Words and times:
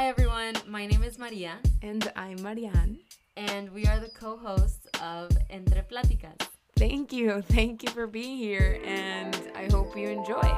Hi 0.00 0.08
everyone, 0.08 0.54
my 0.66 0.86
name 0.86 1.02
is 1.02 1.18
Maria. 1.18 1.58
And 1.82 2.10
I'm 2.16 2.40
Marianne. 2.42 3.00
And 3.36 3.68
we 3.68 3.84
are 3.84 4.00
the 4.00 4.08
co 4.08 4.38
hosts 4.38 4.86
of 5.02 5.30
Entre 5.50 5.82
Platicas. 5.82 6.40
Thank 6.78 7.12
you. 7.12 7.42
Thank 7.42 7.82
you 7.82 7.90
for 7.90 8.06
being 8.06 8.38
here, 8.38 8.80
and 8.82 9.36
I 9.54 9.68
hope 9.70 9.94
you 9.94 10.08
enjoy. 10.08 10.50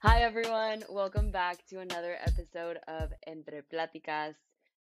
Hi 0.00 0.20
everyone, 0.20 0.84
welcome 0.90 1.30
back 1.30 1.64
to 1.68 1.80
another 1.80 2.18
episode 2.20 2.78
of 2.88 3.10
Entre 3.26 3.62
Platicas. 3.72 4.34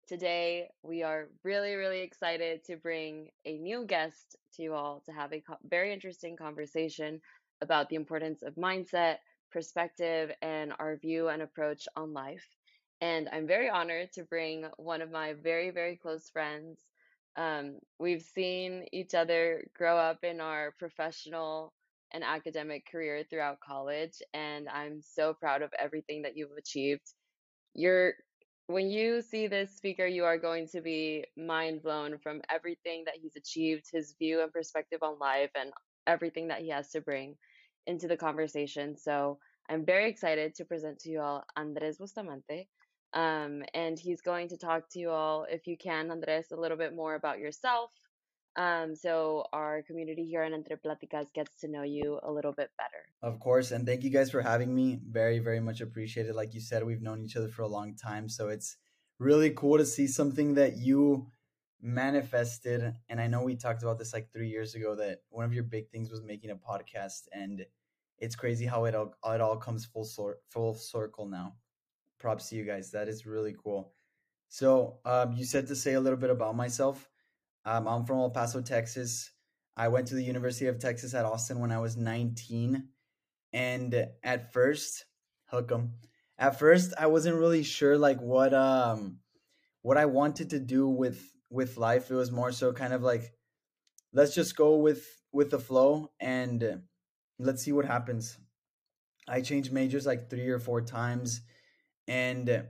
Today, 0.08 0.70
we 0.82 1.04
are 1.04 1.29
really, 1.45 1.76
really 1.76 2.00
excited 2.00 2.64
to 2.64 2.76
bring 2.76 3.29
a 3.45 3.56
new 3.58 3.86
guest 3.86 4.34
to 4.56 4.64
you 4.64 4.74
all 4.74 5.00
to 5.06 5.12
have 5.12 5.32
a 5.32 5.40
co- 5.40 5.58
very 5.62 5.92
interesting 5.92 6.36
conversation 6.36 7.20
about 7.61 7.88
the 7.88 7.95
importance 7.95 8.42
of 8.42 8.56
mindset, 8.56 9.18
perspective, 9.55 10.30
and 10.43 10.75
our 10.79 10.96
view 10.96 11.29
and 11.29 11.41
approach 11.41 11.89
on 11.96 12.12
life. 12.12 12.45
And 13.00 13.29
I'm 13.32 13.46
very 13.46 13.70
honored 13.70 14.12
to 14.15 14.24
bring 14.24 14.66
one 14.77 15.01
of 15.01 15.11
my 15.11 15.34
very, 15.34 15.70
very 15.70 15.97
close 15.97 16.28
friends. 16.28 16.80
Um, 17.37 17.78
we've 17.98 18.23
seen 18.23 18.87
each 18.92 19.14
other 19.14 19.64
grow 19.75 19.97
up 19.97 20.25
in 20.25 20.41
our 20.41 20.75
professional 20.78 21.73
and 22.12 22.25
academic 22.25 22.84
career 22.91 23.25
throughout 23.30 23.61
college, 23.61 24.23
and 24.34 24.69
I'm 24.69 25.01
so 25.02 25.34
proud 25.34 25.62
of 25.62 25.70
everything 25.78 26.23
that 26.23 26.36
you've 26.36 26.59
achieved. 26.59 27.14
You're 27.75 28.14
when 28.66 28.91
you 28.91 29.20
see 29.20 29.47
this 29.47 29.77
speaker, 29.77 30.06
you 30.06 30.25
are 30.25 30.39
going 30.39 30.69
to 30.69 30.80
be 30.80 31.25
mind 31.36 31.83
blown 31.83 32.19
from 32.19 32.41
everything 32.48 33.05
that 33.05 33.16
he's 33.20 33.36
achieved, 33.36 33.86
his 33.92 34.14
view 34.19 34.42
and 34.42 34.52
perspective 34.52 35.00
on 35.02 35.19
life, 35.19 35.50
and 35.55 35.70
everything 36.06 36.48
that 36.48 36.61
he 36.61 36.70
has 36.70 36.91
to 36.91 37.00
bring 37.00 37.36
into 37.86 38.09
the 38.09 38.16
conversation. 38.16 38.97
So 38.97 39.39
I'm 39.68 39.84
very 39.84 40.10
excited 40.10 40.54
to 40.56 40.64
present 40.64 40.98
to 41.00 41.10
you 41.10 41.20
all 41.20 41.45
Andres 41.56 41.98
Bustamante. 41.98 42.68
Um, 43.14 43.62
and 43.74 43.98
he's 43.98 44.20
going 44.20 44.48
to 44.48 44.56
talk 44.56 44.91
to 44.91 44.98
you 44.98 45.10
all, 45.10 45.46
if 45.48 45.66
you 45.66 45.77
can, 45.77 46.11
Andres, 46.11 46.50
a 46.52 46.56
little 46.56 46.77
bit 46.77 46.94
more 46.94 47.14
about 47.14 47.39
yourself. 47.39 47.91
Um, 48.56 48.94
so 48.94 49.47
our 49.52 49.83
community 49.83 50.24
here 50.24 50.44
in 50.44 50.52
Entre 50.52 50.77
Platicas 50.77 51.33
gets 51.33 51.56
to 51.61 51.69
know 51.69 51.83
you 51.83 52.20
a 52.22 52.30
little 52.30 52.52
bit 52.52 52.70
better. 52.78 53.05
Of 53.22 53.41
course, 53.41 53.72
and 53.72 53.86
thank 53.86 54.05
you 54.05 54.11
guys 54.11 54.30
for 54.30 54.42
having 54.42 54.74
me. 54.74 55.00
Very, 55.08 55.41
very 55.41 55.61
much 55.61 55.80
appreciated. 55.80 56.34
Like 56.34 56.55
you 56.55 56.61
said, 56.61 56.84
we've 56.84 57.02
known 57.02 57.22
each 57.24 57.36
other 57.36 57.48
for 57.48 57.62
a 57.62 57.69
long 57.69 57.96
time, 57.96 58.28
so 58.28 58.48
it's 58.48 58.77
really 59.19 59.50
cool 59.50 59.78
to 59.78 59.86
see 59.86 60.06
something 60.06 60.55
that 60.55 60.77
you 60.77 61.30
manifested. 61.80 62.94
And 63.08 63.20
I 63.20 63.27
know 63.27 63.42
we 63.42 63.56
talked 63.56 63.83
about 63.83 63.98
this 63.98 64.12
like 64.12 64.30
three 64.33 64.48
years 64.48 64.74
ago 64.74 64.94
that 64.96 65.20
one 65.30 65.44
of 65.44 65.52
your 65.52 65.64
big 65.64 65.91
things 65.91 66.11
was 66.11 66.22
making 66.22 66.50
a 66.50 66.56
podcast, 66.56 67.22
and 67.33 67.64
it's 68.19 68.37
crazy 68.37 68.67
how 68.67 68.84
it 68.84 68.95
all 68.95 69.15
it 69.27 69.41
all 69.41 69.57
comes 69.57 69.84
full 69.84 70.05
sor- 70.05 70.39
full 70.51 70.75
circle 70.75 71.27
now. 71.27 71.55
Props 72.19 72.48
to 72.48 72.57
you 72.57 72.65
guys. 72.65 72.91
That 72.93 73.09
is 73.09 73.27
really 73.27 73.55
cool. 73.62 73.93
So 74.48 74.98
um, 75.05 75.33
you 75.33 75.45
said 75.45 75.67
to 75.69 75.77
say 75.77 75.95
a 75.95 76.01
little 76.01 76.19
bit 76.19 76.31
about 76.31 76.57
myself. 76.57 77.11
Um, 77.65 77.89
I'm 77.89 78.05
from 78.05 78.19
El 78.19 78.31
Paso, 78.31 78.61
Texas. 78.61 79.31
I 79.77 79.89
went 79.89 80.07
to 80.09 80.15
the 80.15 80.23
University 80.23 80.67
of 80.67 80.79
Texas 80.79 81.15
at 81.15 81.25
Austin 81.25 81.59
when 81.59 81.73
I 81.73 81.79
was 81.79 81.97
19. 81.97 82.89
And 83.53 84.07
at 84.23 84.53
first, 84.53 85.07
hook 85.47 85.70
'em. 85.73 85.95
At 86.39 86.59
first, 86.59 86.92
I 86.98 87.07
wasn't 87.07 87.37
really 87.37 87.62
sure 87.62 87.97
like 87.97 88.20
what 88.20 88.53
um 88.55 89.19
what 89.83 89.97
I 89.97 90.07
wanted 90.07 90.51
to 90.51 90.61
do 90.61 90.89
with 90.89 91.20
with 91.51 91.77
life. 91.77 92.11
It 92.11 92.15
was 92.15 92.31
more 92.31 92.53
so 92.53 92.73
kind 92.73 92.92
of 92.92 93.03
like 93.03 93.33
let's 94.12 94.35
just 94.35 94.57
go 94.57 94.77
with 94.77 95.05
with 95.33 95.51
the 95.51 95.59
flow 95.59 96.11
and 96.20 96.83
let's 97.45 97.62
see 97.62 97.73
what 97.73 97.84
happens. 97.84 98.39
I 99.28 99.41
changed 99.41 99.73
majors 99.73 100.06
like 100.06 100.28
3 100.28 100.48
or 100.48 100.59
4 100.59 100.83
times 100.83 101.42
and 102.06 102.64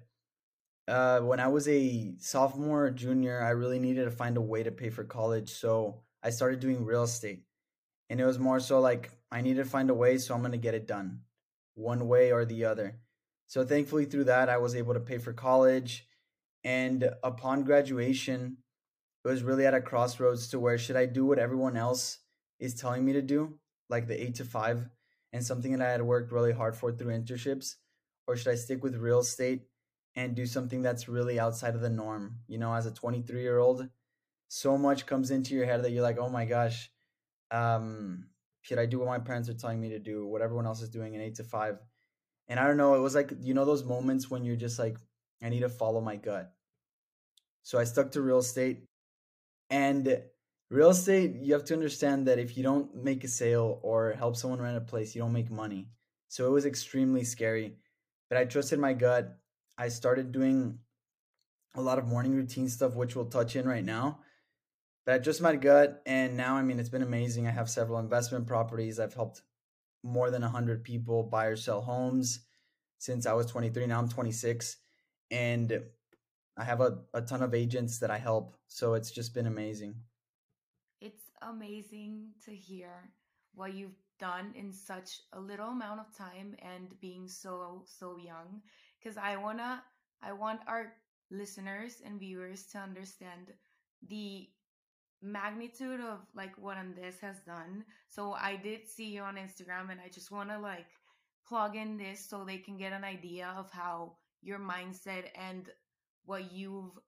uh, 0.86 1.20
when 1.20 1.40
I 1.40 1.48
was 1.48 1.66
a 1.68 2.14
sophomore 2.18 2.86
or 2.86 2.90
junior, 2.90 3.42
I 3.42 3.50
really 3.50 3.78
needed 3.78 4.04
to 4.04 4.10
find 4.10 4.36
a 4.36 4.42
way 4.42 4.62
to 4.62 4.70
pay 4.70 4.90
for 4.90 5.04
college. 5.04 5.50
So 5.50 6.02
I 6.22 6.30
started 6.30 6.60
doing 6.60 6.84
real 6.84 7.04
estate. 7.04 7.44
And 8.10 8.20
it 8.20 8.26
was 8.26 8.38
more 8.38 8.60
so 8.60 8.80
like 8.80 9.10
I 9.32 9.40
need 9.40 9.56
to 9.56 9.64
find 9.64 9.88
a 9.90 9.94
way, 9.94 10.18
so 10.18 10.34
I'm 10.34 10.40
going 10.40 10.52
to 10.52 10.58
get 10.58 10.74
it 10.74 10.86
done 10.86 11.20
one 11.74 12.06
way 12.06 12.32
or 12.32 12.44
the 12.44 12.66
other. 12.66 12.98
So 13.46 13.64
thankfully, 13.64 14.04
through 14.04 14.24
that, 14.24 14.48
I 14.48 14.58
was 14.58 14.76
able 14.76 14.94
to 14.94 15.00
pay 15.00 15.18
for 15.18 15.32
college. 15.32 16.06
And 16.62 17.10
upon 17.22 17.64
graduation, 17.64 18.58
it 19.24 19.28
was 19.28 19.42
really 19.42 19.66
at 19.66 19.74
a 19.74 19.80
crossroads 19.80 20.48
to 20.48 20.60
where 20.60 20.78
should 20.78 20.96
I 20.96 21.06
do 21.06 21.24
what 21.24 21.38
everyone 21.38 21.76
else 21.76 22.18
is 22.60 22.74
telling 22.74 23.04
me 23.04 23.12
to 23.14 23.22
do, 23.22 23.58
like 23.88 24.06
the 24.06 24.20
eight 24.20 24.36
to 24.36 24.44
five, 24.44 24.88
and 25.32 25.44
something 25.44 25.72
that 25.72 25.86
I 25.86 25.92
had 25.92 26.02
worked 26.02 26.32
really 26.32 26.52
hard 26.52 26.76
for 26.76 26.92
through 26.92 27.12
internships, 27.12 27.76
or 28.26 28.36
should 28.36 28.52
I 28.52 28.56
stick 28.56 28.82
with 28.82 28.96
real 28.96 29.20
estate 29.20 29.62
and 30.16 30.34
do 30.34 30.46
something 30.46 30.82
that's 30.82 31.08
really 31.08 31.40
outside 31.40 31.74
of 31.74 31.80
the 31.80 31.90
norm. 31.90 32.38
You 32.46 32.58
know, 32.58 32.72
as 32.72 32.86
a 32.86 32.92
23 32.92 33.42
year 33.42 33.58
old, 33.58 33.88
so 34.48 34.78
much 34.78 35.06
comes 35.06 35.30
into 35.30 35.54
your 35.54 35.66
head 35.66 35.82
that 35.82 35.90
you're 35.90 36.02
like, 36.02 36.18
oh 36.18 36.28
my 36.28 36.44
gosh, 36.44 36.90
um, 37.50 38.26
should 38.62 38.78
I 38.78 38.86
do 38.86 38.98
what 38.98 39.08
my 39.08 39.18
parents 39.18 39.48
are 39.48 39.54
telling 39.54 39.80
me 39.80 39.90
to 39.90 39.98
do, 39.98 40.26
what 40.26 40.42
everyone 40.42 40.66
else 40.66 40.82
is 40.82 40.88
doing 40.88 41.14
in 41.14 41.20
eight 41.20 41.36
to 41.36 41.44
five? 41.44 41.78
And 42.48 42.60
I 42.60 42.66
don't 42.66 42.76
know, 42.76 42.94
it 42.94 43.00
was 43.00 43.14
like, 43.14 43.32
you 43.40 43.54
know, 43.54 43.64
those 43.64 43.84
moments 43.84 44.30
when 44.30 44.44
you're 44.44 44.56
just 44.56 44.78
like, 44.78 44.98
I 45.42 45.48
need 45.48 45.60
to 45.60 45.68
follow 45.68 46.00
my 46.00 46.16
gut. 46.16 46.52
So 47.62 47.78
I 47.78 47.84
stuck 47.84 48.12
to 48.12 48.22
real 48.22 48.38
estate. 48.38 48.84
And 49.70 50.22
real 50.74 50.90
estate, 50.90 51.36
you 51.40 51.52
have 51.52 51.64
to 51.64 51.74
understand 51.74 52.26
that 52.26 52.38
if 52.38 52.56
you 52.56 52.62
don't 52.62 52.94
make 52.94 53.24
a 53.24 53.28
sale 53.28 53.80
or 53.82 54.12
help 54.12 54.36
someone 54.36 54.60
rent 54.60 54.76
a 54.76 54.80
place, 54.80 55.14
you 55.14 55.22
don't 55.22 55.32
make 55.32 55.50
money. 55.50 55.88
So 56.28 56.46
it 56.46 56.50
was 56.50 56.66
extremely 56.66 57.24
scary. 57.24 57.76
But 58.28 58.38
I 58.38 58.44
trusted 58.44 58.78
my 58.78 58.92
gut 58.92 59.38
I 59.76 59.88
started 59.88 60.32
doing 60.32 60.78
a 61.74 61.80
lot 61.80 61.98
of 61.98 62.06
morning 62.06 62.34
routine 62.34 62.68
stuff, 62.68 62.94
which 62.94 63.16
we'll 63.16 63.24
touch 63.26 63.56
in 63.56 63.66
right 63.66 63.84
now. 63.84 64.20
But 65.04 65.14
I 65.14 65.18
just 65.18 65.42
my 65.42 65.56
gut, 65.56 66.00
and 66.06 66.36
now 66.36 66.56
I 66.56 66.62
mean 66.62 66.78
it's 66.78 66.88
been 66.88 67.02
amazing. 67.02 67.46
I 67.46 67.50
have 67.50 67.68
several 67.68 67.98
investment 67.98 68.46
properties. 68.46 69.00
I've 69.00 69.14
helped 69.14 69.42
more 70.02 70.30
than 70.30 70.42
hundred 70.42 70.84
people 70.84 71.24
buy 71.24 71.46
or 71.46 71.56
sell 71.56 71.82
homes 71.82 72.40
since 72.98 73.26
I 73.26 73.32
was 73.32 73.46
23. 73.46 73.86
Now 73.86 73.98
I'm 73.98 74.08
26, 74.08 74.76
and 75.30 75.82
I 76.56 76.64
have 76.64 76.80
a, 76.80 76.98
a 77.12 77.20
ton 77.20 77.42
of 77.42 77.52
agents 77.52 77.98
that 77.98 78.10
I 78.10 78.18
help. 78.18 78.54
So 78.68 78.94
it's 78.94 79.10
just 79.10 79.34
been 79.34 79.46
amazing. 79.46 79.96
Amazing 81.46 82.30
to 82.46 82.54
hear 82.54 83.12
what 83.54 83.74
you've 83.74 83.98
done 84.18 84.52
in 84.56 84.72
such 84.72 85.20
a 85.32 85.40
little 85.40 85.68
amount 85.68 86.00
of 86.00 86.16
time 86.16 86.56
and 86.60 86.98
being 87.00 87.28
so 87.28 87.84
so 87.86 88.16
young 88.16 88.62
because 88.98 89.18
I 89.18 89.36
wanna 89.36 89.82
I 90.22 90.32
want 90.32 90.60
our 90.66 90.94
listeners 91.30 92.00
and 92.04 92.18
viewers 92.18 92.64
to 92.72 92.78
understand 92.78 93.52
the 94.08 94.48
magnitude 95.20 96.00
of 96.00 96.20
like 96.34 96.56
what 96.56 96.78
Andres 96.78 97.20
has 97.20 97.40
done. 97.40 97.84
So 98.08 98.32
I 98.32 98.56
did 98.56 98.88
see 98.88 99.10
you 99.10 99.22
on 99.22 99.36
Instagram 99.36 99.90
and 99.90 100.00
I 100.00 100.08
just 100.08 100.30
wanna 100.30 100.58
like 100.58 100.86
plug 101.46 101.76
in 101.76 101.98
this 101.98 102.26
so 102.28 102.44
they 102.44 102.58
can 102.58 102.78
get 102.78 102.92
an 102.94 103.04
idea 103.04 103.54
of 103.58 103.70
how 103.70 104.16
your 104.40 104.58
mindset 104.58 105.26
and 105.34 105.68
what 106.24 106.52
you've 106.52 106.98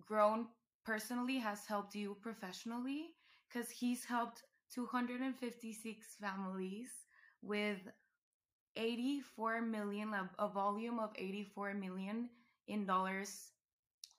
grown 0.00 0.46
personally 0.84 1.38
has 1.38 1.66
helped 1.66 1.94
you 1.94 2.16
professionally 2.20 3.15
because 3.48 3.70
he's 3.70 4.04
helped 4.04 4.42
256 4.74 6.16
families 6.20 6.88
with 7.42 7.78
84 8.76 9.62
million 9.62 10.12
a, 10.14 10.28
a 10.38 10.48
volume 10.48 10.98
of 10.98 11.10
84 11.16 11.74
million 11.74 12.28
in 12.68 12.86
dollars. 12.86 13.52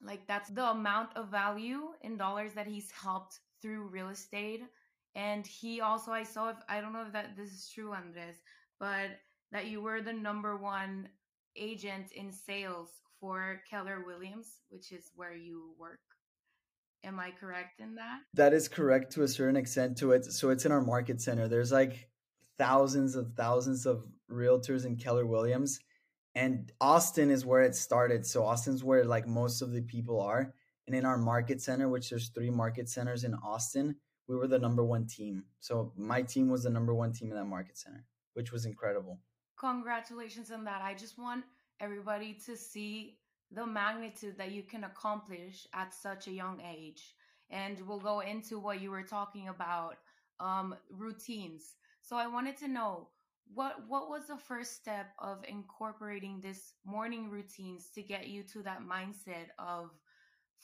Like 0.02 0.26
that's 0.26 0.50
the 0.50 0.70
amount 0.70 1.16
of 1.16 1.28
value 1.28 1.88
in 2.02 2.16
dollars 2.16 2.54
that 2.54 2.66
he's 2.66 2.90
helped 2.90 3.40
through 3.60 3.88
real 3.88 4.08
estate. 4.08 4.62
And 5.14 5.46
he 5.46 5.80
also 5.80 6.12
i 6.12 6.22
saw 6.22 6.50
if 6.50 6.56
i 6.68 6.80
don't 6.80 6.92
know 6.92 7.02
if 7.06 7.12
that 7.12 7.36
this 7.36 7.50
is 7.52 7.68
true 7.68 7.92
andres 7.92 8.36
but 8.78 9.10
that 9.50 9.66
you 9.66 9.80
were 9.80 10.00
the 10.00 10.12
number 10.12 10.56
one 10.56 11.08
agent 11.56 12.12
in 12.12 12.30
sales 12.30 12.90
for 13.18 13.60
keller 13.68 14.04
williams 14.06 14.60
which 14.70 14.92
is 14.92 15.10
where 15.16 15.34
you 15.34 15.74
work 15.78 16.17
am 17.04 17.20
i 17.20 17.30
correct 17.30 17.80
in 17.80 17.94
that 17.94 18.20
that 18.34 18.52
is 18.52 18.68
correct 18.68 19.12
to 19.12 19.22
a 19.22 19.28
certain 19.28 19.56
extent 19.56 19.96
to 19.96 20.12
it 20.12 20.24
so 20.24 20.50
it's 20.50 20.66
in 20.66 20.72
our 20.72 20.80
market 20.80 21.20
center 21.20 21.48
there's 21.48 21.72
like 21.72 22.08
thousands 22.58 23.14
of 23.14 23.32
thousands 23.34 23.86
of 23.86 24.04
realtors 24.30 24.84
in 24.84 24.96
Keller 24.96 25.24
Williams. 25.24 25.80
And 26.34 26.70
Austin 26.80 27.30
is 27.30 27.46
where 27.46 27.62
it 27.62 27.74
started. 27.74 28.26
So 28.26 28.44
Austin's 28.44 28.84
where 28.84 29.04
like 29.04 29.26
most 29.26 29.62
of 29.62 29.72
the 29.72 29.82
people 29.82 30.20
are. 30.20 30.52
And 30.86 30.94
in 30.94 31.04
our 31.04 31.18
market 31.18 31.60
center, 31.60 31.88
which 31.88 32.10
there's 32.10 32.28
three 32.28 32.50
market 32.50 32.88
centers 32.88 33.24
in 33.24 33.34
Austin, 33.34 33.96
we 34.26 34.36
were 34.36 34.46
the 34.46 34.58
number 34.58 34.84
one 34.84 35.06
team. 35.06 35.44
So 35.60 35.92
my 35.96 36.22
team 36.22 36.48
was 36.48 36.64
the 36.64 36.70
number 36.70 36.94
one 36.94 37.12
team 37.12 37.30
in 37.30 37.36
that 37.36 37.44
market 37.44 37.78
center, 37.78 38.04
which 38.34 38.52
was 38.52 38.66
incredible. 38.66 39.20
Congratulations 39.58 40.50
on 40.50 40.64
that. 40.64 40.82
I 40.82 40.94
just 40.94 41.18
want 41.18 41.44
everybody 41.80 42.38
to 42.46 42.56
see 42.56 43.18
the 43.52 43.66
magnitude 43.66 44.36
that 44.38 44.52
you 44.52 44.62
can 44.62 44.84
accomplish 44.84 45.66
at 45.74 45.94
such 45.94 46.26
a 46.28 46.32
young 46.32 46.60
age. 46.60 47.14
And 47.50 47.80
we'll 47.86 48.00
go 48.00 48.20
into 48.20 48.58
what 48.58 48.80
you 48.80 48.90
were 48.90 49.02
talking 49.02 49.48
about 49.48 49.96
um, 50.38 50.74
routines. 50.90 51.76
So 52.02 52.16
I 52.16 52.26
wanted 52.26 52.56
to 52.58 52.68
know 52.68 53.08
what 53.54 53.76
what 53.88 54.10
was 54.10 54.26
the 54.26 54.36
first 54.36 54.74
step 54.74 55.06
of 55.18 55.44
incorporating 55.48 56.40
this 56.40 56.74
morning 56.84 57.30
routines 57.30 57.90
to 57.94 58.02
get 58.02 58.28
you 58.28 58.42
to 58.42 58.62
that 58.62 58.80
mindset 58.82 59.48
of 59.58 59.90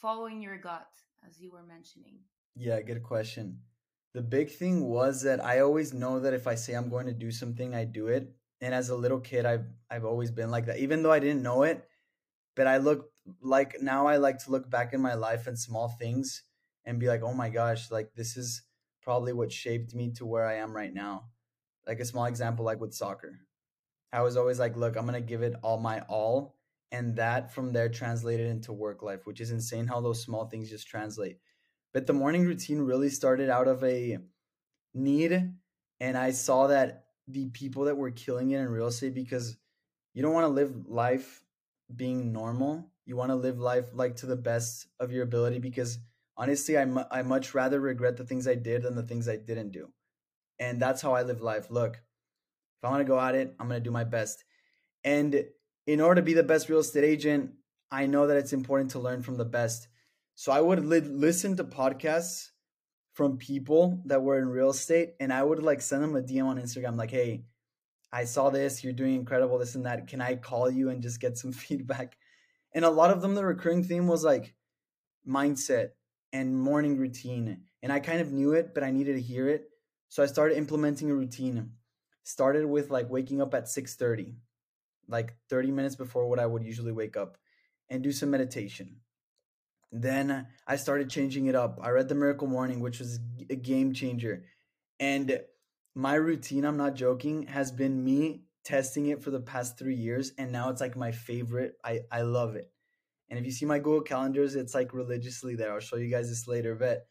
following 0.00 0.42
your 0.42 0.58
gut 0.58 0.88
as 1.26 1.40
you 1.40 1.50
were 1.50 1.62
mentioning 1.62 2.18
Yeah, 2.56 2.80
good 2.82 3.02
question. 3.02 3.60
The 4.12 4.22
big 4.22 4.50
thing 4.50 4.84
was 4.84 5.22
that 5.22 5.44
I 5.44 5.60
always 5.60 5.92
know 5.92 6.20
that 6.20 6.34
if 6.34 6.46
I 6.46 6.54
say 6.54 6.74
I'm 6.74 6.88
going 6.88 7.06
to 7.06 7.12
do 7.12 7.32
something, 7.32 7.74
I 7.74 7.84
do 7.84 8.06
it. 8.08 8.32
And 8.60 8.72
as 8.72 8.88
a 8.90 8.96
little 8.96 9.18
kid, 9.18 9.44
I've 9.44 9.66
I've 9.90 10.04
always 10.04 10.30
been 10.30 10.50
like 10.50 10.66
that. 10.66 10.78
Even 10.78 11.02
though 11.02 11.10
I 11.10 11.18
didn't 11.18 11.42
know 11.42 11.64
it, 11.64 11.88
but 12.56 12.66
I 12.66 12.78
look 12.78 13.10
like 13.40 13.80
now 13.80 14.06
I 14.06 14.16
like 14.16 14.38
to 14.44 14.50
look 14.50 14.70
back 14.70 14.92
in 14.92 15.00
my 15.00 15.14
life 15.14 15.46
and 15.46 15.58
small 15.58 15.88
things 15.88 16.42
and 16.84 17.00
be 17.00 17.08
like, 17.08 17.22
"Oh 17.22 17.34
my 17.34 17.48
gosh, 17.50 17.90
like 17.90 18.14
this 18.14 18.36
is 18.36 18.62
probably 19.02 19.32
what 19.32 19.52
shaped 19.52 19.94
me 19.94 20.12
to 20.12 20.26
where 20.26 20.46
I 20.46 20.54
am 20.56 20.74
right 20.74 20.92
now." 20.92 21.30
Like 21.86 22.00
a 22.00 22.04
small 22.04 22.26
example 22.26 22.64
like 22.64 22.80
with 22.80 22.94
soccer. 22.94 23.40
I 24.12 24.22
was 24.22 24.36
always 24.36 24.58
like, 24.58 24.76
"Look, 24.76 24.96
I'm 24.96 25.06
to 25.08 25.20
give 25.20 25.42
it 25.42 25.54
all 25.62 25.78
my 25.78 26.00
all." 26.02 26.56
And 26.92 27.16
that 27.16 27.52
from 27.52 27.72
there 27.72 27.88
translated 27.88 28.46
into 28.46 28.72
work 28.72 29.02
life, 29.02 29.26
which 29.26 29.40
is 29.40 29.50
insane 29.50 29.86
how 29.86 30.00
those 30.00 30.22
small 30.22 30.46
things 30.46 30.70
just 30.70 30.86
translate. 30.86 31.40
But 31.92 32.06
the 32.06 32.12
morning 32.12 32.44
routine 32.44 32.80
really 32.80 33.10
started 33.10 33.50
out 33.50 33.68
of 33.68 33.82
a 33.84 34.18
need 34.94 35.54
and 36.00 36.16
I 36.16 36.30
saw 36.30 36.68
that 36.68 37.06
the 37.28 37.48
people 37.50 37.84
that 37.84 37.96
were 37.96 38.10
killing 38.10 38.50
it 38.50 38.60
in 38.60 38.68
real 38.68 38.88
estate 38.88 39.14
because 39.14 39.56
you 40.12 40.22
don't 40.22 40.34
want 40.34 40.44
to 40.44 40.48
live 40.52 40.86
life 40.86 41.43
being 41.94 42.32
normal. 42.32 42.90
You 43.06 43.16
want 43.16 43.30
to 43.30 43.36
live 43.36 43.58
life 43.58 43.86
like 43.92 44.16
to 44.16 44.26
the 44.26 44.36
best 44.36 44.86
of 44.98 45.12
your 45.12 45.24
ability 45.24 45.58
because 45.58 45.98
honestly, 46.36 46.78
I, 46.78 46.84
mu- 46.84 47.04
I 47.10 47.22
much 47.22 47.54
rather 47.54 47.80
regret 47.80 48.16
the 48.16 48.24
things 48.24 48.48
I 48.48 48.54
did 48.54 48.82
than 48.82 48.94
the 48.94 49.02
things 49.02 49.28
I 49.28 49.36
didn't 49.36 49.72
do. 49.72 49.92
And 50.58 50.80
that's 50.80 51.02
how 51.02 51.14
I 51.14 51.22
live 51.22 51.40
life. 51.40 51.70
Look, 51.70 51.96
if 51.96 52.84
I 52.84 52.90
want 52.90 53.00
to 53.00 53.04
go 53.04 53.20
at 53.20 53.34
it, 53.34 53.54
I'm 53.58 53.68
going 53.68 53.80
to 53.80 53.84
do 53.84 53.90
my 53.90 54.04
best. 54.04 54.44
And 55.02 55.44
in 55.86 56.00
order 56.00 56.20
to 56.20 56.24
be 56.24 56.34
the 56.34 56.42
best 56.42 56.68
real 56.68 56.78
estate 56.78 57.04
agent, 57.04 57.52
I 57.90 58.06
know 58.06 58.26
that 58.26 58.36
it's 58.36 58.52
important 58.52 58.92
to 58.92 58.98
learn 58.98 59.22
from 59.22 59.36
the 59.36 59.44
best. 59.44 59.88
So 60.34 60.52
I 60.52 60.60
would 60.60 60.84
li- 60.84 61.00
listen 61.00 61.56
to 61.56 61.64
podcasts 61.64 62.48
from 63.12 63.36
people 63.36 64.02
that 64.06 64.22
were 64.22 64.38
in 64.38 64.48
real 64.48 64.70
estate 64.70 65.14
and 65.20 65.32
I 65.32 65.42
would 65.42 65.62
like 65.62 65.80
send 65.80 66.02
them 66.02 66.16
a 66.16 66.22
DM 66.22 66.46
on 66.46 66.58
Instagram 66.60 66.96
like, 66.96 67.12
"Hey, 67.12 67.44
I 68.14 68.24
saw 68.24 68.50
this, 68.50 68.84
you're 68.84 68.92
doing 68.92 69.14
incredible 69.14 69.58
this 69.58 69.74
and 69.74 69.86
that. 69.86 70.06
Can 70.06 70.20
I 70.20 70.36
call 70.36 70.70
you 70.70 70.90
and 70.90 71.02
just 71.02 71.20
get 71.20 71.36
some 71.38 71.52
feedback?" 71.64 72.16
And 72.72 72.84
a 72.84 72.90
lot 72.90 73.10
of 73.10 73.22
them 73.22 73.34
the 73.34 73.44
recurring 73.44 73.84
theme 73.84 74.06
was 74.06 74.24
like 74.24 74.54
mindset 75.26 75.90
and 76.32 76.58
morning 76.58 76.96
routine. 76.96 77.62
And 77.82 77.92
I 77.92 78.00
kind 78.00 78.20
of 78.20 78.32
knew 78.32 78.52
it, 78.52 78.74
but 78.74 78.82
I 78.82 78.90
needed 78.90 79.14
to 79.14 79.20
hear 79.20 79.48
it. 79.48 79.68
So 80.08 80.22
I 80.22 80.26
started 80.26 80.56
implementing 80.56 81.10
a 81.10 81.14
routine. 81.14 81.72
Started 82.24 82.64
with 82.66 82.90
like 82.90 83.10
waking 83.10 83.42
up 83.42 83.54
at 83.54 83.64
6:30, 83.64 84.36
like 85.08 85.34
30 85.50 85.70
minutes 85.72 85.96
before 85.96 86.26
what 86.28 86.38
I 86.38 86.46
would 86.46 86.64
usually 86.64 86.92
wake 86.92 87.16
up 87.16 87.36
and 87.90 88.02
do 88.02 88.12
some 88.12 88.30
meditation 88.30 89.00
then 89.94 90.48
I 90.66 90.74
started 90.76 91.08
changing 91.08 91.46
it 91.46 91.54
up. 91.54 91.78
I 91.80 91.90
read 91.90 92.08
The 92.08 92.16
Miracle 92.16 92.48
Morning, 92.48 92.80
which 92.80 92.98
was 92.98 93.20
a 93.48 93.54
game 93.54 93.92
changer. 93.94 94.44
And 94.98 95.40
my 95.94 96.14
routine, 96.14 96.64
I'm 96.64 96.76
not 96.76 96.94
joking, 96.94 97.46
has 97.46 97.70
been 97.70 98.02
me 98.02 98.42
testing 98.64 99.06
it 99.06 99.22
for 99.22 99.30
the 99.30 99.40
past 99.40 99.78
three 99.78 99.94
years. 99.94 100.32
And 100.38 100.50
now 100.50 100.70
it's 100.70 100.80
like 100.80 100.96
my 100.96 101.12
favorite. 101.12 101.74
I, 101.84 102.00
I 102.10 102.22
love 102.22 102.56
it. 102.56 102.70
And 103.28 103.38
if 103.38 103.44
you 103.44 103.52
see 103.52 103.66
my 103.66 103.78
Google 103.78 104.02
calendars, 104.02 104.54
it's 104.54 104.74
like 104.74 104.92
religiously 104.92 105.54
there. 105.54 105.72
I'll 105.72 105.80
show 105.80 105.96
you 105.96 106.10
guys 106.10 106.28
this 106.28 106.46
later. 106.46 106.74
But 106.74 107.06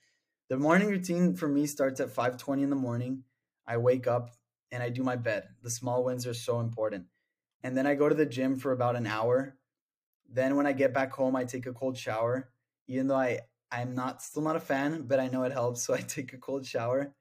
the 0.50 0.58
morning 0.58 0.90
routine 0.90 1.36
for 1.36 1.48
me 1.48 1.66
starts 1.66 2.00
at 2.00 2.10
5:20 2.14 2.64
in 2.64 2.70
the 2.70 2.76
morning. 2.76 3.24
I 3.66 3.78
wake 3.78 4.08
up 4.08 4.30
and 4.72 4.84
I 4.84 4.90
do 4.90 5.04
my 5.04 5.16
bed. 5.16 5.48
The 5.62 5.70
small 5.70 6.04
wins 6.04 6.28
are 6.28 6.34
so 6.34 6.60
important. 6.60 7.06
And 7.64 7.78
then 7.78 7.88
I 7.88 7.96
go 7.96 8.10
to 8.10 8.16
the 8.16 8.26
gym 8.26 8.58
for 8.58 8.72
about 8.72 8.96
an 8.96 9.08
hour. 9.08 9.58
Then 10.30 10.56
when 10.56 10.68
I 10.68 10.74
get 10.74 10.94
back 10.94 11.14
home, 11.14 11.36
I 11.36 11.46
take 11.46 11.66
a 11.66 11.74
cold 11.74 11.98
shower 11.98 12.50
even 12.88 13.08
though 13.08 13.16
I 13.16 13.40
I'm 13.72 13.96
not 13.96 14.22
still 14.22 14.44
not 14.44 14.56
a 14.56 14.60
fan, 14.60 15.04
but 15.08 15.20
I 15.20 15.28
know 15.28 15.44
it 15.44 15.52
helps. 15.52 15.82
So 15.86 15.94
I 15.94 16.02
take 16.02 16.34
a 16.34 16.38
cold 16.38 16.66
shower, 16.66 17.14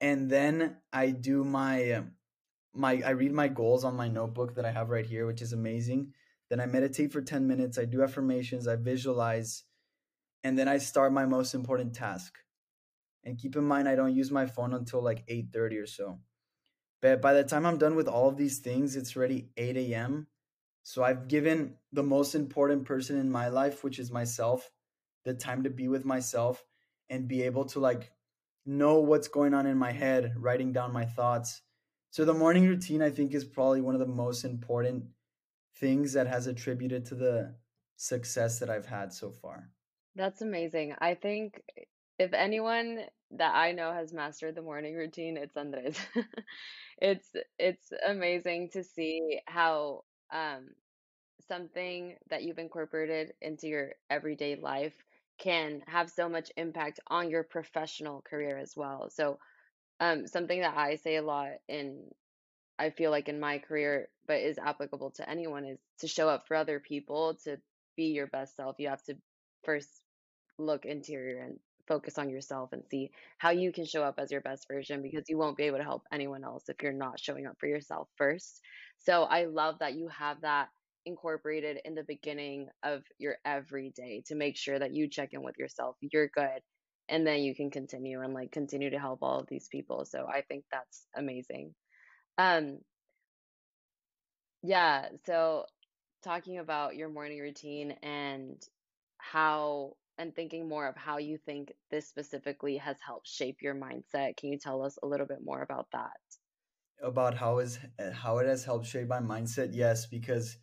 and 0.00 0.30
then 0.30 0.76
I 0.92 1.10
do 1.10 1.44
my 1.44 1.92
um, 1.92 2.12
my 2.72 3.02
I 3.04 3.10
read 3.10 3.32
my 3.32 3.48
goals 3.48 3.84
on 3.84 3.96
my 3.96 4.08
notebook 4.08 4.54
that 4.56 4.64
I 4.64 4.72
have 4.72 4.90
right 4.90 5.06
here, 5.06 5.26
which 5.26 5.42
is 5.42 5.52
amazing. 5.52 6.12
Then 6.50 6.60
I 6.60 6.66
meditate 6.66 7.12
for 7.12 7.22
ten 7.22 7.46
minutes. 7.46 7.78
I 7.78 7.84
do 7.84 8.02
affirmations. 8.02 8.68
I 8.68 8.76
visualize, 8.76 9.64
and 10.42 10.58
then 10.58 10.68
I 10.68 10.78
start 10.78 11.12
my 11.12 11.26
most 11.26 11.54
important 11.54 11.94
task. 11.94 12.34
And 13.24 13.38
keep 13.38 13.56
in 13.56 13.64
mind, 13.64 13.88
I 13.88 13.94
don't 13.94 14.14
use 14.14 14.30
my 14.30 14.46
phone 14.46 14.74
until 14.74 15.02
like 15.02 15.24
eight 15.28 15.48
thirty 15.52 15.78
or 15.78 15.86
so. 15.86 16.18
But 17.00 17.20
by 17.22 17.32
the 17.34 17.44
time 17.44 17.66
I'm 17.66 17.78
done 17.78 17.96
with 17.96 18.08
all 18.08 18.28
of 18.28 18.36
these 18.36 18.58
things, 18.58 18.96
it's 18.96 19.16
already 19.16 19.50
eight 19.56 19.76
a.m. 19.76 20.26
So 20.82 21.02
I've 21.02 21.28
given 21.28 21.76
the 21.92 22.02
most 22.02 22.34
important 22.34 22.84
person 22.84 23.18
in 23.18 23.30
my 23.30 23.48
life, 23.48 23.82
which 23.82 23.98
is 23.98 24.10
myself, 24.10 24.70
the 25.24 25.32
time 25.32 25.62
to 25.62 25.70
be 25.70 25.88
with 25.88 26.04
myself 26.04 26.62
and 27.08 27.26
be 27.26 27.42
able 27.42 27.64
to 27.66 27.80
like 27.80 28.10
know 28.66 29.00
what's 29.00 29.28
going 29.28 29.54
on 29.54 29.66
in 29.66 29.76
my 29.76 29.92
head, 29.92 30.34
writing 30.36 30.72
down 30.72 30.92
my 30.92 31.04
thoughts. 31.04 31.62
So 32.10 32.24
the 32.24 32.34
morning 32.34 32.66
routine 32.66 33.02
I 33.02 33.10
think 33.10 33.34
is 33.34 33.44
probably 33.44 33.80
one 33.80 33.94
of 33.94 34.00
the 34.00 34.06
most 34.06 34.44
important 34.44 35.04
things 35.76 36.12
that 36.12 36.26
has 36.26 36.46
attributed 36.46 37.04
to 37.06 37.14
the 37.14 37.54
success 37.96 38.58
that 38.60 38.70
I've 38.70 38.86
had 38.86 39.12
so 39.12 39.30
far. 39.30 39.70
That's 40.14 40.42
amazing. 40.42 40.94
I 41.00 41.14
think 41.14 41.60
if 42.18 42.32
anyone 42.32 43.00
that 43.32 43.54
I 43.54 43.72
know 43.72 43.92
has 43.92 44.12
mastered 44.12 44.54
the 44.54 44.62
morning 44.62 44.94
routine, 44.94 45.36
it's 45.36 45.56
Andres. 45.56 45.98
It's 46.98 47.28
it's 47.58 47.92
amazing 48.06 48.70
to 48.70 48.84
see 48.84 49.40
how 49.46 50.04
um 50.32 50.68
something 51.48 52.16
that 52.30 52.42
you've 52.44 52.58
incorporated 52.58 53.32
into 53.42 53.66
your 53.66 53.92
everyday 54.08 54.56
life 54.56 54.94
can 55.38 55.82
have 55.86 56.10
so 56.10 56.28
much 56.28 56.50
impact 56.56 57.00
on 57.08 57.30
your 57.30 57.42
professional 57.42 58.22
career 58.22 58.58
as 58.58 58.74
well. 58.76 59.08
So, 59.10 59.38
um, 60.00 60.26
something 60.26 60.60
that 60.60 60.76
I 60.76 60.96
say 60.96 61.16
a 61.16 61.22
lot 61.22 61.50
in, 61.68 62.04
I 62.78 62.90
feel 62.90 63.10
like 63.10 63.28
in 63.28 63.40
my 63.40 63.58
career, 63.58 64.08
but 64.26 64.40
is 64.40 64.58
applicable 64.58 65.12
to 65.12 65.28
anyone, 65.28 65.64
is 65.64 65.78
to 66.00 66.08
show 66.08 66.28
up 66.28 66.46
for 66.46 66.56
other 66.56 66.80
people, 66.80 67.36
to 67.44 67.58
be 67.96 68.06
your 68.06 68.26
best 68.26 68.56
self. 68.56 68.76
You 68.78 68.88
have 68.88 69.02
to 69.04 69.16
first 69.64 69.88
look 70.58 70.84
interior 70.84 71.42
and 71.42 71.58
focus 71.86 72.18
on 72.18 72.30
yourself 72.30 72.72
and 72.72 72.82
see 72.90 73.10
how 73.38 73.50
you 73.50 73.72
can 73.72 73.84
show 73.84 74.02
up 74.02 74.14
as 74.18 74.30
your 74.30 74.40
best 74.40 74.66
version 74.68 75.02
because 75.02 75.28
you 75.28 75.36
won't 75.36 75.56
be 75.56 75.64
able 75.64 75.78
to 75.78 75.84
help 75.84 76.02
anyone 76.12 76.44
else 76.44 76.68
if 76.68 76.76
you're 76.82 76.92
not 76.92 77.20
showing 77.20 77.46
up 77.46 77.56
for 77.58 77.66
yourself 77.66 78.08
first. 78.16 78.60
So 78.98 79.24
I 79.24 79.44
love 79.44 79.76
that 79.80 79.94
you 79.94 80.08
have 80.08 80.40
that 80.42 80.68
incorporated 81.06 81.80
in 81.84 81.94
the 81.94 82.04
beginning 82.04 82.68
of 82.82 83.04
your 83.18 83.36
everyday 83.44 84.22
to 84.26 84.34
make 84.34 84.56
sure 84.56 84.78
that 84.78 84.94
you 84.94 85.08
check 85.08 85.30
in 85.32 85.42
with 85.42 85.56
yourself, 85.58 85.96
you're 86.00 86.28
good, 86.28 86.60
and 87.08 87.26
then 87.26 87.42
you 87.42 87.54
can 87.54 87.70
continue 87.70 88.20
and 88.22 88.34
like 88.34 88.52
continue 88.52 88.90
to 88.90 88.98
help 88.98 89.22
all 89.22 89.40
of 89.40 89.48
these 89.48 89.68
people. 89.68 90.04
So 90.04 90.26
I 90.26 90.42
think 90.42 90.64
that's 90.70 91.06
amazing. 91.16 91.74
Um 92.38 92.80
yeah, 94.62 95.08
so 95.26 95.66
talking 96.24 96.58
about 96.58 96.96
your 96.96 97.10
morning 97.10 97.40
routine 97.40 97.92
and 98.02 98.62
how 99.18 99.96
and 100.18 100.34
thinking 100.34 100.68
more 100.68 100.86
of 100.88 100.96
how 100.96 101.18
you 101.18 101.38
think 101.38 101.72
this 101.90 102.08
specifically 102.08 102.78
has 102.78 102.98
helped 103.04 103.28
shape 103.28 103.58
your 103.62 103.74
mindset. 103.74 104.36
Can 104.36 104.50
you 104.52 104.58
tell 104.58 104.84
us 104.84 104.98
a 105.02 105.06
little 105.06 105.26
bit 105.26 105.40
more 105.44 105.62
about 105.62 105.88
that? 105.92 106.12
About 107.02 107.34
how 107.34 107.58
is 107.58 107.78
how 108.12 108.38
it 108.38 108.46
has 108.46 108.64
helped 108.64 108.86
shape 108.86 109.08
my 109.08 109.20
mindset? 109.20 109.70
Yes, 109.74 110.06
because 110.06 110.56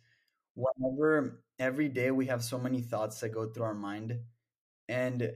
whenever 0.54 1.42
every 1.58 1.88
day 1.88 2.10
we 2.10 2.26
have 2.26 2.42
so 2.42 2.58
many 2.58 2.80
thoughts 2.80 3.20
that 3.20 3.30
go 3.30 3.46
through 3.46 3.64
our 3.64 3.74
mind 3.74 4.18
and 4.88 5.32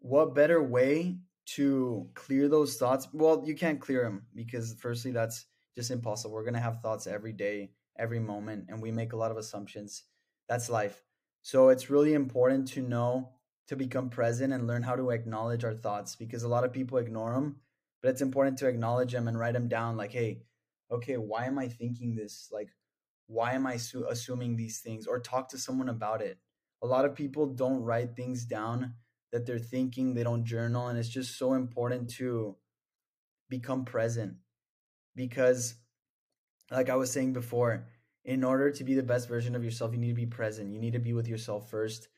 what 0.00 0.34
better 0.34 0.62
way 0.62 1.18
to 1.46 2.08
clear 2.14 2.48
those 2.48 2.76
thoughts? 2.76 3.08
Well 3.12 3.42
you 3.46 3.54
can't 3.54 3.80
clear 3.80 4.02
them 4.04 4.26
because 4.34 4.74
firstly 4.78 5.10
that's 5.12 5.46
just 5.76 5.90
impossible. 5.90 6.34
We're 6.34 6.42
going 6.44 6.54
to 6.54 6.60
have 6.60 6.80
thoughts 6.80 7.06
every 7.06 7.32
day 7.32 7.72
every 7.98 8.20
moment 8.20 8.66
and 8.68 8.82
we 8.82 8.90
make 8.90 9.12
a 9.12 9.16
lot 9.16 9.30
of 9.30 9.36
assumptions. 9.36 10.04
That's 10.48 10.68
life. 10.68 11.02
So 11.42 11.68
it's 11.68 11.90
really 11.90 12.14
important 12.14 12.68
to 12.68 12.82
know 12.82 13.30
to 13.68 13.76
become 13.76 14.10
present 14.10 14.52
and 14.52 14.66
learn 14.66 14.82
how 14.82 14.96
to 14.96 15.10
acknowledge 15.10 15.64
our 15.64 15.74
thoughts 15.74 16.16
because 16.16 16.42
a 16.42 16.48
lot 16.48 16.64
of 16.64 16.72
people 16.72 16.98
ignore 16.98 17.32
them 17.32 17.56
but 18.02 18.10
it's 18.10 18.20
important 18.20 18.58
to 18.58 18.68
acknowledge 18.68 19.12
them 19.12 19.26
and 19.26 19.38
write 19.38 19.54
them 19.54 19.68
down 19.68 19.96
like 19.96 20.12
hey 20.12 20.42
okay 20.90 21.16
why 21.16 21.46
am 21.46 21.58
i 21.58 21.66
thinking 21.68 22.14
this? 22.14 22.48
Like 22.52 22.68
why 23.26 23.52
am 23.52 23.66
I 23.66 23.76
su- 23.76 24.06
assuming 24.08 24.56
these 24.56 24.80
things 24.80 25.06
or 25.06 25.18
talk 25.18 25.48
to 25.50 25.58
someone 25.58 25.88
about 25.88 26.20
it. 26.20 26.38
A 26.82 26.86
lot 26.86 27.04
of 27.04 27.14
people 27.14 27.46
don't 27.46 27.82
write 27.82 28.14
things 28.14 28.44
down 28.44 28.94
that 29.32 29.46
they're 29.46 29.58
thinking, 29.58 30.14
they 30.14 30.22
don't 30.22 30.44
journal, 30.44 30.88
and 30.88 30.98
it's 30.98 31.08
just 31.08 31.38
so 31.38 31.54
important 31.54 32.10
to 32.10 32.56
become 33.48 33.84
present 33.84 34.34
because, 35.16 35.74
like 36.70 36.90
I 36.90 36.96
was 36.96 37.10
saying 37.10 37.32
before, 37.32 37.86
in 38.24 38.44
order 38.44 38.70
to 38.70 38.84
be 38.84 38.94
the 38.94 39.02
best 39.02 39.28
version 39.28 39.54
of 39.54 39.64
yourself, 39.64 39.92
you 39.92 39.98
need 39.98 40.08
to 40.08 40.14
be 40.14 40.26
present. 40.26 40.72
You 40.72 40.78
need 40.78 40.92
to 40.92 40.98
be 40.98 41.12
with 41.12 41.28
yourself 41.28 41.70
first. 41.70 42.08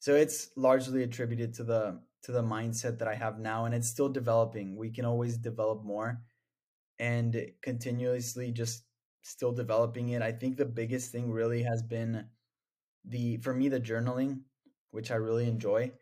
So 0.00 0.14
it's 0.14 0.50
largely 0.56 1.02
attributed 1.02 1.54
to 1.54 1.64
the 1.64 2.00
to 2.24 2.32
the 2.32 2.42
mindset 2.42 2.98
that 2.98 3.08
I 3.08 3.14
have 3.14 3.38
now, 3.38 3.64
and 3.64 3.74
it's 3.74 3.88
still 3.88 4.08
developing. 4.08 4.76
We 4.76 4.90
can 4.90 5.04
always 5.04 5.36
develop 5.36 5.84
more, 5.84 6.22
and 6.98 7.52
continuously 7.62 8.50
just 8.52 8.82
still 9.22 9.52
developing 9.52 10.10
it. 10.10 10.22
I 10.22 10.32
think 10.32 10.56
the 10.56 10.64
biggest 10.66 11.12
thing 11.12 11.30
really 11.30 11.62
has 11.62 11.82
been 11.82 12.26
the 13.04 13.38
for 13.38 13.54
me 13.54 13.68
the 13.68 13.80
journaling, 13.80 14.40
which 14.90 15.10
I 15.10 15.16
really 15.16 15.48
enjoy. 15.48 15.92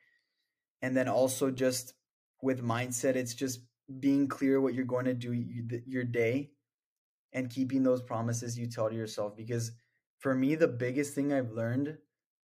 And 0.82 0.96
then 0.96 1.08
also 1.08 1.50
just 1.50 1.94
with 2.42 2.62
mindset, 2.62 3.16
it's 3.16 3.34
just 3.34 3.60
being 4.00 4.28
clear 4.28 4.60
what 4.60 4.74
you're 4.74 4.84
going 4.84 5.06
to 5.06 5.14
do 5.14 5.32
your 5.86 6.04
day 6.04 6.50
and 7.32 7.50
keeping 7.50 7.82
those 7.82 8.02
promises 8.02 8.58
you 8.58 8.66
tell 8.66 8.88
to 8.88 8.94
yourself 8.94 9.36
because 9.36 9.72
for 10.18 10.34
me 10.34 10.54
the 10.54 10.68
biggest 10.68 11.14
thing 11.14 11.32
I've 11.32 11.52
learned 11.52 11.98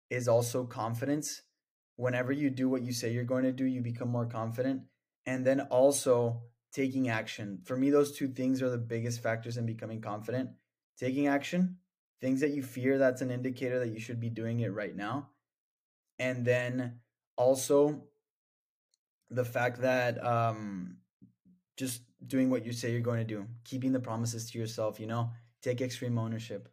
is 0.10 0.28
also 0.28 0.66
confidence. 0.66 1.42
Whenever 1.96 2.32
you 2.32 2.50
do 2.50 2.70
what 2.70 2.82
you 2.84 2.94
say 2.94 3.12
you're 3.12 3.24
going 3.24 3.44
to 3.44 3.51
do, 3.51 3.66
you 3.66 3.82
become 3.82 4.10
more 4.10 4.25
confident. 4.25 4.84
And 5.25 5.46
then 5.46 5.62
also 5.62 6.42
taking 6.72 7.10
action. 7.10 7.60
For 7.63 7.75
me, 7.75 7.90
those 7.90 8.12
two 8.12 8.28
things 8.28 8.62
are 8.62 8.70
the 8.70 8.78
biggest 8.78 9.22
factors 9.22 9.58
in 9.58 9.66
becoming 9.66 10.01
confident. 10.01 10.50
Taking 10.98 11.28
action, 11.28 11.78
things 12.20 12.40
that 12.42 12.51
you 12.51 12.63
fear, 12.63 12.98
that's 12.98 13.22
an 13.22 13.32
indicator 13.32 13.80
that 13.80 13.90
you 13.90 14.00
should 14.00 14.20
be 14.20 14.30
doing 14.30 14.60
it 14.62 14.74
right 14.74 14.96
now. 14.96 15.30
And 16.20 16.46
then 16.46 17.00
also 17.36 18.04
the 19.30 19.46
fact 19.46 19.82
that 19.82 20.24
um, 20.24 20.98
just 21.78 22.01
doing 22.28 22.50
what 22.50 22.66
you 22.66 22.72
say 22.72 22.92
you're 22.92 23.01
going 23.01 23.25
to 23.25 23.34
do, 23.36 23.48
keeping 23.63 23.92
the 23.92 24.00
promises 24.00 24.50
to 24.51 24.60
yourself, 24.60 25.00
you 25.00 25.08
know, 25.08 25.32
take 25.62 25.82
extreme 25.82 26.18
ownership. 26.18 26.70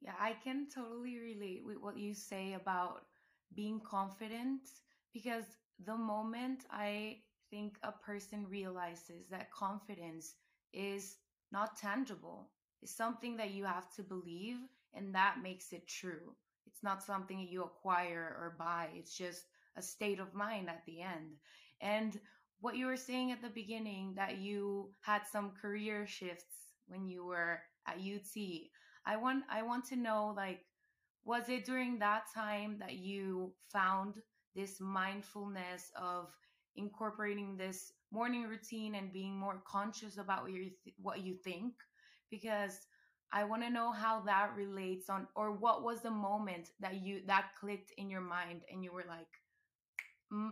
Yeah, 0.00 0.12
I 0.20 0.34
can 0.42 0.66
totally 0.74 1.18
relate 1.18 1.64
with 1.64 1.78
what 1.78 1.96
you 1.96 2.12
say 2.12 2.54
about 2.54 3.04
being 3.54 3.80
confident 3.80 4.60
because 5.12 5.44
the 5.86 5.96
moment 5.96 6.64
I 6.70 7.18
think 7.54 7.76
a 7.84 7.92
person 7.92 8.44
realizes 8.50 9.28
that 9.30 9.52
confidence 9.52 10.34
is 10.72 11.18
not 11.52 11.76
tangible, 11.76 12.50
it's 12.82 12.96
something 12.96 13.36
that 13.36 13.52
you 13.52 13.64
have 13.64 13.94
to 13.94 14.02
believe, 14.02 14.56
and 14.92 15.14
that 15.14 15.36
makes 15.40 15.72
it 15.72 15.86
true. 15.86 16.34
It's 16.66 16.82
not 16.82 17.04
something 17.04 17.38
you 17.38 17.62
acquire 17.62 18.36
or 18.40 18.56
buy, 18.58 18.88
it's 18.96 19.16
just 19.16 19.44
a 19.76 19.82
state 19.82 20.18
of 20.18 20.34
mind 20.34 20.68
at 20.68 20.82
the 20.84 21.00
end. 21.00 21.36
And 21.80 22.18
what 22.60 22.76
you 22.76 22.86
were 22.86 22.96
saying 22.96 23.30
at 23.30 23.40
the 23.40 23.50
beginning 23.50 24.14
that 24.16 24.38
you 24.38 24.90
had 25.02 25.22
some 25.30 25.52
career 25.52 26.08
shifts 26.08 26.56
when 26.88 27.06
you 27.06 27.24
were 27.24 27.60
at 27.86 27.98
UT. 27.98 28.36
I 29.06 29.16
want 29.16 29.44
I 29.48 29.62
want 29.62 29.84
to 29.90 29.96
know 29.96 30.32
like 30.36 30.60
was 31.24 31.48
it 31.48 31.64
during 31.64 31.98
that 31.98 32.24
time 32.34 32.78
that 32.80 32.94
you 32.94 33.52
found 33.72 34.14
this 34.56 34.80
mindfulness 34.80 35.90
of 35.94 36.28
incorporating 36.76 37.56
this 37.56 37.92
morning 38.12 38.44
routine 38.44 38.94
and 38.94 39.12
being 39.12 39.36
more 39.36 39.62
conscious 39.66 40.18
about 40.18 40.42
what 40.42 40.52
you 40.52 40.70
th- 40.84 40.96
what 41.00 41.20
you 41.24 41.34
think 41.34 41.74
because 42.30 42.86
I 43.32 43.44
want 43.44 43.62
to 43.62 43.70
know 43.70 43.90
how 43.90 44.20
that 44.20 44.54
relates 44.56 45.10
on 45.10 45.26
or 45.34 45.52
what 45.52 45.82
was 45.82 46.02
the 46.02 46.10
moment 46.10 46.70
that 46.80 47.02
you 47.02 47.22
that 47.26 47.50
clicked 47.58 47.92
in 47.98 48.08
your 48.08 48.20
mind 48.20 48.62
and 48.70 48.84
you 48.84 48.92
were 48.92 49.04
like 49.08 49.26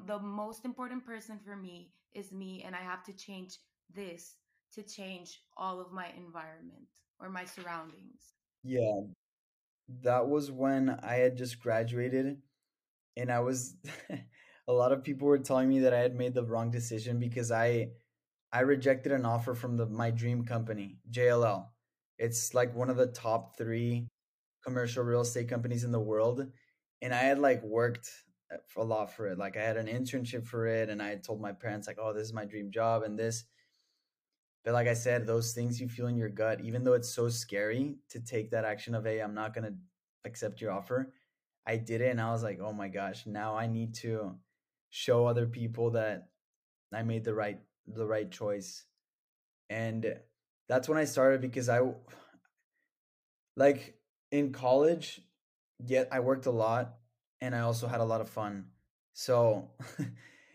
the 0.06 0.18
most 0.18 0.64
important 0.64 1.04
person 1.04 1.38
for 1.44 1.56
me 1.56 1.92
is 2.14 2.32
me 2.32 2.62
and 2.64 2.74
I 2.74 2.80
have 2.80 3.02
to 3.04 3.12
change 3.12 3.58
this 3.94 4.36
to 4.74 4.82
change 4.82 5.40
all 5.56 5.80
of 5.80 5.92
my 5.92 6.08
environment 6.16 6.86
or 7.20 7.28
my 7.28 7.44
surroundings. 7.44 8.34
Yeah. 8.62 9.00
That 10.02 10.28
was 10.28 10.50
when 10.50 10.90
I 11.02 11.14
had 11.14 11.36
just 11.36 11.60
graduated 11.60 12.38
and 13.16 13.30
I 13.30 13.40
was 13.40 13.76
a 14.68 14.72
lot 14.72 14.92
of 14.92 15.02
people 15.04 15.28
were 15.28 15.38
telling 15.38 15.68
me 15.68 15.80
that 15.80 15.94
I 15.94 16.00
had 16.00 16.14
made 16.16 16.34
the 16.34 16.44
wrong 16.44 16.70
decision 16.70 17.18
because 17.18 17.50
I 17.50 17.90
I 18.52 18.60
rejected 18.60 19.12
an 19.12 19.26
offer 19.26 19.54
from 19.54 19.76
the 19.76 19.86
my 19.86 20.10
dream 20.10 20.44
company, 20.44 20.98
JLL. 21.10 21.72
It's 22.18 22.54
like 22.54 22.74
one 22.74 22.90
of 22.90 22.96
the 22.96 23.06
top 23.08 23.56
3 23.56 24.08
commercial 24.64 25.04
real 25.04 25.22
estate 25.22 25.48
companies 25.48 25.84
in 25.84 25.92
the 25.92 26.00
world 26.00 26.46
and 27.02 27.14
I 27.14 27.18
had 27.22 27.38
like 27.38 27.62
worked 27.64 28.10
uh, 28.52 28.58
a 28.76 28.84
lot 28.84 29.12
for 29.12 29.26
it. 29.28 29.38
Like 29.38 29.56
I 29.56 29.62
had 29.62 29.76
an 29.76 29.86
internship 29.88 30.46
for 30.46 30.66
it 30.66 30.88
and 30.90 31.02
I 31.02 31.16
told 31.16 31.40
my 31.40 31.52
parents 31.52 31.86
like, 31.88 31.98
"Oh, 32.00 32.12
this 32.12 32.24
is 32.24 32.32
my 32.32 32.44
dream 32.44 32.70
job 32.70 33.02
and 33.02 33.18
this." 33.18 33.44
But 34.64 34.74
like 34.74 34.86
I 34.86 34.94
said, 34.94 35.26
those 35.26 35.52
things 35.54 35.80
you 35.80 35.88
feel 35.88 36.06
in 36.06 36.16
your 36.16 36.28
gut, 36.28 36.60
even 36.60 36.84
though 36.84 36.92
it's 36.94 37.12
so 37.14 37.28
scary 37.28 37.96
to 38.10 38.20
take 38.20 38.50
that 38.50 38.64
action 38.64 38.94
of, 38.94 39.04
"Hey, 39.04 39.20
I'm 39.20 39.34
not 39.34 39.54
going 39.54 39.64
to 39.72 39.76
accept 40.24 40.60
your 40.60 40.70
offer." 40.72 41.12
I 41.66 41.76
did 41.76 42.00
it 42.00 42.10
and 42.10 42.20
I 42.20 42.30
was 42.32 42.42
like, 42.42 42.60
"Oh 42.60 42.72
my 42.72 42.88
gosh, 42.88 43.26
now 43.26 43.56
I 43.56 43.66
need 43.66 43.94
to 43.96 44.38
show 44.92 45.26
other 45.26 45.46
people 45.46 45.90
that 45.92 46.28
I 46.92 47.02
made 47.02 47.24
the 47.24 47.34
right 47.34 47.58
the 47.86 48.06
right 48.06 48.30
choice." 48.30 48.84
And 49.68 50.20
that's 50.68 50.88
when 50.88 50.98
I 50.98 51.04
started 51.04 51.40
because 51.40 51.68
I 51.68 51.80
like 53.56 53.96
in 54.30 54.52
college, 54.52 55.20
yet 55.78 56.08
I 56.12 56.20
worked 56.20 56.46
a 56.46 56.50
lot 56.50 56.94
and 57.40 57.54
I 57.54 57.60
also 57.60 57.86
had 57.86 58.00
a 58.00 58.04
lot 58.04 58.20
of 58.20 58.28
fun. 58.28 58.66
So 59.14 59.70
it 59.98 60.08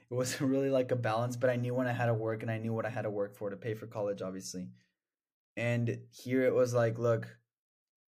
wasn't 0.10 0.50
really 0.50 0.70
like 0.70 0.92
a 0.92 0.96
balance, 0.96 1.36
but 1.36 1.50
I 1.50 1.56
knew 1.56 1.74
when 1.74 1.88
I 1.88 1.92
had 1.92 2.08
to 2.08 2.14
work 2.14 2.42
and 2.42 2.52
I 2.52 2.58
knew 2.58 2.74
what 2.74 2.86
I 2.86 2.90
had 2.90 3.04
to 3.04 3.10
work 3.10 3.36
for 3.36 3.50
to 3.50 3.58
pay 3.58 3.74
for 3.74 3.88
college, 3.88 4.22
obviously. 4.22 4.70
And 5.56 6.00
here 6.12 6.46
it 6.46 6.54
was 6.54 6.74
like, 6.74 6.98
look, 6.98 7.28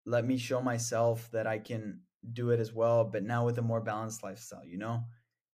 let 0.05 0.25
me 0.25 0.37
show 0.37 0.61
myself 0.61 1.29
that 1.31 1.47
I 1.47 1.59
can 1.59 2.01
do 2.31 2.51
it 2.51 2.59
as 2.59 2.73
well, 2.73 3.03
but 3.03 3.23
now 3.23 3.45
with 3.45 3.57
a 3.57 3.61
more 3.61 3.81
balanced 3.81 4.23
lifestyle, 4.23 4.65
you 4.65 4.77
know? 4.77 5.03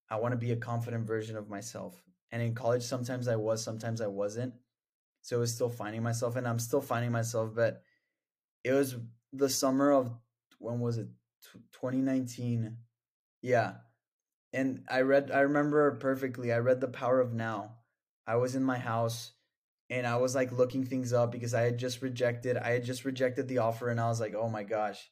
I 0.09 0.17
want 0.17 0.33
to 0.33 0.37
be 0.37 0.51
a 0.51 0.57
confident 0.57 1.05
version 1.05 1.37
of 1.37 1.49
myself. 1.49 2.01
And 2.31 2.41
in 2.41 2.55
college, 2.55 2.83
sometimes 2.83 3.27
I 3.27 3.35
was, 3.35 3.63
sometimes 3.63 4.01
I 4.01 4.07
wasn't. 4.07 4.53
So 5.21 5.37
it 5.37 5.39
was 5.39 5.53
still 5.53 5.69
finding 5.69 6.03
myself, 6.03 6.35
and 6.35 6.47
I'm 6.47 6.59
still 6.59 6.81
finding 6.81 7.11
myself, 7.11 7.53
but 7.53 7.83
it 8.63 8.71
was 8.71 8.95
the 9.33 9.49
summer 9.49 9.91
of 9.91 10.11
when 10.59 10.79
was 10.79 10.97
it? 10.97 11.07
2019 11.71 12.77
yeah. 13.41 13.75
And 14.51 14.83
I 14.89 15.01
read 15.01 15.31
I 15.31 15.41
remember 15.41 15.91
perfectly. 15.95 16.51
I 16.51 16.57
read 16.59 16.81
The 16.81 16.87
Power 16.87 17.19
of 17.19 17.33
Now. 17.33 17.75
I 18.27 18.35
was 18.35 18.55
in 18.55 18.63
my 18.63 18.77
house 18.77 19.31
and 19.89 20.05
I 20.05 20.17
was 20.17 20.35
like 20.35 20.51
looking 20.51 20.83
things 20.83 21.13
up 21.13 21.31
because 21.31 21.53
I 21.53 21.61
had 21.61 21.77
just 21.77 22.01
rejected 22.01 22.57
I 22.57 22.71
had 22.71 22.83
just 22.83 23.05
rejected 23.05 23.47
the 23.47 23.59
offer 23.59 23.89
and 23.89 23.99
I 23.99 24.07
was 24.07 24.19
like, 24.19 24.35
"Oh 24.35 24.49
my 24.49 24.63
gosh." 24.63 25.09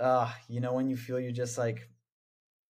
Ah, 0.00 0.34
uh, 0.34 0.38
you 0.48 0.60
know 0.60 0.72
when 0.72 0.88
you 0.88 0.96
feel 0.96 1.20
you're 1.20 1.32
just 1.32 1.56
like 1.58 1.88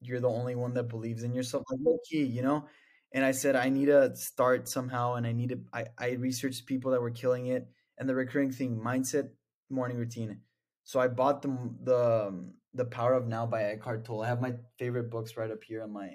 you're 0.00 0.20
the 0.20 0.28
only 0.30 0.54
one 0.54 0.74
that 0.74 0.84
believes 0.84 1.22
in 1.22 1.34
yourself 1.34 1.64
like 1.70 1.98
key, 2.08 2.24
you 2.24 2.42
know? 2.42 2.66
And 3.12 3.24
I 3.24 3.32
said 3.32 3.56
I 3.56 3.68
need 3.68 3.86
to 3.86 4.14
start 4.16 4.68
somehow 4.68 5.14
and 5.14 5.26
I 5.26 5.32
need 5.32 5.50
to 5.50 5.60
I 5.72 5.86
I 5.98 6.10
researched 6.12 6.66
people 6.66 6.90
that 6.92 7.00
were 7.02 7.10
killing 7.10 7.46
it 7.46 7.68
and 7.98 8.08
the 8.08 8.14
recurring 8.14 8.50
thing 8.52 8.76
mindset 8.84 9.30
morning 9.70 9.96
routine. 9.98 10.40
So 10.84 11.00
I 11.00 11.08
bought 11.08 11.42
the 11.42 11.56
the 11.82 12.26
um, 12.28 12.54
the 12.74 12.84
Power 12.84 13.14
of 13.14 13.26
Now 13.28 13.46
by 13.46 13.62
Eckhart 13.64 14.04
Tolle. 14.04 14.22
I 14.22 14.28
have 14.28 14.40
my 14.40 14.54
favorite 14.78 15.10
books 15.10 15.36
right 15.36 15.50
up 15.50 15.62
here 15.64 15.82
on 15.82 15.92
my 15.92 16.10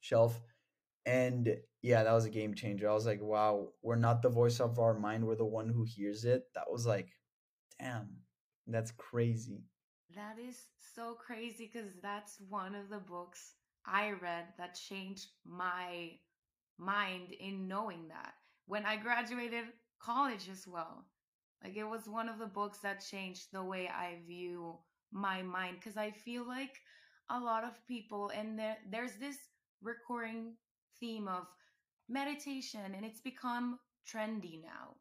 shelf. 0.00 0.40
And 1.06 1.56
yeah, 1.82 2.04
that 2.04 2.12
was 2.12 2.24
a 2.26 2.30
game 2.30 2.54
changer. 2.54 2.88
I 2.88 2.94
was 2.94 3.06
like, 3.06 3.20
wow, 3.22 3.68
we're 3.82 3.96
not 3.96 4.22
the 4.22 4.28
voice 4.28 4.60
of 4.60 4.78
our 4.78 4.94
mind, 4.94 5.26
we're 5.26 5.36
the 5.36 5.44
one 5.44 5.68
who 5.68 5.84
hears 5.84 6.24
it. 6.24 6.44
That 6.54 6.70
was 6.70 6.86
like, 6.86 7.08
damn, 7.80 8.08
that's 8.66 8.92
crazy. 8.92 9.64
That 10.14 10.38
is 10.38 10.66
so 10.94 11.14
crazy 11.14 11.70
because 11.72 11.92
that's 12.02 12.40
one 12.48 12.74
of 12.74 12.88
the 12.90 12.98
books 12.98 13.54
I 13.86 14.10
read 14.10 14.46
that 14.58 14.74
changed 14.74 15.28
my 15.44 16.18
mind 16.78 17.32
in 17.32 17.68
knowing 17.68 18.08
that. 18.08 18.34
When 18.66 18.84
I 18.86 18.96
graduated 18.96 19.66
college 20.00 20.48
as 20.50 20.66
well. 20.66 21.04
Like 21.62 21.76
it 21.76 21.84
was 21.84 22.08
one 22.08 22.28
of 22.28 22.38
the 22.38 22.46
books 22.46 22.78
that 22.80 23.04
changed 23.04 23.48
the 23.52 23.62
way 23.62 23.88
I 23.88 24.18
view 24.26 24.78
my 25.12 25.42
mind 25.42 25.76
because 25.78 25.96
I 25.96 26.10
feel 26.10 26.46
like 26.46 26.76
a 27.30 27.38
lot 27.38 27.64
of 27.64 27.86
people 27.86 28.30
and 28.34 28.58
there 28.58 28.78
there's 28.90 29.16
this 29.16 29.36
recurring 29.82 30.54
theme 30.98 31.28
of 31.28 31.46
meditation 32.08 32.94
and 32.96 33.04
it's 33.04 33.20
become 33.20 33.78
trendy 34.08 34.62
now. 34.62 34.96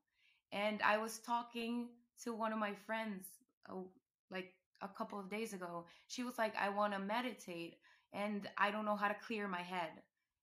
And 0.51 0.81
I 0.83 0.97
was 0.97 1.19
talking 1.19 1.89
to 2.23 2.33
one 2.33 2.53
of 2.53 2.59
my 2.59 2.73
friends 2.73 3.25
oh, 3.69 3.87
like 4.31 4.53
a 4.81 4.87
couple 4.87 5.19
of 5.19 5.29
days 5.29 5.53
ago. 5.53 5.85
She 6.07 6.23
was 6.23 6.37
like 6.37 6.55
I 6.55 6.69
want 6.69 6.93
to 6.93 6.99
meditate 6.99 7.77
and 8.13 8.47
I 8.57 8.71
don't 8.71 8.85
know 8.85 8.95
how 8.95 9.07
to 9.07 9.15
clear 9.25 9.47
my 9.47 9.61
head. 9.61 9.91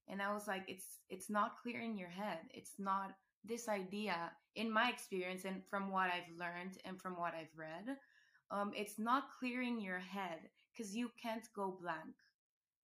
And 0.08 0.22
I 0.22 0.32
was 0.32 0.46
like 0.46 0.64
it's 0.68 1.00
it's 1.08 1.30
not 1.30 1.58
clearing 1.62 1.98
your 1.98 2.10
head. 2.10 2.38
It's 2.52 2.74
not 2.78 3.12
this 3.44 3.68
idea 3.68 4.32
in 4.56 4.70
my 4.70 4.90
experience 4.90 5.44
and 5.44 5.62
from 5.70 5.90
what 5.90 6.10
I've 6.10 6.36
learned 6.38 6.78
and 6.84 7.00
from 7.00 7.14
what 7.18 7.34
I've 7.34 7.56
read 7.56 7.96
um, 8.50 8.72
it's 8.76 8.98
not 8.98 9.24
clearing 9.38 9.80
your 9.80 9.98
head 9.98 10.38
because 10.72 10.94
you 10.94 11.10
can't 11.20 11.46
go 11.54 11.76
blank. 11.80 12.14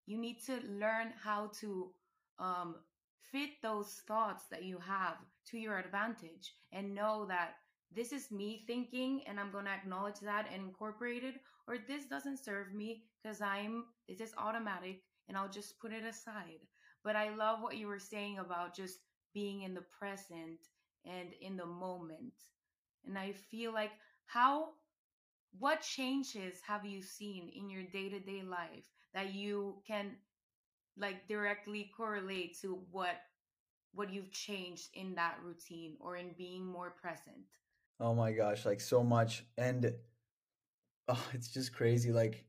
You 0.06 0.18
need 0.18 0.40
to 0.47 0.61
learn 0.68 1.12
how 1.23 1.50
to 1.61 1.90
um, 2.38 2.76
fit 3.30 3.50
those 3.62 4.02
thoughts 4.09 4.44
that 4.50 4.64
you 4.64 4.78
have 4.78 5.16
to 5.50 5.59
your 5.59 5.78
advantage 5.78 6.54
and 6.73 6.94
know 6.94 7.26
that 7.28 7.54
this 7.94 8.12
is 8.12 8.30
me 8.30 8.64
thinking 8.66 9.22
and 9.26 9.38
I'm 9.38 9.50
going 9.50 9.66
to 9.66 9.70
acknowledge 9.70 10.20
that 10.20 10.49
and 10.52 10.62
incorporate 10.62 11.25
it, 11.25 11.37
or 11.66 11.76
this 11.78 12.06
doesn't 12.06 12.44
serve 12.44 12.75
me 12.75 13.04
because 13.22 13.40
I'm, 13.40 13.84
this 14.08 14.20
is 14.20 14.34
automatic 14.37 15.02
and 15.28 15.37
I'll 15.37 15.49
just 15.49 15.78
put 15.80 15.92
it 15.92 16.04
aside. 16.04 16.61
But 17.04 17.16
I 17.16 17.34
love 17.34 17.61
what 17.61 17.76
you 17.76 17.87
were 17.87 17.99
saying 17.99 18.38
about 18.38 18.76
just 18.76 18.99
being 19.34 19.62
in 19.62 19.75
the 19.75 19.84
present 19.99 20.61
and 21.04 21.30
in 21.40 21.56
the 21.56 21.66
moment. 21.66 22.34
And 23.06 23.18
I 23.18 23.32
feel 23.32 23.72
like 23.72 23.92
how 24.26 24.70
what 25.58 25.82
changes 25.82 26.61
have 26.66 26.84
you 26.87 27.02
seen 27.02 27.50
in 27.54 27.68
your 27.68 27.82
day-to-day 27.82 28.42
life 28.42 28.88
that 29.14 29.34
you 29.34 29.76
can 29.87 30.12
like 30.96 31.28
directly 31.28 31.90
correlate 31.96 32.58
to 32.61 32.78
what 32.90 33.16
what 33.94 34.12
you've 34.12 34.30
changed 34.30 34.88
in 34.94 35.14
that 35.14 35.37
routine 35.44 35.96
or 36.00 36.16
in 36.16 36.30
being 36.38 36.64
more 36.64 36.90
present 36.90 37.44
oh 38.00 38.14
my 38.14 38.32
gosh 38.32 38.64
like 38.66 38.80
so 38.80 39.02
much 39.02 39.44
and 39.56 39.92
oh, 41.08 41.25
it's 41.32 41.49
just 41.49 41.75
crazy 41.75 42.12
like 42.12 42.44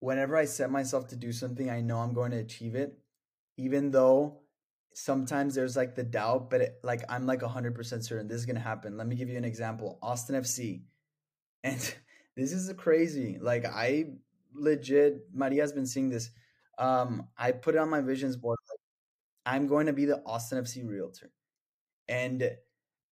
whenever 0.00 0.36
i 0.36 0.44
set 0.44 0.70
myself 0.70 1.08
to 1.08 1.16
do 1.16 1.32
something 1.32 1.70
i 1.70 1.80
know 1.80 1.98
i'm 1.98 2.12
going 2.12 2.30
to 2.30 2.38
achieve 2.38 2.74
it 2.74 2.98
even 3.56 3.90
though 3.90 4.40
sometimes 4.92 5.54
there's 5.54 5.76
like 5.76 5.94
the 5.94 6.02
doubt 6.02 6.48
but 6.50 6.60
it, 6.60 6.80
like 6.82 7.02
i'm 7.08 7.26
like 7.26 7.40
100% 7.40 8.04
certain 8.04 8.28
this 8.28 8.38
is 8.38 8.46
going 8.46 8.56
to 8.56 8.62
happen. 8.62 8.96
Let 8.96 9.06
me 9.06 9.16
give 9.16 9.28
you 9.28 9.36
an 9.36 9.44
example 9.44 9.98
austin 10.02 10.36
fc 10.36 10.82
and 11.64 11.94
this 12.36 12.52
is 12.52 12.72
crazy 12.74 13.38
like 13.40 13.64
i 13.66 14.06
legit 14.54 15.26
maria's 15.34 15.72
been 15.72 15.86
seeing 15.86 16.08
this 16.08 16.30
um 16.78 17.26
i 17.36 17.52
put 17.52 17.74
it 17.74 17.78
on 17.78 17.90
my 17.90 18.00
visions 18.00 18.36
board 18.36 18.58
like 18.70 19.54
i'm 19.54 19.66
going 19.66 19.86
to 19.86 19.92
be 19.92 20.04
the 20.04 20.22
austin 20.24 20.62
fc 20.62 20.86
realtor 20.88 21.30
and 22.08 22.50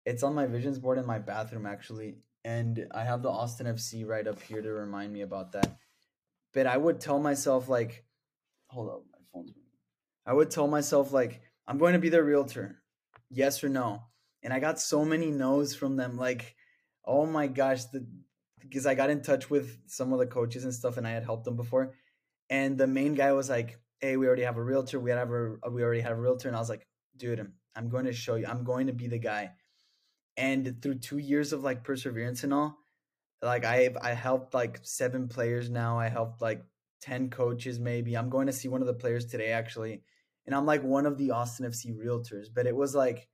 it's 0.05 0.23
on 0.23 0.33
my 0.33 0.45
visions 0.45 0.79
board 0.79 0.97
in 0.97 1.05
my 1.05 1.19
bathroom 1.19 1.65
actually 1.65 2.15
and 2.43 2.87
i 2.93 3.03
have 3.03 3.21
the 3.21 3.29
austin 3.29 3.67
fc 3.67 4.05
right 4.05 4.27
up 4.27 4.41
here 4.41 4.61
to 4.61 4.71
remind 4.71 5.11
me 5.13 5.21
about 5.21 5.51
that. 5.51 5.77
But 6.53 6.67
i 6.67 6.75
would 6.75 6.99
tell 6.99 7.19
myself 7.19 7.69
like 7.69 8.03
hold 8.67 8.89
up 8.89 9.03
my 9.11 9.19
phone's 9.31 9.51
i 10.25 10.33
would 10.33 10.51
tell 10.51 10.67
myself 10.67 11.11
like 11.11 11.41
i'm 11.67 11.77
going 11.77 11.93
to 11.93 11.99
be 11.99 12.09
the 12.09 12.23
realtor. 12.23 12.77
Yes 13.29 13.63
or 13.63 13.69
no? 13.69 14.03
And 14.43 14.53
i 14.53 14.59
got 14.59 14.79
so 14.79 15.05
many 15.05 15.31
no's 15.31 15.75
from 15.75 15.95
them 15.95 16.17
like 16.17 16.55
oh 17.05 17.25
my 17.25 17.47
gosh 17.47 17.85
the 17.85 18.05
because 18.59 18.85
i 18.85 18.95
got 18.95 19.09
in 19.09 19.21
touch 19.21 19.49
with 19.49 19.77
some 19.87 20.13
of 20.13 20.19
the 20.19 20.27
coaches 20.27 20.63
and 20.63 20.73
stuff 20.73 20.97
and 20.97 21.07
i 21.07 21.11
had 21.11 21.23
helped 21.23 21.45
them 21.45 21.55
before. 21.55 21.95
And 22.49 22.77
the 22.77 22.87
main 22.87 23.15
guy 23.15 23.31
was 23.31 23.49
like 23.49 23.79
hey 23.99 24.17
we 24.17 24.25
already 24.25 24.41
have 24.41 24.57
a 24.57 24.63
realtor 24.63 24.99
we 24.99 25.11
have 25.11 25.31
a 25.31 25.69
we 25.71 25.83
already 25.83 26.01
have 26.01 26.17
a 26.17 26.21
realtor 26.21 26.47
and 26.47 26.57
i 26.57 26.59
was 26.59 26.69
like 26.69 26.87
dude 27.17 27.39
i'm 27.75 27.87
going 27.87 28.05
to 28.05 28.13
show 28.13 28.35
you 28.35 28.47
i'm 28.47 28.63
going 28.63 28.87
to 28.87 28.93
be 28.93 29.07
the 29.07 29.19
guy 29.19 29.51
and 30.37 30.81
through 30.81 30.95
two 30.95 31.17
years 31.17 31.53
of 31.53 31.63
like 31.63 31.83
perseverance 31.83 32.43
and 32.43 32.53
all 32.53 32.77
like 33.41 33.65
i 33.65 33.89
i 34.01 34.13
helped 34.13 34.53
like 34.53 34.79
seven 34.83 35.27
players 35.27 35.69
now 35.69 35.99
i 35.99 36.07
helped 36.07 36.41
like 36.41 36.63
10 37.01 37.29
coaches 37.29 37.79
maybe 37.79 38.15
i'm 38.15 38.29
going 38.29 38.47
to 38.47 38.53
see 38.53 38.67
one 38.67 38.81
of 38.81 38.87
the 38.87 38.93
players 38.93 39.25
today 39.25 39.51
actually 39.51 40.03
and 40.45 40.55
i'm 40.55 40.65
like 40.65 40.83
one 40.83 41.05
of 41.05 41.17
the 41.17 41.31
austin 41.31 41.65
fc 41.65 41.95
realtors 41.97 42.47
but 42.53 42.67
it 42.67 42.75
was 42.75 42.95
like 42.95 43.27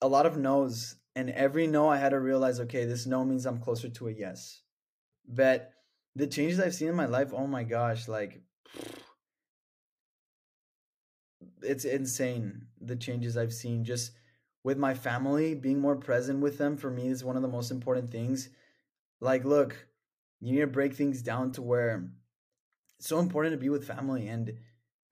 a 0.00 0.08
lot 0.08 0.26
of 0.26 0.36
no's 0.36 0.96
and 1.14 1.30
every 1.30 1.66
no 1.66 1.88
i 1.88 1.96
had 1.96 2.10
to 2.10 2.20
realize 2.20 2.60
okay 2.60 2.84
this 2.84 3.06
no 3.06 3.24
means 3.24 3.46
i'm 3.46 3.58
closer 3.58 3.88
to 3.88 4.08
a 4.08 4.12
yes. 4.12 4.62
But 5.28 5.72
the 6.14 6.26
changes 6.26 6.60
i've 6.60 6.74
seen 6.74 6.88
in 6.88 6.94
my 6.94 7.06
life 7.06 7.32
oh 7.34 7.46
my 7.46 7.64
gosh 7.64 8.06
like 8.06 8.40
it's 11.62 11.84
insane 11.84 12.66
the 12.80 12.94
changes 12.94 13.36
i've 13.36 13.52
seen 13.52 13.84
just 13.84 14.12
with 14.66 14.78
my 14.78 14.94
family, 14.94 15.54
being 15.54 15.80
more 15.80 15.94
present 15.94 16.40
with 16.40 16.58
them 16.58 16.76
for 16.76 16.90
me 16.90 17.06
is 17.06 17.22
one 17.22 17.36
of 17.36 17.42
the 17.42 17.56
most 17.56 17.70
important 17.70 18.10
things. 18.10 18.48
Like, 19.20 19.44
look, 19.44 19.86
you 20.40 20.54
need 20.54 20.60
to 20.62 20.66
break 20.66 20.94
things 20.94 21.22
down 21.22 21.52
to 21.52 21.62
where 21.62 22.10
it's 22.98 23.06
so 23.06 23.20
important 23.20 23.52
to 23.52 23.58
be 23.58 23.68
with 23.68 23.86
family 23.86 24.26
and 24.26 24.54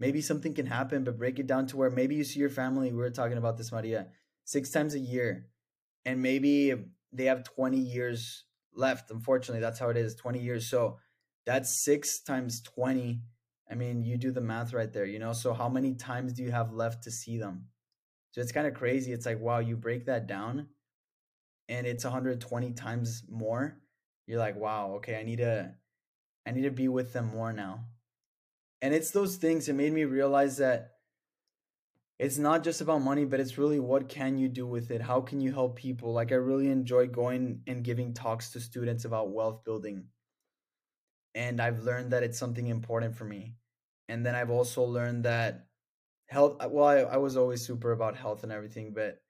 maybe 0.00 0.20
something 0.20 0.54
can 0.54 0.66
happen, 0.66 1.04
but 1.04 1.16
break 1.16 1.38
it 1.38 1.46
down 1.46 1.68
to 1.68 1.76
where 1.76 1.88
maybe 1.88 2.16
you 2.16 2.24
see 2.24 2.40
your 2.40 2.50
family. 2.50 2.90
We 2.90 2.98
were 2.98 3.10
talking 3.10 3.38
about 3.38 3.56
this, 3.56 3.70
Maria, 3.70 4.08
six 4.42 4.70
times 4.70 4.96
a 4.96 4.98
year, 4.98 5.46
and 6.04 6.20
maybe 6.20 6.74
they 7.12 7.26
have 7.26 7.44
20 7.44 7.76
years 7.76 8.46
left. 8.74 9.12
Unfortunately, 9.12 9.60
that's 9.60 9.78
how 9.78 9.88
it 9.88 9.96
is 9.96 10.16
20 10.16 10.40
years. 10.40 10.68
So 10.68 10.98
that's 11.46 11.70
six 11.70 12.18
times 12.18 12.60
20. 12.60 13.20
I 13.70 13.76
mean, 13.76 14.02
you 14.02 14.16
do 14.16 14.32
the 14.32 14.40
math 14.40 14.72
right 14.72 14.92
there, 14.92 15.06
you 15.06 15.20
know? 15.20 15.32
So 15.32 15.54
how 15.54 15.68
many 15.68 15.94
times 15.94 16.32
do 16.32 16.42
you 16.42 16.50
have 16.50 16.72
left 16.72 17.04
to 17.04 17.12
see 17.12 17.38
them? 17.38 17.68
So 18.34 18.40
it's 18.40 18.50
kind 18.50 18.66
of 18.66 18.74
crazy. 18.74 19.12
It's 19.12 19.26
like, 19.26 19.38
wow, 19.38 19.60
you 19.60 19.76
break 19.76 20.06
that 20.06 20.26
down 20.26 20.66
and 21.68 21.86
it's 21.86 22.02
120 22.02 22.72
times 22.72 23.22
more. 23.30 23.78
You're 24.26 24.40
like, 24.40 24.56
wow, 24.56 24.94
okay, 24.96 25.20
I 25.20 25.22
need 25.22 25.38
to 25.38 25.72
I 26.44 26.50
need 26.50 26.62
to 26.62 26.72
be 26.72 26.88
with 26.88 27.12
them 27.12 27.26
more 27.28 27.52
now. 27.52 27.84
And 28.82 28.92
it's 28.92 29.12
those 29.12 29.36
things 29.36 29.66
that 29.66 29.74
made 29.74 29.92
me 29.92 30.04
realize 30.04 30.56
that 30.56 30.94
it's 32.18 32.36
not 32.36 32.64
just 32.64 32.80
about 32.80 33.02
money, 33.02 33.24
but 33.24 33.38
it's 33.38 33.56
really 33.56 33.78
what 33.78 34.08
can 34.08 34.36
you 34.36 34.48
do 34.48 34.66
with 34.66 34.90
it? 34.90 35.00
How 35.00 35.20
can 35.20 35.40
you 35.40 35.52
help 35.52 35.76
people? 35.76 36.12
Like 36.12 36.32
I 36.32 36.34
really 36.34 36.70
enjoy 36.70 37.06
going 37.06 37.60
and 37.68 37.84
giving 37.84 38.14
talks 38.14 38.50
to 38.50 38.60
students 38.60 39.04
about 39.04 39.30
wealth 39.30 39.62
building. 39.62 40.06
And 41.36 41.60
I've 41.60 41.84
learned 41.84 42.10
that 42.10 42.24
it's 42.24 42.38
something 42.38 42.66
important 42.66 43.14
for 43.14 43.26
me. 43.26 43.54
And 44.08 44.26
then 44.26 44.34
I've 44.34 44.50
also 44.50 44.82
learned 44.82 45.24
that 45.24 45.68
health 46.34 46.56
uh, 46.60 46.68
well 46.68 46.88
I, 46.88 46.96
I 46.96 47.16
was 47.18 47.36
always 47.36 47.64
super 47.64 47.92
about 47.92 48.16
health 48.16 48.42
and 48.42 48.50
everything 48.52 48.92
but 48.92 49.22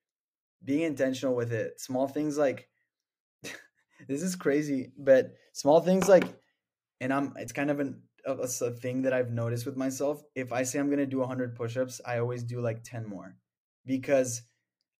being 0.64 0.80
intentional 0.80 1.34
with 1.34 1.52
it 1.52 1.78
small 1.78 2.08
things 2.08 2.38
like 2.38 2.68
this 4.08 4.22
is 4.22 4.34
crazy 4.34 4.92
but 4.98 5.34
small 5.52 5.80
things 5.80 6.08
like 6.08 6.24
and 7.02 7.12
i'm 7.12 7.34
it's 7.36 7.52
kind 7.52 7.70
of 7.70 7.78
an 7.78 8.02
a, 8.26 8.32
a 8.32 8.70
thing 8.70 9.02
that 9.02 9.12
i've 9.12 9.30
noticed 9.30 9.66
with 9.66 9.76
myself 9.76 10.22
if 10.34 10.50
i 10.50 10.62
say 10.62 10.78
i'm 10.78 10.86
going 10.86 10.98
to 10.98 11.14
do 11.14 11.18
100 11.18 11.54
push-ups 11.54 12.00
i 12.06 12.18
always 12.18 12.42
do 12.42 12.62
like 12.62 12.82
10 12.82 13.06
more 13.06 13.36
because 13.84 14.40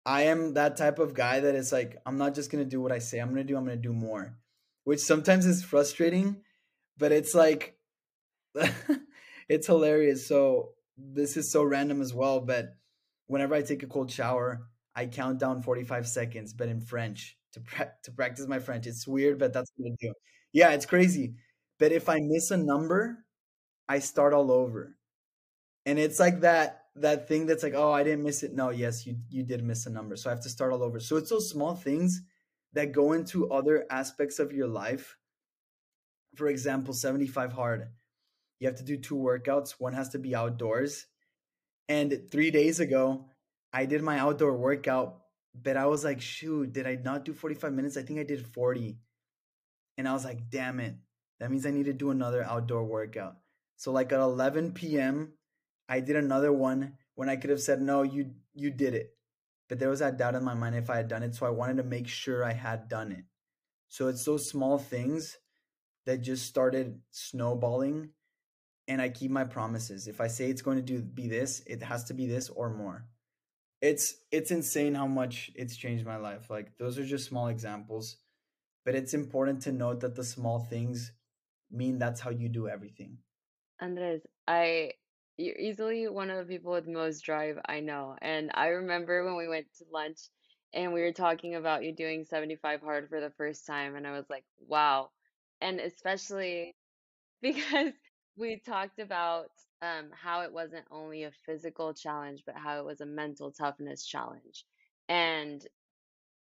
i 0.05 0.25
am 0.25 0.53
that 0.55 0.77
type 0.77 0.99
of 0.99 1.15
guy 1.15 1.41
that 1.41 1.55
is 1.55 1.73
like 1.73 1.97
i'm 2.05 2.19
not 2.19 2.35
just 2.35 2.51
going 2.53 2.63
to 2.63 2.69
do 2.69 2.83
what 2.83 2.93
i 2.93 2.99
say 2.99 3.19
i'm 3.19 3.33
going 3.33 3.47
to 3.47 3.51
do 3.51 3.57
i'm 3.57 3.65
going 3.65 3.83
to 3.83 3.89
do 3.89 3.95
more 3.95 4.37
which 4.85 5.01
sometimes 5.01 5.47
is 5.47 5.65
frustrating 5.65 6.43
but 6.99 7.13
it's 7.13 7.35
like 7.35 7.79
it's 9.49 9.67
hilarious 9.67 10.29
so 10.29 10.74
this 10.97 11.37
is 11.37 11.51
so 11.51 11.63
random 11.65 12.01
as 12.01 12.15
well, 12.15 12.41
but 12.41 12.75
whenever 13.27 13.55
I 13.55 13.63
take 13.63 13.83
a 13.83 13.87
cold 13.87 14.11
shower, 14.11 14.67
I 14.95 15.07
count 15.07 15.39
down 15.41 15.63
45 15.63 16.07
seconds, 16.07 16.53
but 16.53 16.69
in 16.69 16.81
French 16.81 17.37
to 17.53 17.61
pra- 17.61 17.93
to 18.05 18.13
practice 18.13 18.47
my 18.47 18.59
French. 18.59 18.87
It's 18.87 19.07
weird, 19.07 19.39
but 19.39 19.53
that's 19.53 19.71
what 19.77 19.93
I 19.93 19.97
do. 20.01 20.13
Yeah, 20.53 20.71
it's 20.71 20.87
crazy. 20.87 21.35
But 21.79 21.93
if 21.93 22.09
I 22.09 22.21
miss 22.21 22.51
a 22.51 22.57
number, 22.57 23.25
I 23.89 23.99
start 23.99 24.33
all 24.33 24.51
over. 24.53 24.97
And 25.87 25.99
it's 25.99 26.21
like 26.21 26.41
that 26.41 26.83
that 26.97 27.29
thing 27.29 27.47
that's 27.47 27.63
like, 27.63 27.75
oh, 27.75 27.91
I 27.93 28.05
didn't 28.05 28.23
miss 28.23 28.43
it. 28.43 28.55
No, 28.55 28.71
yes, 28.71 29.07
you 29.07 29.17
you 29.29 29.43
did 29.43 29.65
miss 29.65 29.87
a 29.87 29.91
number. 29.91 30.17
So 30.17 30.31
I 30.31 30.35
have 30.35 30.43
to 30.43 30.49
start 30.49 30.73
all 30.73 30.83
over. 30.83 31.01
So 31.01 31.17
it's 31.17 31.31
those 31.31 31.51
small 31.51 31.75
things 31.75 32.23
that 32.73 32.93
go 32.93 33.13
into 33.13 33.51
other 33.51 33.87
aspects 33.91 34.39
of 34.39 34.53
your 34.53 34.69
life. 34.69 35.17
For 36.37 36.49
example, 36.49 36.95
75 36.95 37.53
hard 37.53 37.89
you 38.65 38.71
have 38.71 38.79
to 38.79 38.83
do 38.83 38.97
two 38.97 39.17
workouts. 39.17 39.73
One 39.79 39.93
has 39.93 40.09
to 40.11 40.19
be 40.19 40.35
outdoors. 40.35 41.07
And 41.87 42.31
three 42.31 42.51
days 42.51 42.81
ago, 42.81 43.27
I 43.75 43.85
did 43.85 44.03
my 44.03 44.19
outdoor 44.19 44.57
workout, 44.57 45.19
but 45.55 45.77
I 45.77 45.85
was 45.85 46.03
like, 46.03 46.23
shoot, 46.23 46.73
did 46.73 46.87
I 46.87 46.95
not 46.95 47.27
do 47.27 47.35
45 47.35 47.75
minutes? 47.75 47.99
I 47.99 48.03
think 48.03 48.19
I 48.19 48.23
did 48.23 48.47
40. 48.47 48.97
And 49.99 50.09
I 50.09 50.15
was 50.15 50.25
like, 50.25 50.49
damn 50.49 50.81
it. 50.81 50.95
That 51.41 51.51
means 51.51 51.67
I 51.67 51.73
need 51.73 51.85
to 51.85 51.93
do 51.93 52.11
another 52.11 52.43
outdoor 52.43 52.85
workout. 52.85 53.37
So 53.77 53.93
like 53.93 54.13
at 54.13 54.21
11 54.21 54.73
p.m., 54.73 55.35
I 55.91 56.01
did 56.01 56.17
another 56.17 56.51
one 56.51 56.95
when 57.17 57.29
I 57.29 57.37
could 57.37 57.51
have 57.51 57.61
said, 57.61 57.83
no, 57.83 58.03
you 58.03 58.31
you 58.55 58.71
did 58.71 58.95
it. 58.95 59.15
But 59.69 59.79
there 59.79 59.91
was 59.91 59.99
that 59.99 60.17
doubt 60.17 60.37
in 60.37 60.43
my 60.43 60.55
mind 60.55 60.75
if 60.75 60.89
I 60.89 60.97
had 60.97 61.09
done 61.09 61.23
it. 61.23 61.35
So 61.35 61.45
I 61.45 61.51
wanted 61.51 61.77
to 61.77 61.83
make 61.83 62.09
sure 62.09 62.43
I 62.43 62.55
had 62.55 62.89
done 62.89 63.13
it. 63.13 63.25
So 63.89 64.09
it's 64.09 64.25
those 64.25 64.49
small 64.49 64.79
things 64.79 65.37
that 66.07 66.23
just 66.23 66.47
started 66.47 67.01
snowballing 67.11 68.11
and 68.89 69.01
I 69.01 69.09
keep 69.09 69.31
my 69.31 69.45
promises. 69.45 70.07
If 70.07 70.21
I 70.21 70.27
say 70.27 70.51
it's 70.51 70.63
going 70.63 70.77
to 70.77 70.83
do 70.83 71.01
be 71.01 71.29
this, 71.29 71.63
it 71.67 71.83
has 71.83 72.05
to 72.05 72.15
be 72.15 72.27
this 72.27 72.49
or 72.51 72.71
more. 72.71 73.07
It's 73.81 74.15
it's 74.31 74.51
insane 74.51 74.95
how 74.95 75.07
much 75.07 75.51
it's 75.55 75.77
changed 75.77 76.07
my 76.07 76.17
life. 76.17 76.49
Like 76.51 76.77
those 76.79 76.99
are 76.99 77.05
just 77.05 77.29
small 77.29 77.49
examples, 77.49 78.17
but 78.85 78.95
it's 78.95 79.15
important 79.15 79.63
to 79.63 79.73
note 79.73 80.01
that 80.01 80.15
the 80.15 80.25
small 80.25 80.59
things 80.59 81.13
mean 81.71 81.99
that's 81.99 82.21
how 82.21 82.31
you 82.31 82.49
do 82.49 82.69
everything. 82.69 83.19
Andres, 83.81 84.23
I 84.47 84.93
you're 85.37 85.57
easily 85.57 86.09
one 86.09 86.31
of 86.31 86.39
the 86.39 86.53
people 86.53 86.73
with 86.73 86.87
most 86.87 87.23
drive 87.23 87.59
I 87.67 87.81
know. 87.81 88.17
And 88.23 88.51
I 88.55 88.69
remember 88.69 89.25
when 89.25 89.37
we 89.37 89.49
went 89.49 89.67
to 89.79 89.85
lunch 89.93 90.19
and 90.73 90.93
we 90.93 91.01
were 91.01 91.13
talking 91.13 91.57
about 91.57 91.85
you 91.85 91.93
doing 91.93 92.25
75 92.25 92.81
hard 92.81 93.09
for 93.09 93.21
the 93.21 93.33
first 93.37 93.67
time 93.67 93.97
and 93.97 94.07
I 94.07 94.13
was 94.13 94.27
like, 94.31 94.45
"Wow." 94.67 95.11
And 95.61 95.81
especially 95.81 96.75
because 97.43 97.93
we 98.37 98.61
talked 98.65 98.99
about 98.99 99.51
um, 99.83 100.11
how 100.13 100.43
it 100.43 100.53
wasn't 100.53 100.85
only 100.91 101.25
a 101.25 101.31
physical 101.47 101.93
challenge, 101.95 102.43
but 102.47 102.57
how 102.57 102.79
it 102.79 102.85
was 102.85 103.01
a 103.01 103.07
mental 103.07 103.53
toughness 103.53 104.05
challenge. 104.05 104.65
And 105.09 105.65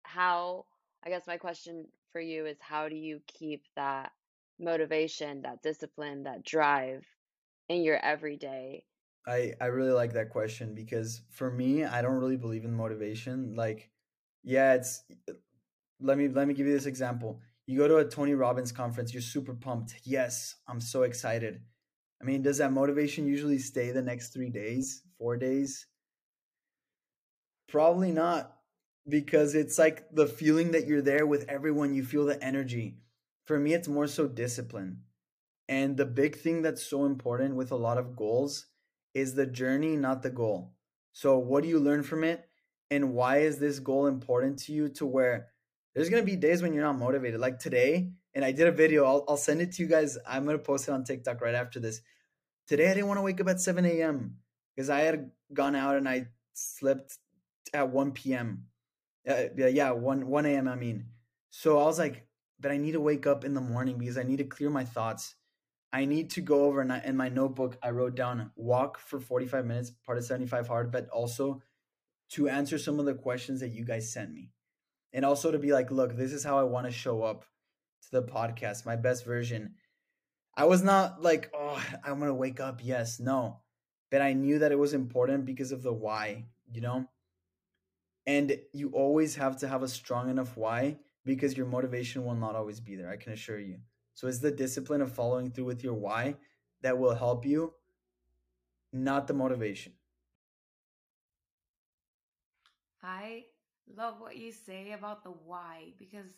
how, 0.03 0.65
I 1.05 1.09
guess 1.09 1.27
my 1.27 1.37
question 1.37 1.85
for 2.11 2.21
you 2.21 2.45
is 2.45 2.57
how 2.59 2.89
do 2.89 2.95
you 2.95 3.19
keep 3.27 3.63
that 3.75 4.11
motivation, 4.59 5.41
that 5.41 5.61
discipline, 5.61 6.23
that 6.23 6.45
drive 6.45 7.05
in 7.67 7.81
your 7.81 7.97
everyday 8.03 8.85
I 9.27 9.53
I 9.59 9.65
really 9.67 9.91
like 9.91 10.13
that 10.13 10.29
question 10.29 10.75
because 10.75 11.21
for 11.31 11.49
me, 11.49 11.83
I 11.83 12.01
don't 12.01 12.17
really 12.17 12.37
believe 12.37 12.65
in 12.65 12.73
motivation. 12.73 13.55
Like, 13.55 13.89
yeah, 14.43 14.73
it's 14.73 15.03
let 15.99 16.17
me 16.17 16.27
let 16.27 16.47
me 16.47 16.53
give 16.53 16.67
you 16.67 16.73
this 16.73 16.85
example. 16.85 17.41
You 17.65 17.79
go 17.79 17.87
to 17.87 17.97
a 17.97 18.05
Tony 18.05 18.35
Robbins 18.35 18.71
conference, 18.71 19.13
you're 19.13 19.21
super 19.21 19.55
pumped. 19.55 19.95
Yes, 20.03 20.55
I'm 20.67 20.79
so 20.79 21.03
excited. 21.03 21.61
I 22.21 22.25
mean, 22.25 22.41
does 22.41 22.57
that 22.59 22.71
motivation 22.71 23.27
usually 23.27 23.59
stay 23.59 23.91
the 23.91 24.01
next 24.01 24.29
3 24.29 24.49
days, 24.49 25.03
4 25.17 25.37
days? 25.37 25.87
Probably 27.67 28.11
not 28.11 28.55
because 29.07 29.55
it's 29.55 29.77
like 29.77 30.05
the 30.11 30.27
feeling 30.27 30.71
that 30.71 30.87
you're 30.87 31.01
there 31.01 31.25
with 31.25 31.47
everyone, 31.49 31.93
you 31.93 32.03
feel 32.03 32.25
the 32.25 32.41
energy. 32.43 32.97
For 33.45 33.59
me, 33.59 33.73
it's 33.73 33.87
more 33.87 34.07
so 34.07 34.27
discipline. 34.27 35.01
And 35.67 35.97
the 35.97 36.05
big 36.05 36.35
thing 36.35 36.61
that's 36.61 36.83
so 36.83 37.05
important 37.05 37.55
with 37.55 37.71
a 37.71 37.75
lot 37.75 37.97
of 37.97 38.15
goals 38.15 38.67
is 39.13 39.33
the 39.33 39.45
journey, 39.45 39.95
not 39.95 40.21
the 40.21 40.29
goal. 40.29 40.73
So, 41.13 41.37
what 41.37 41.63
do 41.63 41.69
you 41.69 41.79
learn 41.79 42.03
from 42.03 42.23
it? 42.23 42.47
And 42.91 43.13
why 43.13 43.37
is 43.37 43.57
this 43.57 43.79
goal 43.79 44.07
important 44.07 44.59
to 44.59 44.73
you 44.73 44.89
to 44.89 45.05
where 45.05 45.47
there's 45.93 46.09
going 46.09 46.21
to 46.21 46.31
be 46.31 46.35
days 46.35 46.61
when 46.61 46.73
you're 46.73 46.83
not 46.83 46.99
motivated? 46.99 47.39
Like 47.39 47.59
today, 47.59 48.11
and 48.35 48.45
I 48.45 48.51
did 48.51 48.67
a 48.67 48.71
video, 48.71 49.05
I'll, 49.05 49.23
I'll 49.27 49.37
send 49.37 49.61
it 49.61 49.71
to 49.73 49.81
you 49.81 49.87
guys. 49.87 50.17
I'm 50.27 50.45
going 50.45 50.57
to 50.57 50.63
post 50.63 50.87
it 50.87 50.91
on 50.91 51.03
TikTok 51.03 51.41
right 51.41 51.55
after 51.55 51.79
this. 51.79 52.01
Today, 52.67 52.91
I 52.91 52.93
didn't 52.93 53.07
want 53.07 53.17
to 53.17 53.23
wake 53.23 53.41
up 53.41 53.47
at 53.47 53.59
7 53.59 53.85
a.m. 53.85 54.37
because 54.75 54.89
I 54.89 54.99
had 54.99 55.31
gone 55.53 55.75
out 55.75 55.95
and 55.95 56.07
I 56.07 56.27
slept 56.53 57.17
at 57.73 57.89
1 57.89 58.11
p.m. 58.11 58.65
Uh, 59.27 59.45
yeah, 59.57 59.91
1, 59.91 60.27
1 60.27 60.45
a.m. 60.45 60.67
I 60.67 60.75
mean. 60.75 61.05
So 61.49 61.79
I 61.79 61.85
was 61.85 61.97
like, 61.97 62.27
but 62.59 62.71
I 62.71 62.77
need 62.77 62.91
to 62.91 63.01
wake 63.01 63.25
up 63.25 63.45
in 63.45 63.53
the 63.53 63.61
morning 63.61 63.97
because 63.97 64.17
I 64.17 64.23
need 64.23 64.37
to 64.37 64.43
clear 64.43 64.69
my 64.69 64.83
thoughts 64.83 65.35
I 65.95 66.03
need 66.03 66.31
to 66.31 66.41
go 66.41 66.65
over 66.65 66.81
and 66.81 66.91
in 67.05 67.15
my 67.15 67.29
notebook. 67.29 67.77
I 67.81 67.91
wrote 67.91 68.15
down 68.15 68.51
walk 68.57 68.99
for 68.99 69.17
45 69.17 69.65
minutes, 69.65 69.91
part 70.05 70.17
of 70.17 70.25
75 70.25 70.67
hard, 70.67 70.91
but 70.91 71.07
also 71.07 71.61
to 72.31 72.49
answer 72.49 72.77
some 72.77 72.99
of 72.99 73.05
the 73.05 73.13
questions 73.13 73.61
that 73.61 73.69
you 73.69 73.85
guys 73.85 74.11
sent 74.11 74.33
me. 74.33 74.51
And 75.13 75.23
also 75.23 75.51
to 75.51 75.57
be 75.57 75.71
like, 75.71 75.91
look, 75.91 76.17
this 76.17 76.33
is 76.33 76.43
how 76.43 76.59
I 76.59 76.63
want 76.63 76.85
to 76.85 76.91
show 76.91 77.23
up 77.23 77.45
to 78.05 78.21
the 78.21 78.23
podcast, 78.23 78.85
my 78.85 78.95
best 78.95 79.25
version. 79.25 79.75
I 80.55 80.65
was 80.65 80.83
not 80.83 81.21
like, 81.21 81.51
oh, 81.53 81.81
I'm 82.03 82.19
going 82.19 82.29
to 82.29 82.33
wake 82.33 82.59
up. 82.59 82.79
Yes, 82.83 83.19
no. 83.19 83.59
But 84.11 84.21
I 84.21 84.33
knew 84.33 84.59
that 84.59 84.71
it 84.71 84.79
was 84.79 84.93
important 84.93 85.45
because 85.45 85.71
of 85.71 85.83
the 85.83 85.93
why, 85.93 86.45
you 86.71 86.81
know? 86.81 87.07
And 88.25 88.57
you 88.73 88.89
always 88.89 89.35
have 89.35 89.57
to 89.57 89.67
have 89.67 89.83
a 89.83 89.87
strong 89.87 90.29
enough 90.29 90.55
why 90.57 90.97
because 91.25 91.57
your 91.57 91.65
motivation 91.65 92.23
will 92.25 92.35
not 92.35 92.55
always 92.55 92.79
be 92.79 92.95
there. 92.95 93.09
I 93.09 93.17
can 93.17 93.33
assure 93.33 93.59
you. 93.59 93.79
So 94.13 94.27
it's 94.27 94.39
the 94.39 94.51
discipline 94.51 95.01
of 95.01 95.11
following 95.11 95.51
through 95.51 95.65
with 95.65 95.83
your 95.83 95.93
why 95.93 96.37
that 96.81 96.97
will 96.97 97.15
help 97.15 97.45
you, 97.45 97.73
not 98.93 99.27
the 99.27 99.33
motivation. 99.33 99.93
I 103.03 103.45
love 103.95 104.19
what 104.19 104.37
you 104.37 104.51
say 104.51 104.93
about 104.93 105.23
the 105.23 105.29
why 105.29 105.93
because 105.99 106.31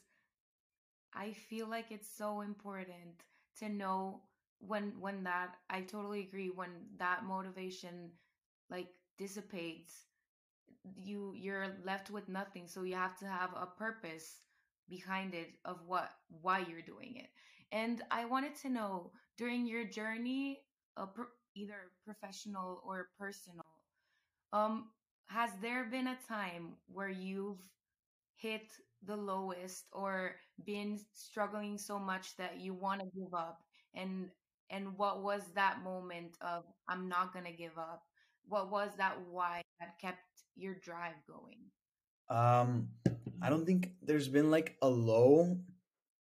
I 1.18 1.32
feel 1.34 1.68
like 1.68 1.92
it's 1.92 2.08
so 2.10 2.42
important 2.42 3.24
to 3.60 3.70
know 3.70 4.22
when 4.60 4.94
when 5.00 5.24
that 5.24 5.56
I 5.70 5.82
totally 5.82 6.22
agree 6.22 6.50
when 6.50 6.72
that 6.98 7.26
motivation 7.26 8.12
like 8.70 8.88
dissipates 9.18 10.06
you 11.04 11.34
you're 11.36 11.68
left 11.86 12.10
with 12.10 12.30
nothing 12.30 12.68
so 12.68 12.84
you 12.84 12.96
have 12.96 13.18
to 13.20 13.26
have 13.26 13.52
a 13.56 13.66
purpose 13.66 14.42
behind 14.90 15.34
it 15.34 15.50
of 15.66 15.78
what 15.86 16.12
why 16.42 16.60
you're 16.70 16.82
doing 16.82 17.16
it. 17.18 17.30
And 17.72 18.02
I 18.12 18.26
wanted 18.26 18.56
to 18.62 18.70
know 18.70 19.12
during 19.38 19.68
your 19.68 19.84
journey, 19.86 20.60
uh, 20.96 21.08
either 21.56 21.92
professional 22.06 22.82
or 22.86 23.10
personal, 23.20 23.66
um, 24.54 24.90
has 25.28 25.52
there 25.62 25.86
been 25.86 26.08
a 26.08 26.18
time 26.28 26.74
where 26.88 27.10
you've 27.10 27.62
hit 28.40 28.72
the 29.06 29.16
lowest 29.16 29.86
or 29.92 30.36
been 30.66 31.00
struggling 31.14 31.78
so 31.78 32.00
much 32.00 32.36
that 32.38 32.60
you 32.60 32.74
want 32.74 33.02
to 33.02 33.08
give 33.08 33.34
up? 33.34 33.60
And 33.96 34.30
and 34.70 34.98
what 34.98 35.24
was 35.24 35.44
that 35.56 35.84
moment 35.84 36.38
of 36.42 36.64
I'm 36.88 37.08
not 37.08 37.34
gonna 37.34 37.54
give 37.54 37.78
up? 37.78 38.04
What 38.48 38.72
was 38.72 38.92
that 38.98 39.18
why 39.30 39.62
that 39.80 40.00
kept 40.00 40.20
your 40.56 40.76
drive 40.76 41.16
going? 41.28 41.60
Um, 42.30 42.90
I 43.42 43.50
don't 43.50 43.66
think 43.66 43.92
there's 44.02 44.28
been 44.28 44.52
like 44.52 44.76
a 44.82 44.90
low 44.90 45.58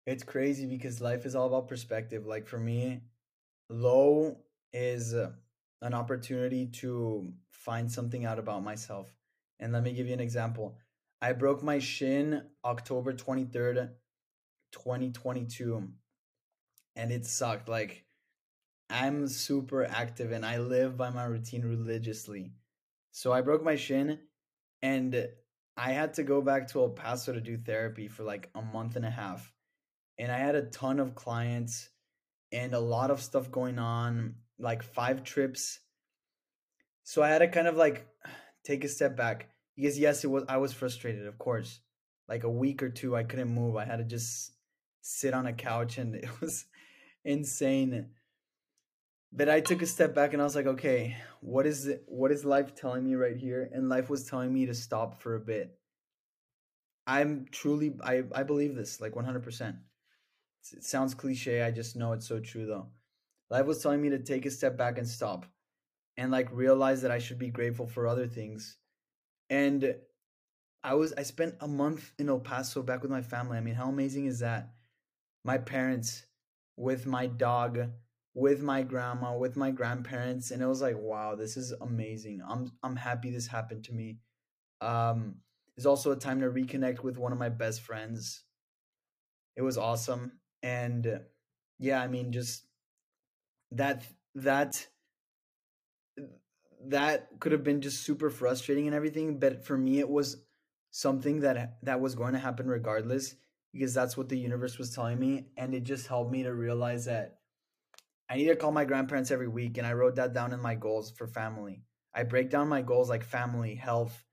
it's 0.06 0.22
crazy 0.22 0.66
because 0.66 1.00
life 1.00 1.26
is 1.26 1.34
all 1.34 1.48
about 1.48 1.68
perspective. 1.68 2.26
Like 2.26 2.46
for 2.46 2.58
me, 2.58 3.00
low 3.68 4.38
is 4.72 5.14
uh, 5.14 5.32
an 5.82 5.94
opportunity 5.94 6.66
to 6.66 7.32
find 7.50 7.90
something 7.90 8.24
out 8.24 8.38
about 8.38 8.62
myself. 8.62 9.12
And 9.58 9.72
let 9.72 9.82
me 9.82 9.92
give 9.92 10.06
you 10.06 10.14
an 10.14 10.20
example. 10.20 10.78
I 11.20 11.32
broke 11.32 11.62
my 11.62 11.78
shin 11.78 12.42
October 12.64 13.12
23rd, 13.12 13.90
2022. 14.72 15.88
And 16.94 17.12
it 17.12 17.26
sucked. 17.26 17.68
Like, 17.68 18.04
I'm 18.88 19.28
super 19.28 19.84
active 19.84 20.32
and 20.32 20.44
I 20.44 20.58
live 20.58 20.96
by 20.96 21.10
my 21.10 21.24
routine 21.24 21.62
religiously. 21.62 22.52
So 23.12 23.32
I 23.32 23.40
broke 23.40 23.64
my 23.64 23.76
shin 23.76 24.18
and 24.82 25.28
I 25.76 25.92
had 25.92 26.14
to 26.14 26.22
go 26.22 26.40
back 26.40 26.68
to 26.68 26.80
El 26.80 26.90
Paso 26.90 27.32
to 27.32 27.40
do 27.40 27.56
therapy 27.56 28.08
for 28.08 28.22
like 28.22 28.50
a 28.54 28.62
month 28.62 28.96
and 28.96 29.04
a 29.04 29.10
half 29.10 29.52
and 30.18 30.32
I 30.32 30.38
had 30.38 30.54
a 30.54 30.62
ton 30.62 30.98
of 30.98 31.14
clients 31.14 31.88
and 32.52 32.72
a 32.74 32.80
lot 32.80 33.10
of 33.10 33.20
stuff 33.20 33.50
going 33.50 33.78
on, 33.78 34.36
like 34.58 34.82
five 34.82 35.24
trips. 35.24 35.80
So 37.04 37.22
I 37.22 37.28
had 37.28 37.38
to 37.38 37.48
kind 37.48 37.68
of 37.68 37.76
like 37.76 38.06
take 38.64 38.84
a 38.84 38.88
step 38.88 39.16
back 39.16 39.50
because 39.76 39.98
yes, 39.98 40.24
it 40.24 40.28
was 40.28 40.44
I 40.48 40.56
was 40.56 40.72
frustrated, 40.72 41.26
of 41.26 41.38
course. 41.38 41.80
Like 42.28 42.44
a 42.44 42.50
week 42.50 42.82
or 42.82 42.88
two 42.88 43.14
I 43.14 43.22
couldn't 43.24 43.54
move. 43.54 43.76
I 43.76 43.84
had 43.84 43.98
to 43.98 44.04
just 44.04 44.52
sit 45.02 45.34
on 45.34 45.46
a 45.46 45.52
couch 45.52 45.98
and 45.98 46.14
it 46.14 46.40
was 46.40 46.64
insane. 47.24 48.10
But 49.32 49.48
I 49.48 49.60
took 49.60 49.82
a 49.82 49.86
step 49.86 50.14
back 50.14 50.32
and 50.32 50.40
I 50.40 50.44
was 50.44 50.56
like, 50.56 50.66
okay, 50.66 51.16
what 51.40 51.66
is 51.66 51.86
it 51.86 52.04
what 52.06 52.32
is 52.32 52.44
life 52.44 52.74
telling 52.74 53.04
me 53.04 53.14
right 53.14 53.36
here? 53.36 53.68
And 53.72 53.88
life 53.88 54.08
was 54.08 54.24
telling 54.24 54.52
me 54.52 54.66
to 54.66 54.74
stop 54.74 55.20
for 55.20 55.34
a 55.34 55.40
bit. 55.40 55.78
I'm 57.06 57.46
truly 57.50 57.96
I 58.02 58.24
I 58.34 58.42
believe 58.42 58.74
this 58.74 59.00
like 59.00 59.12
100%. 59.12 59.76
It 60.72 60.84
sounds 60.84 61.14
cliche. 61.14 61.62
I 61.62 61.70
just 61.70 61.96
know 61.96 62.12
it's 62.12 62.26
so 62.26 62.40
true 62.40 62.66
though. 62.66 62.88
Life 63.50 63.66
was 63.66 63.80
telling 63.82 64.02
me 64.02 64.10
to 64.10 64.18
take 64.18 64.46
a 64.46 64.50
step 64.50 64.76
back 64.76 64.98
and 64.98 65.06
stop 65.06 65.46
and 66.16 66.32
like 66.32 66.48
realize 66.50 67.02
that 67.02 67.10
I 67.10 67.18
should 67.18 67.38
be 67.38 67.50
grateful 67.50 67.86
for 67.86 68.08
other 68.08 68.26
things. 68.26 68.78
And 69.50 69.96
I 70.84 70.94
was 70.94 71.12
I 71.14 71.22
spent 71.22 71.56
a 71.60 71.68
month 71.68 72.12
in 72.18 72.28
El 72.28 72.40
Paso 72.40 72.82
back 72.82 73.02
with 73.02 73.10
my 73.10 73.22
family. 73.22 73.58
I 73.58 73.60
mean, 73.60 73.74
how 73.74 73.88
amazing 73.88 74.26
is 74.26 74.40
that? 74.40 74.70
My 75.44 75.58
parents 75.58 76.26
with 76.76 77.06
my 77.06 77.26
dog, 77.26 77.90
with 78.34 78.62
my 78.62 78.82
grandma, 78.82 79.36
with 79.36 79.56
my 79.56 79.70
grandparents, 79.70 80.50
and 80.50 80.62
it 80.62 80.66
was 80.66 80.82
like, 80.82 80.96
wow, 80.98 81.34
this 81.36 81.56
is 81.56 81.72
amazing. 81.72 82.42
I'm 82.48 82.72
I'm 82.82 82.96
happy 82.96 83.30
this 83.30 83.46
happened 83.46 83.84
to 83.84 83.94
me. 83.94 84.18
Um, 84.80 85.36
it's 85.76 85.86
also 85.86 86.12
a 86.12 86.16
time 86.16 86.40
to 86.40 86.48
reconnect 86.50 87.02
with 87.02 87.18
one 87.18 87.32
of 87.32 87.38
my 87.38 87.50
best 87.50 87.82
friends. 87.82 88.44
It 89.56 89.62
was 89.62 89.76
awesome 89.76 90.38
and 90.62 91.20
yeah 91.78 92.00
i 92.00 92.08
mean 92.08 92.32
just 92.32 92.66
that 93.72 94.02
that 94.34 94.86
that 96.90 97.28
could 97.40 97.52
have 97.52 97.64
been 97.64 97.80
just 97.80 98.02
super 98.02 98.30
frustrating 98.30 98.86
and 98.86 98.94
everything 98.94 99.38
but 99.38 99.64
for 99.64 99.76
me 99.76 99.98
it 99.98 100.08
was 100.08 100.44
something 100.90 101.40
that 101.40 101.78
that 101.82 102.00
was 102.00 102.14
going 102.14 102.32
to 102.32 102.38
happen 102.38 102.66
regardless 102.66 103.34
because 103.72 103.92
that's 103.92 104.16
what 104.16 104.28
the 104.28 104.38
universe 104.38 104.78
was 104.78 104.94
telling 104.94 105.18
me 105.18 105.46
and 105.56 105.74
it 105.74 105.84
just 105.84 106.06
helped 106.06 106.32
me 106.32 106.42
to 106.42 106.54
realize 106.54 107.04
that 107.04 107.38
i 108.30 108.36
need 108.36 108.46
to 108.46 108.56
call 108.56 108.72
my 108.72 108.84
grandparents 108.84 109.30
every 109.30 109.48
week 109.48 109.78
and 109.78 109.86
i 109.86 109.92
wrote 109.92 110.16
that 110.16 110.32
down 110.32 110.52
in 110.52 110.60
my 110.60 110.74
goals 110.74 111.10
for 111.10 111.26
family. 111.26 111.82
I 112.16 112.22
break 112.22 112.48
down 112.48 112.68
my 112.68 112.80
goals 112.80 113.10
like 113.10 113.22
family 113.22 113.74
health 113.74 114.24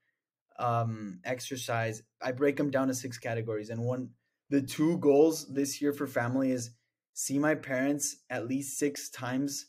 um 0.58 1.20
exercise. 1.26 2.02
I 2.22 2.32
break 2.32 2.56
them 2.56 2.72
down 2.72 2.88
to 2.88 2.94
six 2.94 3.18
categories 3.18 3.70
and 3.70 3.84
one 3.84 4.12
the 4.50 4.62
two 4.62 4.98
goals 5.00 5.52
this 5.52 5.82
year 5.82 5.92
for 5.92 6.08
family 6.08 6.52
is 6.52 6.72
see 7.14 7.40
my 7.40 7.56
parents 7.56 8.18
at 8.30 8.48
least 8.48 8.78
six 8.78 9.10
times 9.10 9.68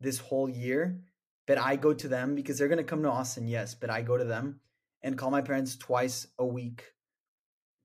this 0.00 0.18
whole 0.18 0.48
year 0.48 1.00
but 1.48 1.58
i 1.58 1.74
go 1.76 1.92
to 1.92 2.08
them 2.08 2.36
because 2.36 2.58
they're 2.58 2.68
going 2.68 2.78
to 2.78 2.84
come 2.84 3.02
to 3.02 3.10
austin 3.10 3.48
yes 3.48 3.74
but 3.74 3.90
i 3.90 4.02
go 4.02 4.16
to 4.16 4.24
them 4.24 4.60
and 5.02 5.18
call 5.18 5.30
my 5.32 5.42
parents 5.42 5.76
twice 5.76 6.28
a 6.38 6.46
week 6.46 6.84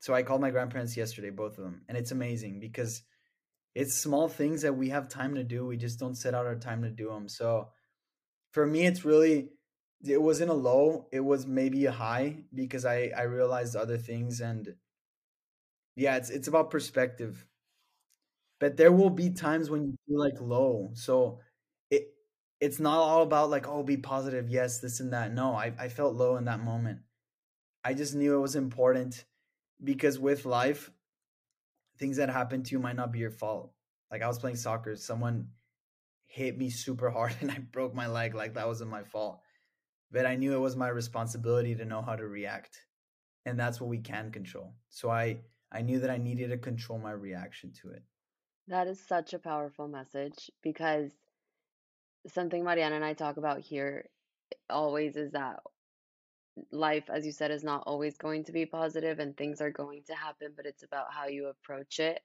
so 0.02 0.14
i 0.14 0.22
called 0.22 0.42
my 0.42 0.52
grandparents 0.52 0.96
yesterday 0.96 1.32
both 1.32 1.58
of 1.58 1.64
them 1.64 1.82
and 1.90 1.98
it's 1.98 2.12
amazing 2.12 2.60
because 2.60 3.02
it's 3.74 3.96
small 3.96 4.30
things 4.30 4.62
that 4.62 4.78
we 4.78 4.90
have 4.90 5.08
time 5.10 5.34
to 5.34 5.44
do 5.44 5.66
we 5.66 5.78
just 5.78 6.00
don't 6.00 6.16
set 6.16 6.36
out 6.36 6.46
our 6.46 6.56
time 6.56 6.84
to 6.84 6.92
do 6.92 7.10
them 7.10 7.28
so 7.28 7.70
for 8.52 8.68
me 8.68 8.86
it's 8.86 9.04
really 9.04 9.50
it 10.06 10.22
wasn't 10.22 10.52
a 10.52 10.54
low 10.54 11.08
it 11.12 11.22
was 11.22 11.48
maybe 11.48 11.86
a 11.86 11.92
high 11.92 12.38
because 12.54 12.86
i 12.86 13.12
i 13.18 13.24
realized 13.24 13.76
other 13.76 13.98
things 13.98 14.42
and 14.42 14.76
yeah, 15.96 16.16
it's 16.16 16.30
it's 16.30 16.48
about 16.48 16.72
perspective. 16.72 17.46
But 18.60 18.78
there 18.78 18.92
will 18.92 19.10
be 19.10 19.30
times 19.30 19.70
when 19.70 19.86
you 19.86 19.96
feel 20.08 20.20
like 20.20 20.40
low. 20.40 20.92
So 20.94 21.40
it's 22.64 22.80
not 22.80 22.98
all 22.98 23.24
about 23.24 23.50
like, 23.50 23.68
oh, 23.68 23.84
be 23.84 23.98
positive, 23.98 24.50
yes, 24.50 24.80
this 24.80 25.02
and 25.02 25.12
that. 25.12 25.34
No, 25.34 25.54
I, 25.54 25.74
I 25.78 25.90
felt 25.90 26.16
low 26.16 26.38
in 26.38 26.46
that 26.46 26.64
moment. 26.64 27.00
I 27.84 27.94
just 27.94 28.16
knew 28.16 28.36
it 28.36 28.40
was 28.40 28.56
important 28.56 29.26
because 29.84 30.18
with 30.18 30.46
life, 30.46 30.90
things 32.00 32.16
that 32.16 32.30
happen 32.30 32.64
to 32.64 32.72
you 32.72 32.80
might 32.80 32.96
not 32.96 33.12
be 33.12 33.20
your 33.20 33.32
fault. 33.32 33.74
Like 34.10 34.22
I 34.22 34.30
was 34.30 34.40
playing 34.40 34.56
soccer, 34.56 34.96
someone 34.96 35.50
hit 36.26 36.58
me 36.58 36.70
super 36.70 37.10
hard 37.10 37.36
and 37.42 37.52
I 37.52 37.58
broke 37.58 37.94
my 37.94 38.08
leg 38.08 38.34
like 38.34 38.54
that 38.54 38.68
wasn't 38.68 38.92
my 38.92 39.04
fault. 39.04 39.42
But 40.10 40.26
I 40.26 40.38
knew 40.38 40.54
it 40.54 40.60
was 40.60 40.78
my 40.78 40.88
responsibility 40.88 41.76
to 41.76 41.84
know 41.84 42.02
how 42.02 42.16
to 42.16 42.26
react. 42.26 42.80
And 43.46 43.60
that's 43.60 43.82
what 43.82 43.90
we 43.90 43.98
can 43.98 44.32
control. 44.32 44.74
So 44.88 45.10
I 45.10 45.40
I 45.70 45.82
knew 45.82 46.00
that 46.00 46.10
I 46.10 46.18
needed 46.18 46.52
to 46.52 46.58
control 46.58 46.98
my 46.98 47.12
reaction 47.12 47.74
to 47.82 47.90
it. 47.90 48.04
That 48.68 48.88
is 48.88 49.02
such 49.06 49.34
a 49.34 49.40
powerful 49.40 49.90
message 49.90 50.50
because 50.62 51.12
something 52.28 52.64
Mariana 52.64 52.96
and 52.96 53.06
I 53.06 53.14
talk 53.14 53.38
about 53.38 53.62
here 53.62 54.06
always 54.70 55.16
is 55.16 55.32
that 55.32 55.60
life, 56.72 57.10
as 57.10 57.26
you 57.26 57.32
said, 57.32 57.52
is 57.52 57.64
not 57.64 57.84
always 57.86 58.18
going 58.18 58.46
to 58.46 58.52
be 58.52 58.66
positive 58.66 59.20
and 59.20 59.36
things 59.36 59.62
are 59.62 59.72
going 59.72 60.04
to 60.08 60.14
happen, 60.14 60.54
but 60.56 60.66
it's 60.66 60.84
about 60.84 61.08
how 61.12 61.28
you 61.28 61.48
approach 61.48 62.00
it 62.00 62.22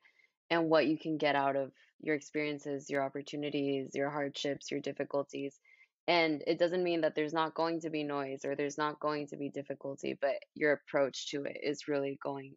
and 0.51 0.69
what 0.69 0.87
you 0.87 0.99
can 0.99 1.19
get 1.19 1.35
out 1.35 1.57
of 1.57 1.73
your 2.01 2.15
experiences, 2.15 2.91
your 2.91 3.03
opportunities, 3.03 3.95
your 3.95 4.11
hardships, 4.11 4.71
your 4.71 4.81
difficulties. 4.81 5.59
And 6.07 6.43
it 6.47 6.59
doesn't 6.59 6.83
mean 6.85 7.03
that 7.03 7.15
there's 7.15 7.35
not 7.35 7.55
going 7.55 7.81
to 7.81 7.91
be 7.91 8.03
noise 8.03 8.45
or 8.45 8.55
there's 8.55 8.79
not 8.79 9.01
going 9.01 9.27
to 9.29 9.37
be 9.37 9.51
difficulty, 9.51 10.17
but 10.19 10.37
your 10.55 10.73
approach 10.73 11.31
to 11.31 11.45
it 11.45 11.59
is 11.63 11.89
really 11.89 12.19
going 12.23 12.55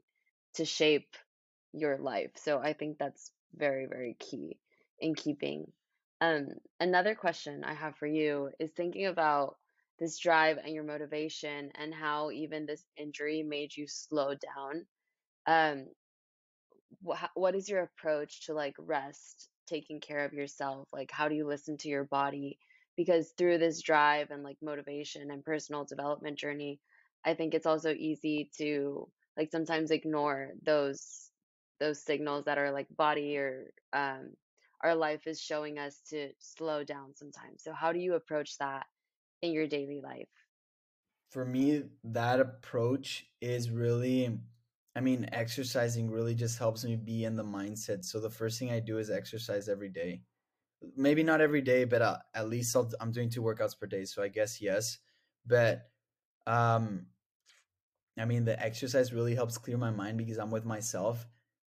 to 0.56 0.65
shape 0.65 1.15
your 1.73 1.97
life. 1.97 2.32
So 2.36 2.60
I 2.60 2.73
think 2.73 2.97
that's 2.97 3.32
very, 3.56 3.88
very 3.88 4.15
key 4.19 4.58
in 4.99 5.15
keeping. 5.15 5.71
Um, 6.22 6.50
another 6.80 7.16
question 7.16 7.64
I 7.66 7.74
have 7.74 7.98
for 7.98 8.08
you 8.08 8.52
is 8.60 8.72
thinking 8.72 9.08
about 9.08 9.58
this 10.00 10.18
drive 10.20 10.58
and 10.58 10.74
your 10.74 10.84
motivation 10.84 11.72
and 11.76 11.94
how 11.94 12.32
even 12.32 12.66
this 12.66 12.86
injury 12.98 13.44
made 13.44 13.76
you 13.76 13.88
slow 13.88 14.36
down. 14.36 14.88
Um, 15.48 15.88
wh- 17.06 17.36
what 17.36 17.56
is 17.56 17.70
your 17.70 17.82
approach 17.84 18.46
to 18.46 18.54
like 18.54 18.76
rest, 18.80 19.50
taking 19.68 20.00
care 20.00 20.26
of 20.26 20.34
yourself? 20.34 20.88
Like, 20.94 21.12
how 21.12 21.28
do 21.28 21.36
you 21.36 21.48
listen 21.48 21.78
to 21.80 21.90
your 21.90 22.06
body? 22.06 22.58
Because 22.98 23.34
through 23.38 23.58
this 23.58 23.82
drive 23.82 24.32
and 24.32 24.44
like 24.44 24.58
motivation 24.62 25.32
and 25.32 25.44
personal 25.44 25.86
development 25.86 26.38
journey, 26.38 26.80
I 27.26 27.34
think 27.34 27.54
it's 27.54 27.66
also 27.66 27.92
easy 27.94 28.50
to 28.58 29.10
like 29.38 29.52
sometimes 29.52 29.92
ignore 29.92 30.52
those 30.64 31.30
those 31.80 32.04
signals 32.04 32.46
that 32.46 32.60
are 32.60 32.72
like 32.72 32.88
body 32.96 33.38
or 33.38 33.72
um, 33.94 34.32
our 34.84 34.96
life 34.96 35.28
is 35.28 35.39
showing 35.41 35.78
us 35.80 36.02
to 36.10 36.30
slow 36.39 36.84
down 36.84 37.15
sometimes. 37.15 37.63
So 37.63 37.74
how 37.74 37.91
do 37.91 38.00
you 38.00 38.15
approach 38.15 38.58
that 38.58 38.86
in 39.41 39.52
your 39.52 39.67
daily 39.67 40.02
life? 40.02 40.30
For 41.30 41.46
me, 41.46 41.84
that 42.04 42.39
approach 42.39 43.26
is 43.41 43.70
really 43.70 44.39
I 44.94 45.00
mean, 45.00 45.30
exercising 45.32 46.12
really 46.12 46.36
just 46.36 46.60
helps 46.60 46.84
me 46.84 46.98
be 46.98 47.24
in 47.24 47.38
the 47.38 47.44
mindset. 47.46 48.04
So 48.04 48.20
the 48.20 48.30
first 48.30 48.60
thing 48.60 48.72
I 48.72 48.82
do 48.82 48.98
is 48.98 49.10
exercise 49.10 49.70
every 49.70 49.88
day. 49.88 50.24
Maybe 50.98 51.24
not 51.24 51.41
every 51.41 51.62
day, 51.62 51.86
but 51.86 52.02
uh, 52.02 52.17
at 52.34 52.50
least 52.50 52.76
i 52.76 52.82
am 53.02 53.12
doing 53.12 53.30
two 53.30 53.41
workouts 53.41 53.80
per 53.80 53.88
day. 53.88 54.04
So 54.06 54.22
I 54.22 54.28
guess 54.28 54.62
yes. 54.62 54.98
But 55.46 55.89
um, 56.46 57.08
I 58.20 58.26
mean, 58.26 58.46
the 58.46 58.62
exercise 58.62 59.13
really 59.13 59.36
helps 59.36 59.58
clear 59.58 59.78
my 59.78 59.91
mind 59.91 60.17
because 60.17 60.38
I'm 60.38 60.52
with 60.52 60.65
myself. 60.65 61.26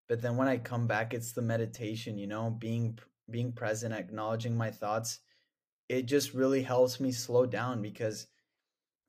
But 0.09 0.23
then 0.23 0.37
when 0.37 0.49
I 0.49 0.59
come 0.59 0.87
back, 0.87 1.15
it's 1.15 1.33
the 1.33 1.43
meditation. 1.43 2.19
You 2.19 2.27
know, 2.27 2.51
being 2.51 2.99
being 3.31 3.53
present, 3.53 3.95
acknowledging 3.95 4.57
my 4.57 4.71
thoughts. 4.71 5.21
It 5.89 6.07
just 6.07 6.35
really 6.35 6.63
helps 6.63 7.01
me 7.01 7.13
slow 7.13 7.47
down 7.47 7.83
because 7.83 8.27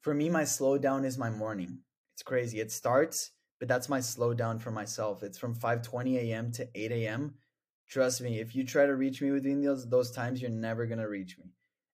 for 0.01 0.13
me, 0.13 0.29
my 0.29 0.43
slow 0.43 0.77
down 0.77 1.05
is 1.05 1.17
my 1.17 1.29
morning. 1.29 1.79
It's 2.15 2.23
crazy. 2.23 2.59
It 2.59 2.71
starts 2.71 3.31
but 3.59 3.67
that's 3.67 3.89
my 3.89 3.99
slowdown 3.99 4.61
for 4.61 4.71
myself. 4.71 5.23
It's 5.23 5.37
from 5.37 5.55
5:20 5.55 6.17
a.m. 6.17 6.51
to 6.53 6.67
8 6.75 6.91
a.m. 6.91 7.35
Trust 7.87 8.21
me, 8.21 8.39
if 8.39 8.55
you 8.55 8.63
try 8.63 8.85
to 8.85 8.95
reach 8.95 9.21
me 9.21 9.31
within 9.31 9.61
those 9.61 9.87
those 9.87 10.11
times, 10.11 10.41
you're 10.41 10.51
never 10.51 10.85
gonna 10.85 11.07
reach 11.07 11.37
me. 11.37 11.53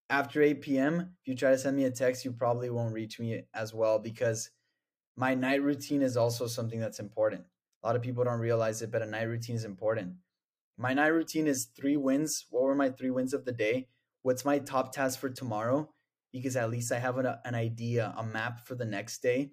After 0.10 0.42
8 0.42 0.62
p.m., 0.62 1.16
if 1.22 1.28
you 1.28 1.36
try 1.36 1.52
to 1.52 1.58
send 1.58 1.78
me 1.78 1.86
a 1.86 1.92
text, 1.92 2.26
you 2.26 2.32
probably 2.34 2.70
won't 2.70 2.94
reach 2.94 3.20
me 3.20 3.44
as 3.54 3.74
well 3.74 4.00
because 4.00 4.50
my 5.16 5.36
night 5.36 5.62
routine 5.62 6.02
is 6.02 6.18
also 6.18 6.48
something 6.48 6.80
that's 6.80 7.00
important. 7.00 7.46
A 7.84 7.88
lot 7.88 7.96
of 7.96 8.02
people 8.02 8.24
don't 8.24 8.40
realize 8.40 8.82
it, 8.82 8.92
but 8.92 9.02
a 9.02 9.06
night 9.06 9.24
routine 9.24 9.56
is 9.56 9.66
important. 9.66 10.16
My 10.78 10.94
night 10.94 11.08
routine 11.08 11.48
is 11.48 11.66
three 11.66 11.98
wins. 11.98 12.46
What 12.50 12.64
were 12.64 12.76
my 12.76 12.90
three 12.90 13.10
wins 13.10 13.34
of 13.34 13.46
the 13.46 13.52
day? 13.52 13.88
What's 14.22 14.46
my 14.46 14.60
top 14.60 14.94
task 14.94 15.20
for 15.20 15.30
tomorrow? 15.30 15.90
Because 16.32 16.56
at 16.56 16.70
least 16.70 16.92
I 16.92 17.00
have 17.00 17.18
an, 17.18 17.28
an 17.44 17.56
idea, 17.56 18.14
a 18.18 18.24
map 18.24 18.66
for 18.66 18.76
the 18.76 18.86
next 18.86 19.22
day. 19.22 19.52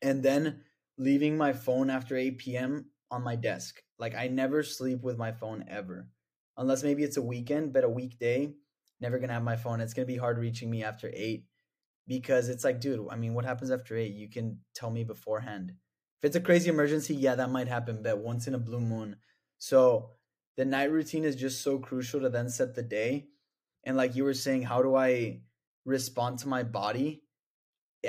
And 0.00 0.22
then 0.22 0.62
leaving 0.96 1.36
my 1.36 1.52
phone 1.52 1.90
after 1.90 2.16
8 2.16 2.38
p.m. 2.38 2.90
on 3.10 3.22
my 3.22 3.36
desk. 3.36 3.82
Like 3.98 4.14
I 4.14 4.28
never 4.28 4.62
sleep 4.62 5.02
with 5.02 5.18
my 5.18 5.32
phone 5.32 5.64
ever. 5.68 6.08
Unless 6.56 6.84
maybe 6.84 7.02
it's 7.02 7.16
a 7.16 7.22
weekend, 7.22 7.72
but 7.72 7.84
a 7.84 7.88
weekday, 7.88 8.52
never 9.00 9.18
gonna 9.18 9.32
have 9.32 9.42
my 9.42 9.56
phone. 9.56 9.80
It's 9.80 9.94
gonna 9.94 10.06
be 10.06 10.16
hard 10.16 10.38
reaching 10.38 10.70
me 10.70 10.84
after 10.84 11.10
eight 11.12 11.46
because 12.06 12.48
it's 12.48 12.64
like, 12.64 12.80
dude, 12.80 13.06
I 13.10 13.16
mean, 13.16 13.34
what 13.34 13.44
happens 13.44 13.70
after 13.70 13.96
eight? 13.96 14.14
You 14.14 14.28
can 14.28 14.60
tell 14.74 14.90
me 14.90 15.04
beforehand. 15.04 15.72
It's 16.24 16.36
a 16.36 16.40
crazy 16.40 16.70
emergency, 16.70 17.14
yeah, 17.14 17.34
that 17.34 17.50
might 17.50 17.68
happen, 17.68 18.02
but 18.02 18.18
once 18.18 18.46
in 18.46 18.54
a 18.54 18.58
blue 18.58 18.80
moon. 18.80 19.16
So 19.58 20.10
the 20.56 20.64
night 20.64 20.90
routine 20.90 21.24
is 21.24 21.36
just 21.36 21.62
so 21.62 21.78
crucial 21.78 22.20
to 22.20 22.30
then 22.30 22.48
set 22.48 22.74
the 22.74 22.82
day. 22.82 23.26
And 23.84 23.96
like 23.96 24.16
you 24.16 24.24
were 24.24 24.34
saying, 24.34 24.62
how 24.62 24.82
do 24.82 24.94
I 24.96 25.40
respond 25.84 26.38
to 26.38 26.48
my 26.48 26.62
body? 26.62 27.22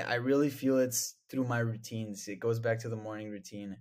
I 0.08 0.16
really 0.16 0.50
feel 0.50 0.78
it's 0.80 1.16
through 1.30 1.46
my 1.46 1.60
routines. 1.60 2.28
It 2.28 2.40
goes 2.40 2.60
back 2.60 2.80
to 2.80 2.90
the 2.90 2.96
morning 2.96 3.30
routine. 3.30 3.78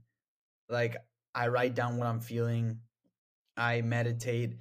Like 0.68 0.96
I 1.34 1.48
write 1.48 1.74
down 1.74 1.96
what 1.96 2.06
I'm 2.06 2.20
feeling. 2.20 2.78
I 3.56 3.82
meditate. 3.82 4.56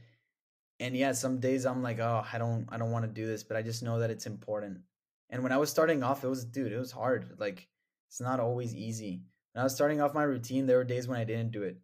And 0.80 0.96
yeah, 0.96 1.14
some 1.14 1.40
days 1.40 1.66
I'm 1.66 1.82
like, 1.82 2.00
oh, 2.00 2.24
I 2.32 2.38
don't 2.38 2.68
I 2.70 2.78
don't 2.78 2.92
want 2.92 3.06
to 3.06 3.12
do 3.12 3.26
this, 3.26 3.44
but 3.44 3.58
I 3.58 3.62
just 3.62 3.84
know 3.84 4.00
that 4.00 4.12
it's 4.12 4.26
important. 4.26 4.80
And 5.30 5.44
when 5.44 5.52
I 5.52 5.58
was 5.58 5.70
starting 5.70 6.04
off, 6.04 6.24
it 6.24 6.28
was 6.28 6.46
dude, 6.46 6.72
it 6.72 6.80
was 6.80 6.92
hard. 6.92 7.36
Like 7.40 7.68
it's 8.10 8.22
not 8.22 8.40
always 8.40 8.76
easy. 8.76 9.24
I 9.56 9.64
was 9.64 9.76
starting 9.76 10.02
off 10.02 10.14
my 10.14 10.24
routine, 10.24 10.66
there 10.66 10.78
were 10.78 10.84
days 10.84 11.08
when 11.08 11.20
I 11.20 11.24
didn't 11.24 11.52
do 11.52 11.64
it. 11.64 11.78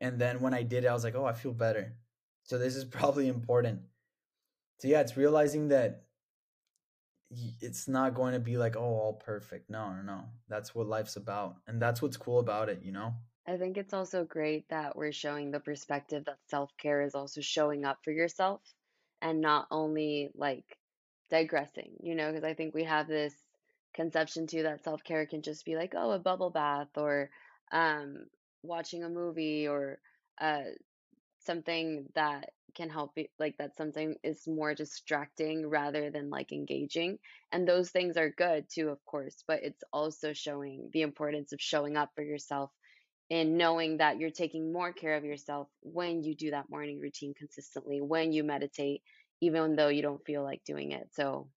And 0.00 0.18
then 0.18 0.40
when 0.40 0.54
I 0.54 0.62
did, 0.62 0.86
I 0.86 0.92
was 0.92 1.04
like, 1.04 1.14
oh, 1.14 1.26
I 1.26 1.32
feel 1.32 1.52
better. 1.52 1.94
So 2.44 2.58
this 2.58 2.74
is 2.74 2.84
probably 2.98 3.28
important. 3.28 3.80
So 4.78 4.88
yeah, 4.88 5.00
it's 5.00 5.16
realizing 5.16 5.68
that 5.68 6.04
it's 7.60 7.88
not 7.88 8.14
going 8.14 8.32
to 8.32 8.40
be 8.40 8.56
like 8.56 8.76
oh 8.76 8.80
all 8.80 9.14
perfect 9.14 9.70
no 9.70 9.92
no 9.94 10.02
no 10.02 10.24
that's 10.48 10.74
what 10.74 10.86
life's 10.86 11.16
about 11.16 11.56
and 11.66 11.80
that's 11.80 12.02
what's 12.02 12.16
cool 12.16 12.38
about 12.38 12.68
it 12.68 12.80
you 12.82 12.92
know 12.92 13.14
i 13.46 13.56
think 13.56 13.76
it's 13.76 13.94
also 13.94 14.24
great 14.24 14.68
that 14.68 14.96
we're 14.96 15.12
showing 15.12 15.50
the 15.50 15.60
perspective 15.60 16.24
that 16.24 16.38
self-care 16.48 17.02
is 17.02 17.14
also 17.14 17.40
showing 17.40 17.84
up 17.84 17.98
for 18.04 18.10
yourself 18.10 18.60
and 19.22 19.40
not 19.40 19.66
only 19.70 20.30
like 20.34 20.76
digressing 21.30 21.92
you 22.02 22.14
know 22.14 22.30
because 22.30 22.44
i 22.44 22.54
think 22.54 22.74
we 22.74 22.84
have 22.84 23.08
this 23.08 23.34
conception 23.94 24.46
too 24.46 24.62
that 24.62 24.84
self-care 24.84 25.26
can 25.26 25.42
just 25.42 25.64
be 25.64 25.76
like 25.76 25.94
oh 25.96 26.12
a 26.12 26.18
bubble 26.18 26.50
bath 26.50 26.88
or 26.96 27.30
um 27.72 28.26
watching 28.62 29.04
a 29.04 29.08
movie 29.08 29.68
or 29.68 29.98
uh 30.40 30.62
something 31.44 32.06
that 32.14 32.50
can 32.74 32.88
help 32.88 33.12
you 33.16 33.26
like 33.38 33.56
that 33.58 33.76
something 33.76 34.14
is 34.22 34.46
more 34.46 34.74
distracting 34.74 35.68
rather 35.68 36.10
than 36.10 36.30
like 36.30 36.52
engaging 36.52 37.18
and 37.52 37.68
those 37.68 37.90
things 37.90 38.16
are 38.16 38.30
good 38.30 38.64
too 38.72 38.88
of 38.88 39.04
course 39.04 39.44
but 39.46 39.62
it's 39.62 39.82
also 39.92 40.32
showing 40.32 40.88
the 40.92 41.02
importance 41.02 41.52
of 41.52 41.60
showing 41.60 41.96
up 41.96 42.10
for 42.14 42.22
yourself 42.22 42.70
and 43.30 43.56
knowing 43.58 43.98
that 43.98 44.18
you're 44.18 44.30
taking 44.30 44.72
more 44.72 44.92
care 44.92 45.16
of 45.16 45.24
yourself 45.24 45.68
when 45.82 46.22
you 46.22 46.34
do 46.34 46.50
that 46.50 46.70
morning 46.70 46.98
routine 46.98 47.34
consistently 47.34 48.00
when 48.00 48.32
you 48.32 48.42
meditate 48.42 49.02
even 49.40 49.76
though 49.76 49.88
you 49.88 50.02
don't 50.02 50.24
feel 50.24 50.42
like 50.42 50.62
doing 50.64 50.92
it 50.92 51.08
so 51.12 51.48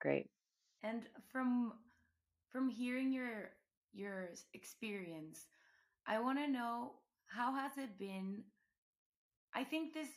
great 0.00 0.28
and 0.82 1.02
from 1.30 1.72
from 2.50 2.68
hearing 2.68 3.12
your 3.12 3.50
your 3.92 4.30
experience 4.54 5.46
i 6.06 6.18
want 6.18 6.38
to 6.38 6.48
know 6.48 6.92
how 7.26 7.52
has 7.54 7.72
it 7.78 7.98
been 7.98 8.42
I 9.54 9.64
think 9.64 9.94
this, 9.94 10.08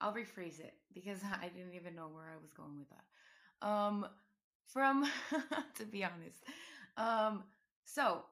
I'll 0.00 0.12
rephrase 0.12 0.60
it 0.60 0.74
because 0.92 1.20
I 1.42 1.48
didn't 1.48 1.74
even 1.74 1.94
know 1.94 2.08
where 2.08 2.30
I 2.32 2.40
was 2.42 2.52
going 2.52 2.78
with 2.78 2.88
that. 2.90 3.66
Um, 3.66 4.06
from, 4.66 5.08
to 5.76 5.84
be 5.84 6.04
honest. 6.04 6.42
Um, 6.96 7.44
so 7.84 8.22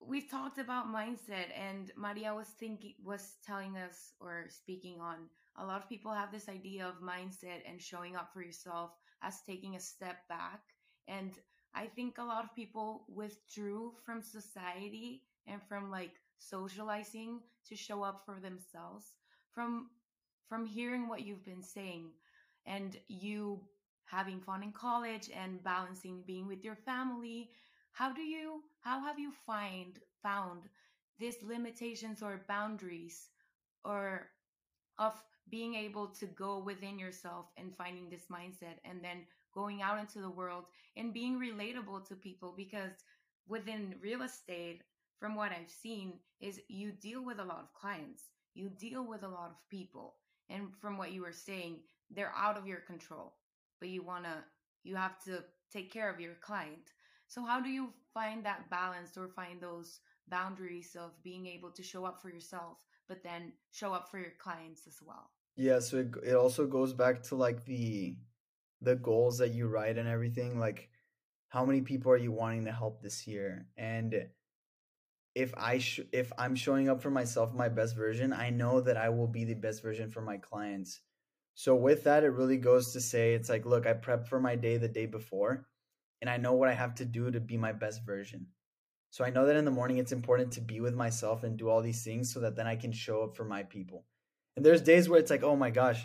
we've 0.00 0.30
talked 0.30 0.58
about 0.58 0.92
mindset 0.92 1.48
and 1.56 1.90
Maria 1.96 2.34
was 2.34 2.48
thinking, 2.48 2.94
was 3.04 3.36
telling 3.46 3.76
us 3.76 4.12
or 4.20 4.46
speaking 4.48 5.00
on 5.00 5.28
a 5.56 5.64
lot 5.64 5.82
of 5.82 5.88
people 5.88 6.12
have 6.12 6.32
this 6.32 6.48
idea 6.48 6.86
of 6.86 7.00
mindset 7.00 7.62
and 7.68 7.80
showing 7.80 8.16
up 8.16 8.32
for 8.32 8.42
yourself 8.42 8.90
as 9.22 9.40
taking 9.46 9.76
a 9.76 9.80
step 9.80 10.26
back. 10.28 10.60
And 11.08 11.32
I 11.74 11.86
think 11.86 12.18
a 12.18 12.24
lot 12.24 12.44
of 12.44 12.54
people 12.54 13.04
withdrew 13.08 13.94
from 14.04 14.22
society 14.22 15.22
and 15.46 15.60
from 15.68 15.90
like 15.90 16.12
socializing 16.38 17.40
to 17.68 17.76
show 17.76 18.02
up 18.02 18.22
for 18.24 18.40
themselves 18.40 19.12
from 19.52 19.90
from 20.48 20.66
hearing 20.66 21.08
what 21.08 21.24
you've 21.24 21.44
been 21.44 21.62
saying 21.62 22.10
and 22.66 22.96
you 23.08 23.60
having 24.04 24.40
fun 24.40 24.62
in 24.62 24.72
college 24.72 25.30
and 25.34 25.62
balancing 25.64 26.22
being 26.26 26.46
with 26.46 26.62
your 26.62 26.76
family. 26.76 27.50
How 27.92 28.12
do 28.12 28.22
you 28.22 28.62
how 28.80 29.00
have 29.00 29.18
you 29.18 29.32
find 29.46 29.98
found 30.22 30.62
these 31.18 31.36
limitations 31.42 32.22
or 32.22 32.44
boundaries 32.48 33.28
or 33.84 34.28
of 34.98 35.14
being 35.50 35.74
able 35.74 36.08
to 36.08 36.26
go 36.26 36.58
within 36.58 36.98
yourself 36.98 37.46
and 37.56 37.76
finding 37.76 38.08
this 38.08 38.26
mindset 38.30 38.78
and 38.84 39.02
then 39.02 39.26
going 39.54 39.82
out 39.82 39.98
into 39.98 40.20
the 40.20 40.30
world 40.30 40.64
and 40.96 41.14
being 41.14 41.38
relatable 41.38 42.06
to 42.08 42.14
people 42.14 42.52
because 42.56 42.92
within 43.48 43.94
real 44.02 44.22
estate 44.22 44.82
from 45.18 45.34
what 45.34 45.52
i've 45.52 45.70
seen 45.70 46.14
is 46.40 46.60
you 46.68 46.92
deal 46.92 47.24
with 47.24 47.38
a 47.38 47.44
lot 47.44 47.60
of 47.60 47.72
clients. 47.72 48.24
You 48.54 48.68
deal 48.68 49.06
with 49.06 49.22
a 49.22 49.28
lot 49.28 49.50
of 49.50 49.68
people. 49.70 50.14
And 50.50 50.68
from 50.80 50.98
what 50.98 51.12
you 51.12 51.22
were 51.22 51.32
saying 51.32 51.80
they're 52.10 52.34
out 52.36 52.58
of 52.58 52.66
your 52.66 52.80
control 52.80 53.32
but 53.80 53.88
you 53.88 54.02
want 54.02 54.24
to 54.24 54.36
you 54.82 54.94
have 54.94 55.18
to 55.24 55.42
take 55.72 55.90
care 55.90 56.10
of 56.10 56.20
your 56.20 56.34
client. 56.42 56.92
So 57.26 57.44
how 57.44 57.60
do 57.60 57.70
you 57.70 57.88
find 58.12 58.44
that 58.44 58.68
balance 58.70 59.16
or 59.16 59.28
find 59.28 59.60
those 59.60 60.00
boundaries 60.28 60.94
of 60.98 61.10
being 61.22 61.46
able 61.46 61.70
to 61.70 61.82
show 61.82 62.04
up 62.04 62.20
for 62.20 62.28
yourself 62.28 62.76
but 63.08 63.22
then 63.22 63.52
show 63.72 63.92
up 63.92 64.10
for 64.10 64.18
your 64.18 64.34
clients 64.38 64.86
as 64.86 64.98
well? 65.04 65.30
Yeah, 65.56 65.78
so 65.78 65.98
it, 65.98 66.14
it 66.26 66.34
also 66.34 66.66
goes 66.66 66.92
back 66.92 67.22
to 67.24 67.36
like 67.36 67.64
the 67.64 68.16
the 68.84 68.96
goals 68.96 69.38
that 69.38 69.52
you 69.52 69.66
write 69.68 69.98
and 69.98 70.08
everything. 70.08 70.58
Like, 70.58 70.88
how 71.48 71.64
many 71.64 71.80
people 71.80 72.12
are 72.12 72.16
you 72.16 72.32
wanting 72.32 72.64
to 72.64 72.72
help 72.72 73.00
this 73.00 73.26
year? 73.26 73.66
And 73.76 74.28
if 75.34 75.52
I 75.56 75.78
sh- 75.78 76.00
if 76.12 76.32
I'm 76.38 76.54
showing 76.54 76.88
up 76.88 77.02
for 77.02 77.10
myself, 77.10 77.52
my 77.52 77.68
best 77.68 77.96
version, 77.96 78.32
I 78.32 78.50
know 78.50 78.80
that 78.80 78.96
I 78.96 79.08
will 79.08 79.26
be 79.26 79.44
the 79.44 79.54
best 79.54 79.82
version 79.82 80.10
for 80.10 80.20
my 80.20 80.36
clients. 80.36 81.00
So 81.54 81.74
with 81.74 82.04
that, 82.04 82.24
it 82.24 82.30
really 82.30 82.56
goes 82.56 82.92
to 82.92 83.00
say 83.00 83.34
it's 83.34 83.48
like, 83.48 83.64
look, 83.64 83.86
I 83.86 83.92
prep 83.92 84.26
for 84.26 84.40
my 84.40 84.56
day 84.56 84.76
the 84.76 84.88
day 84.88 85.06
before, 85.06 85.66
and 86.20 86.28
I 86.28 86.36
know 86.36 86.54
what 86.54 86.68
I 86.68 86.74
have 86.74 86.94
to 86.96 87.04
do 87.04 87.30
to 87.30 87.40
be 87.40 87.56
my 87.56 87.72
best 87.72 88.04
version. 88.04 88.46
So 89.10 89.24
I 89.24 89.30
know 89.30 89.46
that 89.46 89.56
in 89.56 89.64
the 89.64 89.70
morning 89.70 89.98
it's 89.98 90.10
important 90.10 90.52
to 90.52 90.60
be 90.60 90.80
with 90.80 90.94
myself 90.94 91.44
and 91.44 91.56
do 91.56 91.68
all 91.68 91.82
these 91.82 92.02
things 92.02 92.32
so 92.32 92.40
that 92.40 92.56
then 92.56 92.66
I 92.66 92.74
can 92.74 92.90
show 92.90 93.22
up 93.22 93.36
for 93.36 93.44
my 93.44 93.62
people. 93.62 94.04
And 94.56 94.66
there's 94.66 94.82
days 94.82 95.08
where 95.08 95.20
it's 95.20 95.30
like, 95.30 95.44
oh 95.44 95.54
my 95.54 95.70
gosh, 95.70 96.04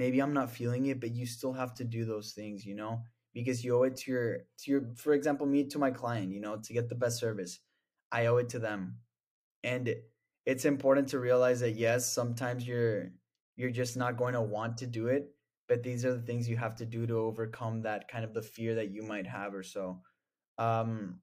maybe 0.00 0.18
I'm 0.20 0.32
not 0.32 0.50
feeling 0.50 0.86
it, 0.86 0.98
but 0.98 1.14
you 1.14 1.26
still 1.26 1.52
have 1.52 1.74
to 1.74 1.84
do 1.84 2.06
those 2.06 2.32
things, 2.32 2.64
you 2.64 2.74
know, 2.74 3.02
because 3.34 3.62
you 3.62 3.76
owe 3.76 3.82
it 3.82 3.96
to 3.98 4.10
your 4.10 4.38
to 4.60 4.70
your 4.70 4.82
for 4.96 5.12
example, 5.12 5.46
me 5.46 5.64
to 5.64 5.78
my 5.78 5.90
client, 5.90 6.32
you 6.32 6.40
know, 6.40 6.56
to 6.56 6.72
get 6.72 6.88
the 6.88 6.94
best 6.94 7.18
service. 7.18 7.60
I 8.10 8.26
owe 8.26 8.38
it 8.38 8.48
to 8.54 8.58
them. 8.58 8.96
And 9.62 9.94
it's 10.46 10.64
important 10.64 11.08
to 11.08 11.18
realize 11.18 11.60
that 11.60 11.72
yes, 11.72 12.10
sometimes 12.10 12.66
you're 12.66 13.10
you're 13.56 13.76
just 13.82 13.94
not 14.02 14.16
going 14.16 14.32
to 14.32 14.40
want 14.56 14.78
to 14.78 14.86
do 14.86 15.08
it, 15.08 15.34
but 15.68 15.82
these 15.82 16.06
are 16.06 16.14
the 16.14 16.26
things 16.28 16.48
you 16.48 16.56
have 16.56 16.76
to 16.76 16.86
do 16.86 17.06
to 17.06 17.18
overcome 17.18 17.82
that 17.82 18.08
kind 18.08 18.24
of 18.24 18.32
the 18.32 18.48
fear 18.54 18.76
that 18.76 18.90
you 18.90 19.02
might 19.02 19.26
have 19.26 19.54
or 19.54 19.62
so. 19.62 20.00
Um 20.56 21.20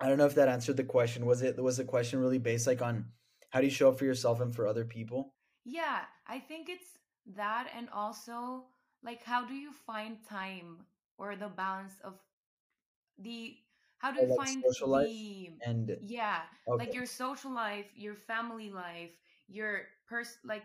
I 0.00 0.08
don't 0.08 0.18
know 0.18 0.26
if 0.26 0.34
that 0.34 0.48
answered 0.48 0.76
the 0.76 0.90
question. 0.96 1.26
Was 1.26 1.42
it 1.42 1.62
was 1.62 1.76
the 1.76 1.90
question 1.94 2.18
really 2.18 2.42
based 2.50 2.66
like 2.66 2.82
on 2.82 3.06
how 3.50 3.60
do 3.60 3.66
you 3.66 3.76
show 3.78 3.88
up 3.90 3.98
for 4.00 4.04
yourself 4.04 4.40
and 4.40 4.52
for 4.52 4.66
other 4.66 4.84
people? 4.84 5.32
Yeah, 5.64 6.00
I 6.26 6.40
think 6.40 6.68
it's 6.68 6.90
that 7.36 7.68
and 7.76 7.88
also 7.92 8.64
like 9.02 9.22
how 9.22 9.44
do 9.44 9.54
you 9.54 9.72
find 9.72 10.18
time 10.28 10.84
or 11.18 11.36
the 11.36 11.48
balance 11.48 11.94
of 12.04 12.14
the 13.18 13.56
how 13.98 14.12
do 14.12 14.20
you 14.20 14.28
like 14.28 14.36
find 14.36 14.62
social 14.64 14.88
life 14.88 15.08
the 15.08 15.50
and 15.66 15.96
yeah, 16.06 16.40
okay. 16.68 16.84
like 16.84 16.94
your 16.94 17.06
social 17.06 17.52
life, 17.52 17.86
your 17.94 18.14
family 18.14 18.70
life, 18.70 19.10
your 19.48 19.82
pers 20.08 20.38
like 20.44 20.62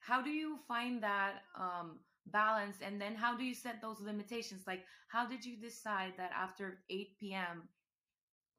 how 0.00 0.20
do 0.22 0.30
you 0.30 0.58
find 0.66 1.02
that 1.02 1.42
um 1.58 1.98
balance 2.26 2.76
and 2.84 3.00
then 3.00 3.14
how 3.14 3.36
do 3.36 3.44
you 3.44 3.54
set 3.54 3.80
those 3.80 4.00
limitations? 4.00 4.62
Like 4.66 4.84
how 5.08 5.26
did 5.26 5.44
you 5.44 5.56
decide 5.56 6.14
that 6.16 6.30
after 6.36 6.78
8 6.90 7.32
p.m. 7.34 7.68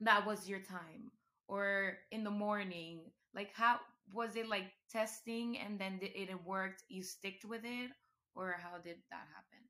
that 0.02 0.26
was 0.26 0.48
your 0.48 0.60
time 0.60 1.12
or 1.48 1.98
in 2.12 2.24
the 2.24 2.32
morning 2.32 3.00
like 3.34 3.52
how 3.54 3.80
was 4.12 4.36
it 4.36 4.48
like 4.50 4.72
testing 4.90 5.58
and 5.58 5.80
then 5.80 6.00
it 6.02 6.30
worked 6.46 6.84
you 6.90 7.04
sticked 7.04 7.46
with 7.46 7.62
it 7.66 7.92
or 8.36 8.56
how 8.62 8.78
did 8.78 8.98
that 9.12 9.28
happen 9.36 9.64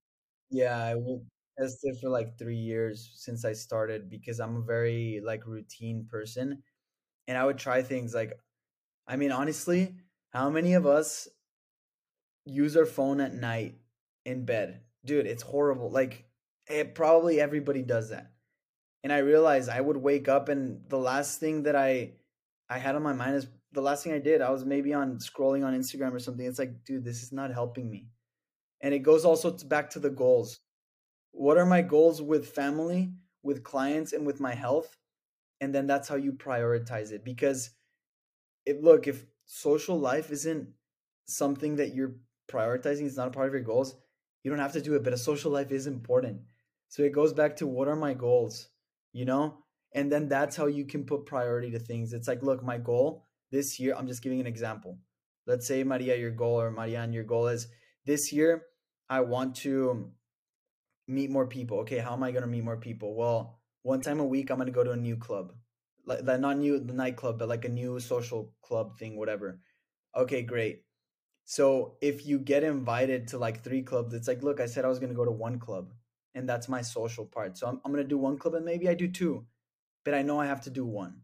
Yeah, 0.50 0.78
I 0.78 0.96
would 0.96 1.26
test 1.58 1.86
for 2.02 2.10
like 2.10 2.38
three 2.38 2.58
years 2.58 3.12
since 3.16 3.46
I 3.46 3.54
started 3.54 4.10
because 4.10 4.40
I'm 4.40 4.58
a 4.58 4.62
very 4.62 5.22
like 5.24 5.46
routine 5.48 6.06
person 6.10 6.64
and 7.28 7.38
I 7.38 7.46
would 7.46 7.58
try 7.58 7.82
things 7.84 8.14
like 8.16 8.34
I 9.08 9.18
mean 9.18 9.32
honestly, 9.32 9.96
how 10.32 10.50
many 10.50 10.74
of 10.76 10.86
us 10.88 11.28
use 12.46 12.78
our 12.78 12.86
phone 12.86 13.20
at 13.20 13.34
night 13.34 13.76
in 14.26 14.46
bed? 14.46 14.82
Dude, 15.04 15.28
it's 15.28 15.44
horrible. 15.44 15.90
Like 15.92 16.26
it, 16.68 16.96
probably 16.96 17.40
everybody 17.40 17.82
does 17.82 18.10
that. 18.10 18.32
And 19.04 19.14
I 19.14 19.20
realized 19.20 19.70
I 19.70 19.82
would 19.82 19.98
wake 19.98 20.28
up 20.28 20.50
and 20.50 20.82
the 20.90 20.98
last 20.98 21.40
thing 21.40 21.64
that 21.64 21.76
I 21.76 22.14
I 22.70 22.80
had 22.80 22.96
on 22.96 23.04
my 23.04 23.14
mind 23.14 23.36
is 23.36 23.48
the 23.76 23.82
last 23.82 24.04
thing 24.04 24.14
I 24.14 24.20
did, 24.20 24.42
I 24.42 24.50
was 24.50 24.66
maybe 24.66 24.94
on 24.94 25.18
scrolling 25.18 25.66
on 25.66 25.78
Instagram 25.80 26.14
or 26.14 26.20
something. 26.20 26.46
It's 26.46 26.58
like, 26.58 26.84
dude, 26.86 27.04
this 27.04 27.22
is 27.22 27.32
not 27.32 27.52
helping 27.52 27.90
me. 27.92 28.08
And 28.82 28.94
it 28.94 29.00
goes 29.00 29.26
also 29.26 29.52
back 29.52 29.92
to 29.92 30.00
the 30.00 30.10
goals. 30.10 30.60
What 31.32 31.58
are 31.58 31.66
my 31.66 31.82
goals 31.82 32.22
with 32.22 32.48
family, 32.48 33.12
with 33.44 33.64
clients, 33.64 34.14
and 34.14 34.26
with 34.26 34.40
my 34.40 34.56
health? 34.56 34.98
And 35.62 35.76
then 35.76 35.86
that's 35.86 36.08
how 36.08 36.16
you 36.16 36.34
prioritize 36.34 37.12
it. 37.12 37.24
Because 37.24 37.72
if 38.66 38.82
look, 38.82 39.08
if 39.08 39.26
social 39.46 40.00
life 40.00 40.32
isn't 40.32 40.70
something 41.28 41.76
that 41.76 41.94
you're 41.94 42.16
prioritizing, 42.50 43.06
it's 43.06 43.18
not 43.18 43.28
a 43.28 43.32
part 43.32 43.48
of 43.48 43.54
your 43.54 43.64
goals, 43.64 43.96
you 44.44 44.52
don't 44.52 44.60
have 44.60 44.74
to 44.74 44.82
do 44.82 44.96
it. 44.96 45.04
But 45.04 45.14
a 45.14 45.18
social 45.18 45.52
life 45.52 45.72
is 45.72 45.88
important. 45.88 46.42
So 46.88 47.04
it 47.04 47.12
goes 47.12 47.34
back 47.34 47.58
to 47.58 47.68
what 47.68 47.88
are 47.88 47.96
my 47.96 48.14
goals, 48.14 48.70
you 49.12 49.26
know? 49.26 49.58
And 49.94 50.12
then 50.12 50.28
that's 50.28 50.56
how 50.56 50.68
you 50.68 50.86
can 50.86 51.06
put 51.06 51.26
priority 51.26 51.72
to 51.72 51.80
things. 51.80 52.14
It's 52.14 52.28
like, 52.28 52.44
look, 52.44 52.64
my 52.64 52.78
goal 52.78 53.25
this 53.56 53.80
year, 53.80 53.96
I'm 53.98 54.08
just 54.08 54.22
giving 54.22 54.42
an 54.42 54.48
example. 54.48 55.00
Let's 55.48 55.66
say, 55.66 55.84
Maria, 55.84 56.16
your 56.18 56.32
goal, 56.32 56.60
or 56.60 56.72
Marianne, 56.72 57.14
your 57.14 57.24
goal 57.24 57.48
is 57.48 57.68
this 58.06 58.34
year, 58.34 58.64
I 59.10 59.22
want 59.22 59.56
to 59.64 60.12
meet 61.08 61.30
more 61.30 61.48
people. 61.48 61.80
Okay, 61.80 62.00
how 62.00 62.14
am 62.14 62.24
I 62.24 62.32
going 62.32 62.42
to 62.48 62.54
meet 62.56 62.64
more 62.64 62.78
people? 62.78 63.16
Well, 63.16 63.60
one 63.84 64.02
time 64.02 64.20
a 64.20 64.26
week, 64.26 64.50
I'm 64.50 64.58
going 64.58 64.74
to 64.74 64.80
go 64.80 64.84
to 64.84 64.92
a 64.92 64.98
new 64.98 65.16
club. 65.16 65.54
Like, 66.06 66.24
not 66.26 66.58
new 66.58 66.80
the 66.80 66.94
nightclub, 66.94 67.40
but 67.40 67.48
like 67.48 67.66
a 67.66 67.70
new 67.82 68.00
social 68.00 68.54
club 68.62 68.98
thing, 69.00 69.18
whatever. 69.18 69.60
Okay, 70.16 70.42
great. 70.44 70.84
So 71.46 71.96
if 72.02 72.26
you 72.26 72.40
get 72.40 72.64
invited 72.64 73.28
to 73.30 73.38
like 73.38 73.64
three 73.64 73.84
clubs, 73.84 74.14
it's 74.14 74.28
like, 74.28 74.44
look, 74.44 74.60
I 74.60 74.66
said 74.66 74.84
I 74.84 74.90
was 74.90 75.00
going 75.00 75.14
to 75.14 75.22
go 75.22 75.26
to 75.26 75.32
one 75.48 75.60
club, 75.60 75.94
and 76.34 76.50
that's 76.50 76.68
my 76.68 76.82
social 76.82 77.26
part. 77.26 77.58
So 77.58 77.68
I'm, 77.68 77.80
I'm 77.86 77.92
going 77.94 78.04
to 78.04 78.16
do 78.16 78.18
one 78.18 78.38
club, 78.38 78.56
and 78.56 78.66
maybe 78.66 78.90
I 78.90 78.96
do 78.96 79.08
two, 79.08 79.46
but 80.04 80.14
I 80.14 80.24
know 80.24 80.42
I 80.42 80.48
have 80.48 80.62
to 80.62 80.70
do 80.70 80.86
one. 80.86 81.22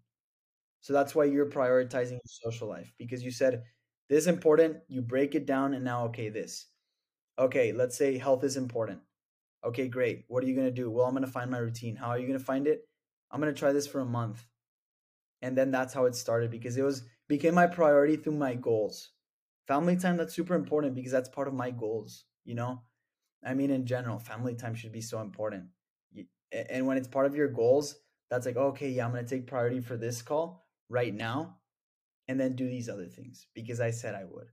So 0.82 0.94
that's 0.94 1.15
why 1.15 1.26
you're 1.26 1.46
mm-hmm. 1.46 1.60
prioritizing 1.60 2.12
your 2.12 2.22
social 2.26 2.67
life 2.67 2.91
because 2.98 3.24
you 3.24 3.32
said 3.32 3.63
this 4.10 4.24
is 4.24 4.28
important. 4.28 4.78
You 4.89 5.02
break 5.02 5.36
it 5.36 5.46
down, 5.46 5.74
and 5.74 5.86
now, 5.86 6.06
okay, 6.08 6.28
this. 6.28 6.67
Okay, 7.39 7.72
let's 7.72 7.98
say 7.98 8.17
health 8.17 8.44
is 8.44 8.58
important. 8.58 9.00
Okay, 9.63 9.88
great. 9.88 10.26
What 10.28 10.44
are 10.44 10.48
you 10.48 10.56
going 10.56 10.67
to 10.67 10.72
do? 10.72 10.91
Well, 10.91 11.06
I'm 11.06 11.13
going 11.13 11.26
to 11.26 11.32
find 11.32 11.50
my 11.50 11.60
routine. 11.60 11.96
How 11.96 12.10
are 12.10 12.20
you 12.20 12.28
going 12.28 12.38
to 12.38 12.44
find 12.44 12.67
it? 12.67 12.82
I'm 13.32 13.39
going 13.39 13.54
to 13.54 13.58
try 13.58 13.72
this 13.72 13.88
for 13.88 14.02
a 14.02 14.06
month. 14.06 14.46
And 15.41 15.58
then 15.58 15.72
that's 15.72 15.94
how 15.94 16.06
it 16.06 16.15
started 16.15 16.52
because 16.52 16.76
it 16.76 16.84
was 16.84 17.04
became 17.30 17.56
my 17.56 17.67
priority 17.67 18.17
through 18.17 18.34
my 18.34 18.54
goals. 18.54 19.12
Family 19.67 19.96
time 19.96 20.17
that's 20.17 20.36
super 20.36 20.56
important 20.56 20.94
because 20.94 21.12
that's 21.12 21.30
part 21.30 21.48
of 21.48 21.54
my 21.54 21.72
goals, 21.72 22.26
you 22.44 22.54
know? 22.54 22.82
I 23.44 23.54
mean 23.54 23.72
in 23.72 23.86
general, 23.86 24.20
family 24.20 24.56
time 24.56 24.76
should 24.76 24.91
be 24.91 25.02
so 25.02 25.22
important. 25.22 25.67
And 26.52 26.86
when 26.86 26.98
it's 26.98 27.08
part 27.08 27.26
of 27.28 27.36
your 27.36 27.48
goals, 27.48 27.96
that's 28.30 28.46
like, 28.46 28.58
okay, 28.58 28.89
yeah, 28.89 29.06
I'm 29.06 29.13
going 29.13 29.26
to 29.26 29.30
take 29.30 29.48
priority 29.48 29.80
for 29.80 29.96
this 29.96 30.22
call 30.22 30.65
right 30.91 31.13
now 31.13 31.58
and 32.27 32.39
then 32.39 32.56
do 32.56 32.67
these 32.67 32.89
other 32.89 33.08
things 33.08 33.47
because 33.56 33.80
I 33.80 33.91
said 33.91 34.13
I 34.13 34.25
would. 34.25 34.47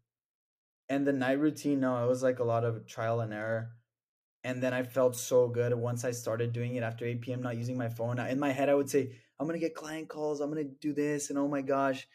And 0.89 1.07
the 1.07 1.13
night 1.13 1.39
routine, 1.39 1.81
no, 1.81 2.03
it 2.03 2.09
was 2.09 2.23
like 2.23 2.39
a 2.39 2.45
lot 2.45 2.65
of 2.65 2.87
trial 2.87 3.21
and 3.21 3.35
error 3.35 3.73
and 4.45 4.63
then 4.63 4.73
I 4.73 4.83
felt 4.83 5.17
so 5.17 5.49
good 5.49 5.75
once 5.75 6.05
I 6.05 6.13
started 6.13 6.53
doing 6.53 6.77
it 6.77 6.83
after 6.83 7.05
8 7.05 7.21
p.m. 7.21 7.43
Not 7.43 7.57
using 7.57 7.77
my 7.77 7.89
phone. 7.89 8.19
In 8.19 8.39
my 8.39 8.53
head, 8.53 8.69
I 8.69 8.75
would 8.75 8.89
say, 8.89 9.11
I'm 9.39 9.47
gonna 9.47 9.59
get 9.59 9.75
client 9.75 10.09
calls. 10.09 10.41
I'm 10.41 10.49
gonna 10.49 10.65
do 10.65 10.93
this, 10.93 11.31
and 11.31 11.39
oh 11.39 11.49
my 11.49 11.61
gosh, 11.61 12.07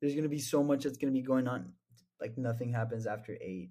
there's 0.00 0.14
gonna 0.14 0.28
be 0.28 0.38
so 0.38 0.62
much 0.62 0.84
that's 0.84 0.96
gonna 0.96 1.12
be 1.12 1.22
going 1.22 1.48
on. 1.48 1.72
Like 2.20 2.38
nothing 2.38 2.72
happens 2.72 3.06
after 3.06 3.36
eight 3.40 3.70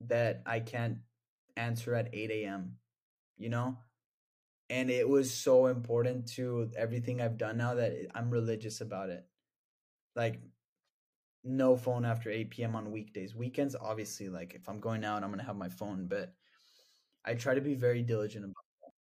that 0.00 0.42
I 0.46 0.60
can't 0.60 0.98
answer 1.56 1.94
at 1.94 2.14
8 2.14 2.30
a.m. 2.30 2.76
You 3.36 3.50
know, 3.50 3.78
and 4.70 4.90
it 4.90 5.08
was 5.08 5.32
so 5.32 5.66
important 5.66 6.28
to 6.32 6.70
everything 6.76 7.20
I've 7.20 7.38
done 7.38 7.58
now 7.58 7.74
that 7.74 7.92
I'm 8.14 8.30
religious 8.30 8.80
about 8.80 9.10
it. 9.10 9.24
Like 10.16 10.40
no 11.44 11.76
phone 11.76 12.04
after 12.04 12.30
8 12.30 12.50
p.m. 12.50 12.74
on 12.76 12.90
weekdays. 12.90 13.34
Weekends, 13.34 13.76
obviously, 13.80 14.28
like 14.28 14.54
if 14.54 14.68
I'm 14.68 14.80
going 14.80 15.04
out, 15.04 15.22
I'm 15.22 15.30
gonna 15.30 15.42
have 15.44 15.56
my 15.56 15.68
phone, 15.68 16.06
but 16.06 16.34
I 17.24 17.34
try 17.34 17.54
to 17.54 17.60
be 17.60 17.74
very 17.74 18.02
diligent 18.02 18.44
about. 18.44 18.54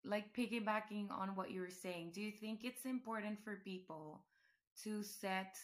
like 0.04 0.34
piggybacking 0.36 1.12
on 1.12 1.36
what 1.36 1.52
you 1.52 1.62
were 1.62 1.70
saying 1.70 2.12
do 2.14 2.22
you 2.22 2.32
think 2.32 2.64
it's 2.64 2.86
important 2.86 3.40
for 3.44 3.62
people 3.64 4.26
to 4.84 5.04
set 5.04 5.56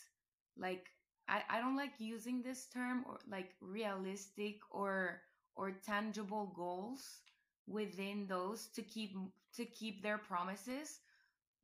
like 0.57 0.87
I, 1.27 1.43
I 1.49 1.59
don't 1.59 1.75
like 1.75 1.99
using 1.99 2.41
this 2.41 2.67
term 2.67 3.03
or 3.07 3.19
like 3.29 3.51
realistic 3.61 4.57
or 4.71 5.21
or 5.55 5.71
tangible 5.85 6.53
goals 6.55 7.21
within 7.67 8.27
those 8.27 8.67
to 8.75 8.81
keep 8.81 9.15
to 9.55 9.65
keep 9.65 10.01
their 10.01 10.17
promises 10.17 10.99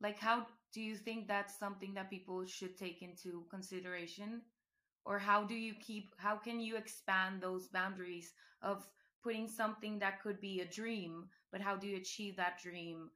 like 0.00 0.18
how 0.18 0.46
do 0.76 0.82
you 0.82 0.94
think 0.94 1.26
that's 1.26 1.58
something 1.58 1.94
that 1.94 2.10
people 2.10 2.44
should 2.44 2.76
take 2.76 3.00
into 3.00 3.46
consideration 3.48 4.42
or 5.06 5.18
how 5.18 5.42
do 5.42 5.54
you 5.54 5.72
keep 5.80 6.14
how 6.18 6.36
can 6.36 6.60
you 6.60 6.76
expand 6.76 7.40
those 7.40 7.68
boundaries 7.68 8.34
of 8.60 8.86
putting 9.24 9.48
something 9.48 9.98
that 9.98 10.22
could 10.22 10.38
be 10.38 10.60
a 10.60 10.66
dream 10.66 11.24
but 11.50 11.62
how 11.62 11.74
do 11.76 11.86
you 11.86 11.96
achieve 11.96 12.36
that 12.36 12.60
dream 12.62 13.08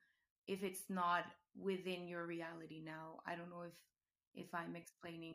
if 0.47 0.63
it's 0.63 0.89
not 0.89 1.25
within 1.55 2.09
your 2.09 2.25
reality 2.25 2.81
now 2.83 3.19
i 3.27 3.37
don't 3.37 3.51
know 3.51 3.65
if 3.69 3.77
if 4.35 4.55
i'm 4.55 4.75
explaining 4.75 5.35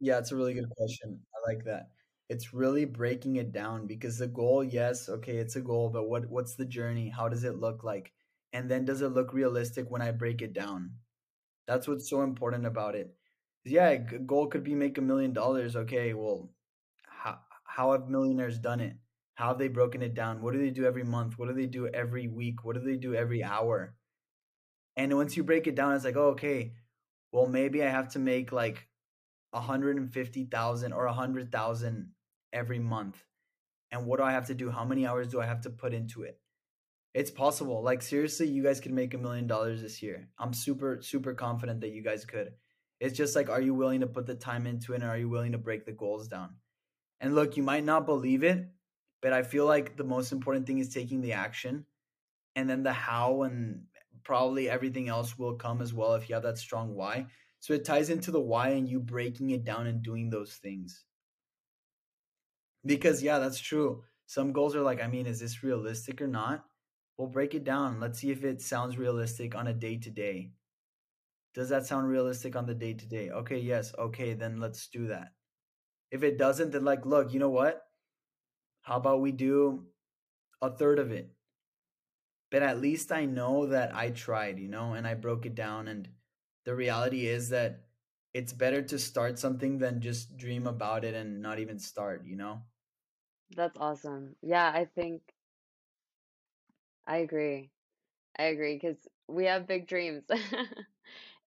yeah, 0.00 0.18
it's 0.18 0.32
a 0.32 0.36
really 0.36 0.54
good 0.54 0.70
question. 0.78 1.20
I 1.36 1.52
like 1.52 1.64
that. 1.66 1.90
It's 2.30 2.54
really 2.54 2.86
breaking 2.86 3.36
it 3.36 3.52
down 3.52 3.86
because 3.86 4.16
the 4.16 4.26
goal, 4.26 4.64
yes, 4.64 5.10
okay, 5.10 5.36
it's 5.36 5.56
a 5.56 5.60
goal, 5.60 5.90
but 5.90 6.08
what 6.08 6.30
what's 6.30 6.54
the 6.54 6.64
journey? 6.64 7.10
How 7.10 7.28
does 7.28 7.44
it 7.44 7.60
look 7.60 7.84
like? 7.84 8.10
And 8.52 8.70
then 8.70 8.84
does 8.84 9.02
it 9.02 9.08
look 9.08 9.32
realistic 9.32 9.90
when 9.90 10.02
I 10.02 10.10
break 10.10 10.42
it 10.42 10.52
down? 10.52 10.92
That's 11.66 11.88
what's 11.88 12.08
so 12.10 12.22
important 12.22 12.66
about 12.66 12.94
it. 12.94 13.14
Yeah, 13.64 13.96
goal 13.96 14.48
could 14.48 14.64
be 14.64 14.74
make 14.74 14.98
a 14.98 15.02
million 15.02 15.32
dollars. 15.32 15.76
Okay, 15.76 16.14
well, 16.14 16.50
how 17.06 17.38
how 17.64 17.92
have 17.92 18.08
millionaires 18.08 18.58
done 18.58 18.80
it? 18.80 18.96
How 19.34 19.48
have 19.48 19.58
they 19.58 19.68
broken 19.68 20.02
it 20.02 20.14
down? 20.14 20.42
What 20.42 20.52
do 20.52 20.58
they 20.58 20.70
do 20.70 20.84
every 20.84 21.04
month? 21.04 21.38
What 21.38 21.48
do 21.48 21.54
they 21.54 21.66
do 21.66 21.86
every 21.88 22.28
week? 22.28 22.64
What 22.64 22.76
do 22.76 22.82
they 22.82 22.96
do 22.96 23.14
every 23.14 23.42
hour? 23.42 23.96
And 24.96 25.16
once 25.16 25.36
you 25.36 25.44
break 25.44 25.66
it 25.66 25.74
down, 25.74 25.94
it's 25.94 26.04
like, 26.04 26.16
oh, 26.16 26.30
okay, 26.30 26.74
well, 27.32 27.46
maybe 27.46 27.82
I 27.82 27.88
have 27.88 28.08
to 28.10 28.18
make 28.18 28.52
like 28.52 28.88
150,000 29.52 30.92
or 30.92 31.06
100,000 31.06 32.12
every 32.52 32.78
month. 32.78 33.24
And 33.90 34.06
what 34.06 34.18
do 34.18 34.24
I 34.24 34.32
have 34.32 34.46
to 34.48 34.54
do? 34.54 34.70
How 34.70 34.84
many 34.84 35.06
hours 35.06 35.28
do 35.28 35.40
I 35.40 35.46
have 35.46 35.62
to 35.62 35.70
put 35.70 35.94
into 35.94 36.22
it? 36.24 36.41
It's 37.14 37.30
possible. 37.30 37.82
Like 37.82 38.02
seriously, 38.02 38.48
you 38.48 38.62
guys 38.62 38.80
could 38.80 38.92
make 38.92 39.12
a 39.14 39.18
million 39.18 39.46
dollars 39.46 39.82
this 39.82 40.02
year. 40.02 40.28
I'm 40.38 40.54
super 40.54 41.00
super 41.02 41.34
confident 41.34 41.80
that 41.82 41.90
you 41.90 42.02
guys 42.02 42.24
could. 42.24 42.52
It's 43.00 43.16
just 43.16 43.36
like 43.36 43.50
are 43.50 43.60
you 43.60 43.74
willing 43.74 44.00
to 44.00 44.06
put 44.06 44.26
the 44.26 44.34
time 44.34 44.66
into 44.66 44.92
it 44.92 45.02
and 45.02 45.04
are 45.04 45.18
you 45.18 45.28
willing 45.28 45.52
to 45.52 45.58
break 45.58 45.84
the 45.84 45.92
goals 45.92 46.28
down? 46.28 46.56
And 47.20 47.34
look, 47.34 47.56
you 47.56 47.62
might 47.62 47.84
not 47.84 48.06
believe 48.06 48.42
it, 48.42 48.66
but 49.20 49.32
I 49.32 49.42
feel 49.42 49.66
like 49.66 49.96
the 49.96 50.04
most 50.04 50.32
important 50.32 50.66
thing 50.66 50.78
is 50.78 50.88
taking 50.88 51.20
the 51.20 51.34
action 51.34 51.86
and 52.56 52.68
then 52.68 52.82
the 52.82 52.92
how 52.92 53.42
and 53.42 53.84
probably 54.24 54.68
everything 54.68 55.08
else 55.08 55.38
will 55.38 55.54
come 55.54 55.80
as 55.82 55.92
well 55.92 56.14
if 56.14 56.28
you 56.28 56.34
have 56.34 56.44
that 56.44 56.58
strong 56.58 56.94
why. 56.94 57.26
So 57.60 57.74
it 57.74 57.84
ties 57.84 58.10
into 58.10 58.30
the 58.30 58.40
why 58.40 58.70
and 58.70 58.88
you 58.88 58.98
breaking 59.00 59.50
it 59.50 59.64
down 59.64 59.86
and 59.86 60.02
doing 60.02 60.30
those 60.30 60.54
things. 60.54 61.04
Because 62.84 63.22
yeah, 63.22 63.38
that's 63.38 63.60
true. 63.60 64.02
Some 64.26 64.52
goals 64.52 64.74
are 64.74 64.82
like, 64.82 65.02
I 65.02 65.06
mean, 65.06 65.26
is 65.26 65.38
this 65.38 65.62
realistic 65.62 66.20
or 66.20 66.26
not? 66.26 66.64
We'll 67.22 67.30
break 67.30 67.54
it 67.54 67.62
down. 67.62 68.00
Let's 68.00 68.18
see 68.18 68.32
if 68.32 68.42
it 68.42 68.60
sounds 68.60 68.98
realistic 68.98 69.54
on 69.54 69.68
a 69.68 69.72
day 69.72 69.96
to 69.96 70.10
day. 70.10 70.50
Does 71.54 71.68
that 71.68 71.86
sound 71.86 72.08
realistic 72.08 72.56
on 72.56 72.66
the 72.66 72.74
day 72.74 72.94
to 72.94 73.06
day? 73.06 73.30
Okay, 73.30 73.60
yes. 73.60 73.94
Okay, 73.96 74.34
then 74.34 74.58
let's 74.58 74.88
do 74.88 75.06
that. 75.06 75.34
If 76.10 76.24
it 76.24 76.36
doesn't, 76.36 76.72
then 76.72 76.84
like, 76.84 77.06
look, 77.06 77.32
you 77.32 77.38
know 77.38 77.48
what? 77.48 77.80
How 78.80 78.96
about 78.96 79.20
we 79.20 79.30
do 79.30 79.86
a 80.60 80.70
third 80.70 80.98
of 80.98 81.12
it? 81.12 81.32
But 82.50 82.62
at 82.62 82.80
least 82.80 83.12
I 83.12 83.24
know 83.24 83.66
that 83.66 83.94
I 83.94 84.10
tried, 84.10 84.58
you 84.58 84.68
know, 84.68 84.94
and 84.94 85.06
I 85.06 85.14
broke 85.14 85.46
it 85.46 85.54
down. 85.54 85.86
And 85.86 86.08
the 86.64 86.74
reality 86.74 87.26
is 87.28 87.50
that 87.50 87.84
it's 88.34 88.52
better 88.52 88.82
to 88.82 88.98
start 88.98 89.38
something 89.38 89.78
than 89.78 90.00
just 90.00 90.36
dream 90.36 90.66
about 90.66 91.04
it 91.04 91.14
and 91.14 91.40
not 91.40 91.60
even 91.60 91.78
start, 91.78 92.26
you 92.26 92.34
know? 92.36 92.62
That's 93.54 93.76
awesome. 93.76 94.36
Yeah, 94.42 94.70
I 94.74 94.84
think 94.86 95.31
I 97.06 97.18
agree. 97.18 97.70
I 98.38 98.44
agree 98.44 98.76
because 98.76 98.98
we 99.28 99.46
have 99.46 99.66
big 99.68 99.88
dreams. 99.88 100.24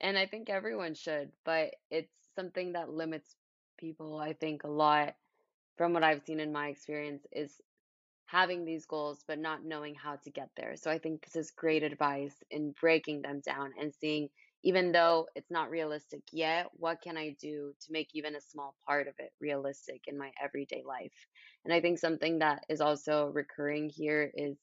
And 0.02 0.18
I 0.18 0.28
think 0.28 0.50
everyone 0.50 0.96
should, 0.96 1.32
but 1.46 1.76
it's 1.92 2.12
something 2.36 2.74
that 2.74 2.90
limits 2.92 3.36
people, 3.78 4.18
I 4.20 4.34
think, 4.34 4.64
a 4.64 4.70
lot 4.70 5.16
from 5.78 5.94
what 5.94 6.04
I've 6.04 6.24
seen 6.24 6.40
in 6.40 6.52
my 6.52 6.70
experience 6.70 7.26
is 7.32 7.62
having 8.28 8.66
these 8.66 8.86
goals 8.86 9.24
but 9.28 9.40
not 9.40 9.66
knowing 9.66 9.96
how 9.96 10.18
to 10.18 10.32
get 10.32 10.50
there. 10.58 10.76
So 10.78 10.92
I 10.92 11.00
think 11.00 11.24
this 11.26 11.36
is 11.36 11.52
great 11.52 11.84
advice 11.84 12.36
in 12.52 12.74
breaking 12.80 13.22
them 13.24 13.42
down 13.42 13.74
and 13.80 13.94
seeing, 13.94 14.30
even 14.64 14.92
though 14.92 15.28
it's 15.36 15.52
not 15.52 15.70
realistic 15.72 16.24
yet, 16.32 16.68
what 16.74 17.02
can 17.02 17.18
I 17.18 17.36
do 17.42 17.74
to 17.82 17.92
make 17.92 18.10
even 18.14 18.36
a 18.36 18.42
small 18.42 18.76
part 18.88 19.08
of 19.08 19.16
it 19.20 19.32
realistic 19.42 20.04
in 20.08 20.18
my 20.18 20.32
everyday 20.44 20.84
life? 20.86 21.28
And 21.66 21.74
I 21.74 21.82
think 21.82 22.00
something 22.00 22.40
that 22.40 22.64
is 22.70 22.82
also 22.82 23.28
recurring 23.28 23.90
here 23.90 24.32
is 24.36 24.58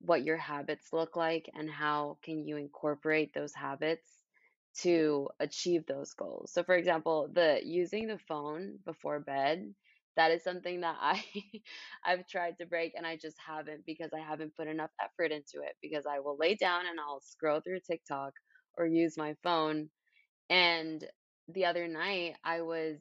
what 0.00 0.24
your 0.24 0.36
habits 0.36 0.92
look 0.92 1.16
like 1.16 1.50
and 1.54 1.70
how 1.70 2.18
can 2.22 2.44
you 2.46 2.56
incorporate 2.56 3.32
those 3.34 3.54
habits 3.54 4.08
to 4.78 5.28
achieve 5.40 5.84
those 5.86 6.12
goals. 6.14 6.52
So 6.52 6.62
for 6.62 6.74
example, 6.76 7.28
the 7.32 7.60
using 7.64 8.06
the 8.06 8.18
phone 8.28 8.78
before 8.86 9.20
bed, 9.20 9.74
that 10.16 10.30
is 10.30 10.42
something 10.44 10.80
that 10.80 10.96
I 11.00 11.22
I've 12.04 12.26
tried 12.26 12.58
to 12.58 12.66
break 12.66 12.92
and 12.96 13.06
I 13.06 13.16
just 13.16 13.36
haven't 13.44 13.84
because 13.86 14.10
I 14.14 14.20
haven't 14.20 14.56
put 14.56 14.68
enough 14.68 14.90
effort 15.02 15.32
into 15.32 15.64
it 15.66 15.76
because 15.82 16.04
I 16.06 16.20
will 16.20 16.36
lay 16.38 16.54
down 16.54 16.86
and 16.88 16.98
I'll 17.00 17.20
scroll 17.20 17.60
through 17.60 17.80
TikTok 17.80 18.32
or 18.78 18.86
use 18.86 19.16
my 19.16 19.34
phone 19.42 19.90
and 20.48 21.04
the 21.48 21.66
other 21.66 21.88
night 21.88 22.36
I 22.44 22.62
was 22.62 22.98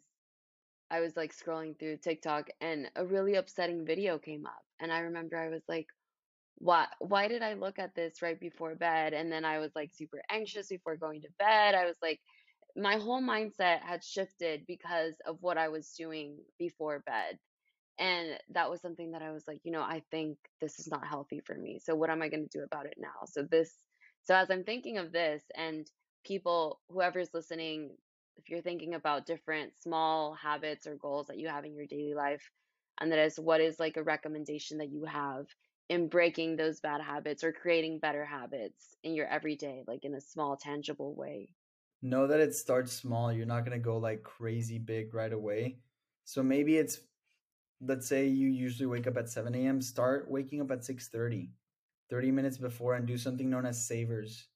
I 0.91 1.01
was 1.01 1.15
like 1.15 1.33
scrolling 1.35 1.77
through 1.79 1.97
TikTok 1.97 2.49
and 2.61 2.89
a 2.95 3.05
really 3.05 3.35
upsetting 3.35 3.85
video 3.85 4.17
came 4.17 4.45
up 4.45 4.63
and 4.79 4.91
I 4.91 4.99
remember 5.01 5.37
I 5.37 5.49
was 5.49 5.63
like 5.67 5.87
why 6.59 6.87
why 6.99 7.27
did 7.27 7.41
I 7.41 7.53
look 7.53 7.79
at 7.79 7.95
this 7.95 8.21
right 8.21 8.39
before 8.39 8.75
bed? 8.75 9.13
And 9.13 9.31
then 9.31 9.45
I 9.45 9.59
was 9.59 9.71
like 9.75 9.91
super 9.93 10.21
anxious 10.29 10.67
before 10.67 10.97
going 10.97 11.21
to 11.21 11.29
bed. 11.39 11.75
I 11.75 11.85
was 11.85 11.95
like 12.01 12.19
my 12.75 12.97
whole 12.97 13.21
mindset 13.21 13.81
had 13.81 14.03
shifted 14.03 14.65
because 14.67 15.15
of 15.25 15.37
what 15.41 15.57
I 15.57 15.69
was 15.69 15.93
doing 15.97 16.37
before 16.59 17.03
bed. 17.05 17.37
And 17.99 18.39
that 18.51 18.69
was 18.69 18.81
something 18.81 19.11
that 19.11 19.21
I 19.21 19.31
was 19.31 19.45
like, 19.47 19.59
you 19.63 19.71
know, 19.71 19.81
I 19.81 20.03
think 20.11 20.37
this 20.61 20.79
is 20.79 20.87
not 20.87 21.07
healthy 21.07 21.41
for 21.45 21.55
me. 21.55 21.79
So 21.83 21.95
what 21.95 22.09
am 22.09 22.21
I 22.21 22.29
going 22.29 22.47
to 22.47 22.57
do 22.57 22.63
about 22.63 22.85
it 22.85 22.95
now? 22.97 23.25
So 23.25 23.43
this 23.43 23.73
so 24.23 24.35
as 24.35 24.49
I'm 24.51 24.63
thinking 24.63 24.97
of 24.97 25.11
this 25.11 25.43
and 25.55 25.87
people 26.25 26.79
whoever's 26.89 27.33
listening, 27.33 27.91
if 28.37 28.49
you're 28.49 28.61
thinking 28.61 28.93
about 28.93 29.25
different 29.25 29.73
small 29.81 30.33
habits 30.35 30.87
or 30.87 30.95
goals 30.95 31.27
that 31.27 31.39
you 31.39 31.47
have 31.47 31.65
in 31.65 31.73
your 31.73 31.87
daily 31.87 32.13
life, 32.13 32.49
and 33.01 33.11
that 33.11 33.19
is 33.19 33.39
what 33.39 33.61
is 33.61 33.79
like 33.79 33.97
a 33.97 34.03
recommendation 34.03 34.77
that 34.79 34.91
you 34.91 35.05
have 35.05 35.45
in 35.89 36.07
breaking 36.07 36.55
those 36.55 36.79
bad 36.79 37.01
habits 37.01 37.43
or 37.43 37.51
creating 37.51 37.99
better 37.99 38.23
habits 38.23 38.95
in 39.03 39.15
your 39.15 39.27
everyday, 39.27 39.83
like 39.87 40.05
in 40.05 40.13
a 40.13 40.21
small, 40.21 40.55
tangible 40.55 41.15
way. 41.15 41.49
Know 42.01 42.27
that 42.27 42.39
it 42.39 42.55
starts 42.55 42.93
small. 42.93 43.33
You're 43.33 43.45
not 43.45 43.65
going 43.65 43.77
to 43.77 43.83
go 43.83 43.97
like 43.97 44.23
crazy 44.23 44.77
big 44.77 45.13
right 45.13 45.33
away. 45.33 45.79
So 46.23 46.43
maybe 46.43 46.77
it's 46.77 46.99
let's 47.81 48.07
say 48.07 48.27
you 48.27 48.47
usually 48.47 48.87
wake 48.87 49.07
up 49.07 49.17
at 49.17 49.29
7 49.29 49.53
a.m. 49.55 49.81
Start 49.81 50.29
waking 50.29 50.61
up 50.61 50.71
at 50.71 50.85
6:30, 50.85 51.49
30 52.09 52.31
minutes 52.31 52.57
before 52.57 52.93
and 52.93 53.05
do 53.07 53.17
something 53.17 53.49
known 53.49 53.65
as 53.65 53.85
savers. 53.85 54.47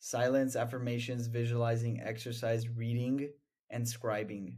Silence, 0.00 0.56
affirmations, 0.56 1.26
visualizing, 1.26 2.00
exercise, 2.00 2.68
reading, 2.68 3.30
and 3.70 3.84
scribing. 3.84 4.56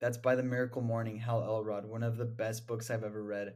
That's 0.00 0.18
by 0.18 0.34
the 0.34 0.42
Miracle 0.42 0.82
Morning, 0.82 1.16
Hal 1.18 1.42
Elrod, 1.42 1.86
one 1.86 2.02
of 2.02 2.16
the 2.16 2.24
best 2.24 2.66
books 2.66 2.90
I've 2.90 3.04
ever 3.04 3.22
read. 3.22 3.54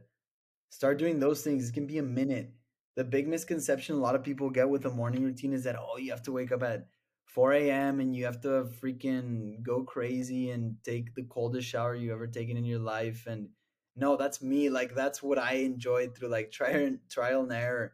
Start 0.69 0.99
doing 0.99 1.19
those 1.19 1.43
things. 1.43 1.69
It 1.69 1.73
can 1.73 1.87
be 1.87 1.97
a 1.97 2.03
minute. 2.03 2.53
The 2.95 3.03
big 3.03 3.27
misconception 3.27 3.95
a 3.95 3.99
lot 3.99 4.15
of 4.15 4.23
people 4.23 4.49
get 4.49 4.69
with 4.69 4.85
a 4.85 4.89
morning 4.89 5.23
routine 5.23 5.53
is 5.53 5.63
that, 5.63 5.77
oh, 5.79 5.97
you 5.97 6.11
have 6.11 6.23
to 6.23 6.31
wake 6.31 6.51
up 6.51 6.63
at 6.63 6.87
4 7.25 7.53
a.m. 7.53 7.99
and 7.99 8.15
you 8.15 8.25
have 8.25 8.41
to 8.41 8.69
freaking 8.81 9.61
go 9.61 9.83
crazy 9.83 10.49
and 10.49 10.77
take 10.83 11.13
the 11.13 11.23
coldest 11.23 11.67
shower 11.67 11.95
you 11.95 12.11
ever 12.13 12.27
taken 12.27 12.57
in 12.57 12.65
your 12.65 12.79
life. 12.79 13.27
And 13.27 13.49
no, 13.95 14.17
that's 14.17 14.41
me. 14.41 14.69
Like, 14.69 14.95
that's 14.95 15.21
what 15.21 15.37
I 15.37 15.53
enjoyed 15.55 16.15
through 16.15 16.29
like 16.29 16.51
trial, 16.51 16.97
trial 17.09 17.43
and 17.43 17.51
error. 17.51 17.93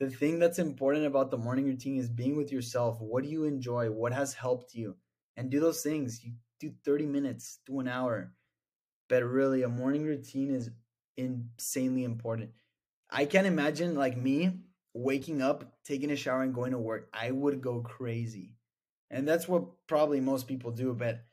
The 0.00 0.10
thing 0.10 0.38
that's 0.38 0.58
important 0.58 1.06
about 1.06 1.30
the 1.30 1.38
morning 1.38 1.66
routine 1.66 1.98
is 1.98 2.08
being 2.08 2.36
with 2.36 2.52
yourself. 2.52 3.00
What 3.00 3.22
do 3.22 3.30
you 3.30 3.44
enjoy? 3.44 3.90
What 3.90 4.12
has 4.12 4.34
helped 4.34 4.74
you? 4.74 4.96
And 5.36 5.50
do 5.50 5.60
those 5.60 5.82
things. 5.82 6.22
You 6.24 6.32
do 6.60 6.72
30 6.84 7.06
minutes, 7.06 7.58
do 7.66 7.80
an 7.80 7.88
hour. 7.88 8.32
But 9.08 9.24
really, 9.24 9.62
a 9.62 9.68
morning 9.68 10.04
routine 10.04 10.54
is 10.54 10.70
insanely 11.16 12.04
important. 12.04 12.50
I 13.10 13.26
can't 13.26 13.46
imagine 13.46 13.94
like 13.96 14.16
me 14.16 14.52
waking 14.94 15.42
up, 15.42 15.74
taking 15.84 16.10
a 16.10 16.16
shower, 16.16 16.42
and 16.42 16.54
going 16.54 16.72
to 16.72 16.78
work. 16.78 17.08
I 17.12 17.30
would 17.30 17.60
go 17.62 17.80
crazy. 17.80 18.52
And 19.10 19.28
that's 19.28 19.48
what 19.48 19.64
probably 19.86 20.20
most 20.20 20.48
people 20.48 20.72
do. 20.72 20.94
But 20.94 21.24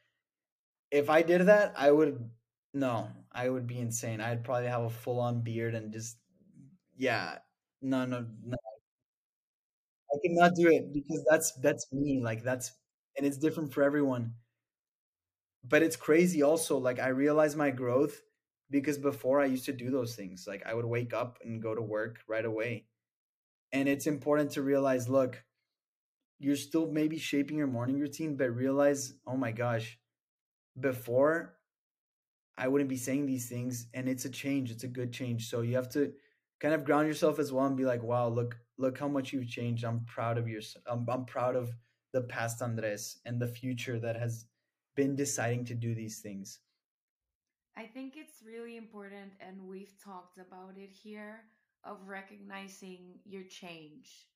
if 0.92 1.10
I 1.10 1.22
did 1.22 1.42
that, 1.48 1.74
I 1.78 1.92
would, 1.92 2.30
no, 2.74 3.10
I 3.32 3.50
would 3.50 3.68
be 3.68 3.80
insane. 3.80 4.22
I'd 4.22 4.44
probably 4.44 4.68
have 4.68 4.84
a 4.84 4.90
full 4.90 5.20
on 5.20 5.42
beard 5.42 5.76
and 5.76 5.92
just, 5.92 6.18
yeah, 6.98 7.40
no, 7.82 8.06
no, 8.06 8.26
no. 8.46 8.58
I 10.14 10.18
cannot 10.24 10.56
do 10.56 10.70
it 10.70 10.94
because 10.94 11.26
that's, 11.30 11.52
that's 11.62 11.92
me. 11.92 12.22
Like 12.22 12.44
that's, 12.44 12.72
and 13.18 13.26
it's 13.26 13.38
different 13.38 13.74
for 13.74 13.84
everyone. 13.84 14.34
But 15.64 15.84
it's 15.84 15.96
crazy 15.96 16.42
also. 16.44 16.78
Like 16.78 17.00
I 17.00 17.08
realize 17.10 17.56
my 17.56 17.72
growth 17.72 18.22
because 18.72 18.98
before 18.98 19.42
I 19.42 19.46
used 19.46 19.66
to 19.66 19.74
do 19.74 19.92
those 19.92 20.16
things. 20.16 20.46
Like 20.48 20.64
I 20.66 20.74
would 20.74 20.86
wake 20.86 21.14
up 21.14 21.38
and 21.44 21.62
go 21.62 21.76
to 21.76 21.82
work 21.82 22.20
right 22.28 22.46
away. 22.46 22.86
And 23.72 23.88
it's 23.88 24.08
important 24.08 24.52
to 24.52 24.62
realize 24.62 25.08
look, 25.08 25.44
you're 26.40 26.56
still 26.56 26.90
maybe 26.92 27.20
shaping 27.20 27.58
your 27.58 27.68
morning 27.68 28.00
routine, 28.00 28.36
but 28.36 28.56
realize, 28.56 29.14
oh 29.28 29.38
my 29.38 29.52
gosh, 29.52 30.00
before 30.80 31.54
I 32.58 32.68
wouldn't 32.68 32.90
be 32.90 32.98
saying 32.98 33.28
these 33.28 33.48
things. 33.48 33.88
And 33.94 34.10
it's 34.10 34.26
a 34.26 34.30
change, 34.30 34.72
it's 34.72 34.84
a 34.84 34.88
good 34.88 35.14
change. 35.14 35.50
So 35.50 35.62
you 35.62 35.76
have 35.76 35.90
to 35.90 36.14
kind 36.60 36.74
of 36.74 36.86
ground 36.86 37.08
yourself 37.08 37.38
as 37.40 37.52
well 37.52 37.66
and 37.66 37.78
be 37.78 37.86
like, 37.86 38.02
wow, 38.02 38.28
look, 38.28 38.58
look 38.78 38.98
how 38.98 39.08
much 39.08 39.34
you've 39.34 39.48
changed. 39.48 39.84
I'm 39.84 40.06
proud 40.06 40.38
of 40.38 40.48
your, 40.48 40.62
I'm, 40.88 41.06
I'm 41.10 41.26
proud 41.26 41.56
of 41.56 41.72
the 42.14 42.22
past 42.22 42.62
Andres 42.62 43.20
and 43.26 43.40
the 43.40 43.48
future 43.48 44.00
that 44.00 44.16
has 44.16 44.46
been 44.96 45.16
deciding 45.16 45.66
to 45.66 45.76
do 45.76 45.94
these 45.94 46.20
things. 46.20 46.60
I 47.78 47.86
think 47.86 48.16
it's 48.18 48.44
really 48.46 48.78
important, 48.78 49.34
and 49.40 49.68
we've 49.68 49.94
talked 50.04 50.38
about 50.38 50.78
it 50.78 50.92
here, 50.92 51.42
of 51.84 51.98
recognizing 52.08 53.20
your 53.26 53.44
change. 53.44 54.28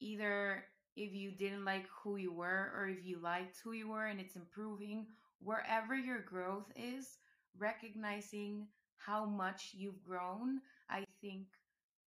Either 0.00 0.64
if 0.96 1.14
you 1.14 1.30
didn't 1.32 1.64
like 1.64 1.86
who 2.02 2.16
you 2.16 2.32
were, 2.32 2.72
or 2.76 2.88
if 2.88 3.04
you 3.04 3.18
liked 3.20 3.58
who 3.62 3.72
you 3.72 3.88
were 3.88 4.06
and 4.06 4.20
it's 4.20 4.36
improving, 4.36 5.06
wherever 5.40 5.94
your 5.96 6.20
growth 6.20 6.70
is, 6.76 7.18
recognizing 7.58 8.68
how 8.96 9.24
much 9.24 9.70
you've 9.74 10.02
grown, 10.04 10.60
I 10.90 11.04
think 11.20 11.46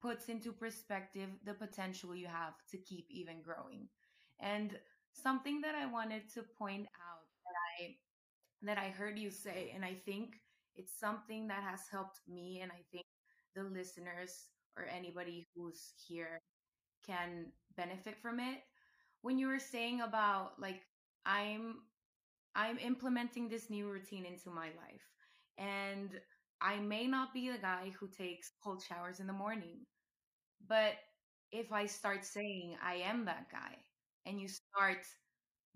puts 0.01 0.29
into 0.29 0.53
perspective 0.53 1.31
the 1.45 1.55
potential 1.55 2.15
you 2.15 2.27
have 2.27 2.55
to 2.71 2.79
keep 2.79 3.07
even 3.11 3.41
growing. 3.43 3.89
And 4.41 4.79
something 5.13 5.61
that 5.63 5.75
I 5.75 5.87
wanted 5.87 6.29
to 6.35 6.43
point 6.43 6.87
out 6.87 7.25
that 7.45 7.85
I 7.85 7.97
that 8.67 8.79
I 8.79 8.89
heard 8.91 9.19
you 9.19 9.31
say, 9.31 9.73
and 9.75 9.85
I 9.85 9.95
think 9.95 10.37
it's 10.77 10.99
something 10.99 11.49
that 11.49 11.63
has 11.63 11.83
helped 11.91 12.21
me, 12.29 12.61
and 12.63 12.73
I 12.73 12.83
think 12.93 13.07
the 13.55 13.65
listeners 13.65 14.47
or 14.77 14.87
anybody 14.87 15.47
who's 15.55 15.93
here 16.09 16.41
can 17.07 17.47
benefit 17.77 18.17
from 18.23 18.41
it. 18.41 18.61
When 19.23 19.39
you 19.39 19.49
were 19.49 19.59
saying 19.61 20.01
about 20.03 20.61
like 20.61 20.83
I'm 21.27 21.77
I'm 22.55 22.79
implementing 22.79 23.49
this 23.49 23.71
new 23.71 23.89
routine 23.91 24.25
into 24.27 24.51
my 24.51 24.69
life, 24.69 25.07
and 25.59 26.11
I 26.61 26.79
may 26.79 27.07
not 27.07 27.35
be 27.35 27.51
the 27.51 27.59
guy 27.59 27.93
who 27.99 28.09
takes 28.09 28.53
cold 28.63 28.83
showers 28.83 29.21
in 29.21 29.27
the 29.27 29.33
morning, 29.33 29.87
but 30.69 30.95
if 31.53 31.73
I 31.73 31.87
start 31.87 32.25
saying 32.25 32.77
I 32.83 32.97
am 32.97 33.25
that 33.27 33.51
guy, 33.51 33.77
and 34.27 34.41
you 34.41 34.49
start 34.49 34.99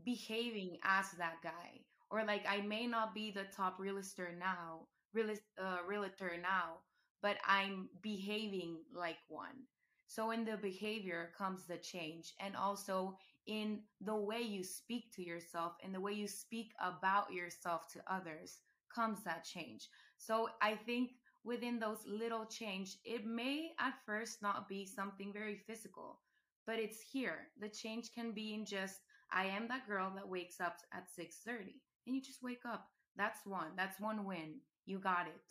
behaving 0.05 0.79
as 0.85 1.11
that 1.19 1.37
guy, 1.43 1.81
or 2.11 2.25
like 2.25 2.45
I 2.49 2.61
may 2.63 2.87
not 2.87 3.15
be 3.15 3.31
the 3.31 3.45
top 3.55 3.79
realtor 3.79 4.35
now, 4.39 4.89
realist, 5.13 5.43
uh, 5.61 5.79
realtor 5.87 6.33
now, 6.41 6.79
but 7.23 7.37
I'm 7.47 7.89
behaving 8.03 8.79
like 8.95 9.19
one. 9.29 9.67
So 10.07 10.31
in 10.31 10.45
the 10.45 10.57
behavior 10.57 11.31
comes 11.37 11.67
the 11.67 11.77
change, 11.77 12.35
and 12.41 12.57
also 12.57 13.19
in 13.47 13.81
the 14.01 14.15
way 14.17 14.41
you 14.41 14.63
speak 14.65 15.13
to 15.15 15.23
yourself 15.23 15.73
and 15.83 15.95
the 15.95 16.01
way 16.01 16.13
you 16.13 16.29
speak 16.29 16.73
about 16.81 17.33
yourself 17.33 17.89
to 17.93 18.01
others 18.07 18.59
comes 18.95 19.23
that 19.25 19.45
change. 19.45 19.89
So 20.19 20.49
I 20.63 20.75
think 20.77 21.13
within 21.45 21.79
those 21.79 22.05
little 22.07 22.45
change, 22.47 22.99
it 23.05 23.27
may 23.27 23.71
at 23.81 23.95
first 24.05 24.43
not 24.43 24.69
be 24.69 24.85
something 24.87 25.33
very 25.33 25.57
physical, 25.67 26.21
but 26.67 26.79
it's 26.79 27.01
here. 27.01 27.49
The 27.61 27.69
change 27.69 28.13
can 28.15 28.33
be 28.33 28.55
in 28.55 28.65
just 28.67 29.01
I 29.33 29.47
am 29.47 29.69
that 29.69 29.87
girl 29.87 30.13
that 30.15 30.29
wakes 30.29 30.61
up 30.61 30.79
at 30.93 31.11
6:30 31.11 31.81
and 32.07 32.15
you 32.15 32.23
just 32.23 32.43
wake 32.43 32.65
up. 32.65 32.89
That's 33.17 33.45
one. 33.45 33.77
That's 33.77 34.01
one 34.01 34.25
win. 34.25 34.61
You 34.87 34.99
got 34.99 35.27
it. 35.27 35.43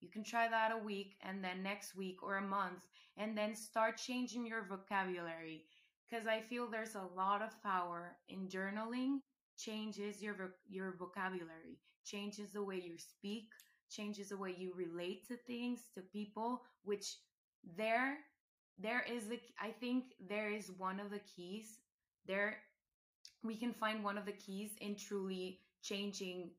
You 0.00 0.08
can 0.08 0.24
try 0.24 0.48
that 0.48 0.72
a 0.72 0.78
week 0.78 1.16
and 1.22 1.44
then 1.44 1.62
next 1.62 1.94
week 1.94 2.22
or 2.22 2.36
a 2.36 2.42
month 2.42 2.80
and 3.16 3.36
then 3.36 3.54
start 3.54 3.98
changing 3.98 4.46
your 4.46 4.64
vocabulary 4.64 5.66
because 6.08 6.26
I 6.26 6.40
feel 6.40 6.68
there's 6.68 6.94
a 6.94 7.10
lot 7.16 7.42
of 7.42 7.62
power 7.62 8.16
in 8.28 8.48
journaling 8.48 9.20
changes 9.56 10.22
your 10.22 10.54
your 10.68 10.96
vocabulary, 10.98 11.78
changes 12.04 12.52
the 12.52 12.62
way 12.64 12.76
you 12.76 12.96
speak, 12.98 13.50
changes 13.90 14.30
the 14.30 14.36
way 14.36 14.54
you 14.56 14.72
relate 14.74 15.26
to 15.28 15.36
things, 15.36 15.90
to 15.94 16.00
people, 16.00 16.62
which 16.82 17.18
there 17.76 18.18
there 18.78 19.02
is 19.02 19.28
the 19.28 19.38
I 19.60 19.70
think 19.70 20.14
there 20.28 20.50
is 20.50 20.70
one 20.72 20.98
of 20.98 21.10
the 21.10 21.20
keys 21.20 21.78
there 22.26 22.56
we 23.42 23.56
can 23.56 23.72
find 23.72 24.04
one 24.04 24.18
of 24.18 24.26
the 24.26 24.32
keys 24.32 24.70
in 24.80 24.96
truly 24.96 25.60
changing 25.82 26.50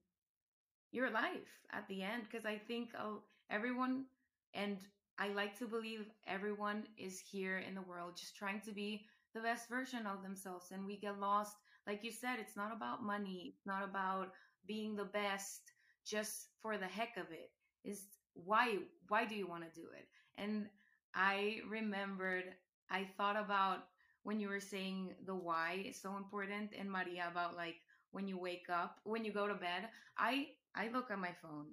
your 0.92 1.10
life 1.10 1.50
at 1.72 1.88
the 1.88 2.02
end 2.04 2.24
because 2.30 2.46
I 2.46 2.58
think 2.58 2.90
uh, 2.98 3.18
everyone 3.50 4.06
and 4.54 4.78
I 5.18 5.30
like 5.30 5.58
to 5.60 5.68
believe 5.68 6.06
everyone 6.28 6.84
is 6.98 7.20
here 7.20 7.60
in 7.60 7.76
the 7.76 7.82
world 7.82 8.18
just 8.18 8.36
trying 8.36 8.62
to 8.62 8.72
be 8.72 9.06
the 9.34 9.42
best 9.42 9.70
version 9.70 10.06
of 10.06 10.24
themselves 10.24 10.72
and 10.72 10.86
we 10.86 10.98
get 10.98 11.20
lost. 11.20 11.56
Like 11.88 12.04
you 12.04 12.12
said 12.12 12.38
it's 12.40 12.56
not 12.58 12.74
about 12.76 13.04
money 13.04 13.54
it's 13.54 13.66
not 13.66 13.84
about 13.84 14.32
being 14.68 14.96
the 14.96 15.06
best 15.06 15.62
just 16.06 16.48
for 16.62 16.78
the 16.78 16.88
heck 16.88 17.18
of 17.18 17.32
it. 17.32 17.52
Is 17.84 18.06
why 18.34 18.78
why 19.08 19.26
do 19.26 19.36
you 19.36 19.48
want 19.48 19.64
to 19.64 19.80
do 19.80 19.88
it? 19.98 20.08
And 20.38 20.68
i 21.14 21.58
remembered 21.70 22.46
i 22.90 23.04
thought 23.18 23.36
about 23.36 23.80
when 24.24 24.40
you 24.40 24.48
were 24.50 24.60
saying 24.60 25.14
the 25.26 25.36
why 25.36 25.84
is 25.86 26.02
so 26.02 26.18
important 26.18 26.72
and 26.78 26.92
maria 26.92 27.28
about 27.32 27.56
like 27.56 27.76
when 28.12 28.28
you 28.28 28.38
wake 28.38 28.68
up 28.70 29.00
when 29.04 29.24
you 29.26 29.32
go 29.32 29.48
to 29.48 29.56
bed 29.56 29.90
i 30.18 30.48
i 30.76 30.90
look 30.90 31.10
at 31.12 31.20
my 31.20 31.32
phone 31.42 31.68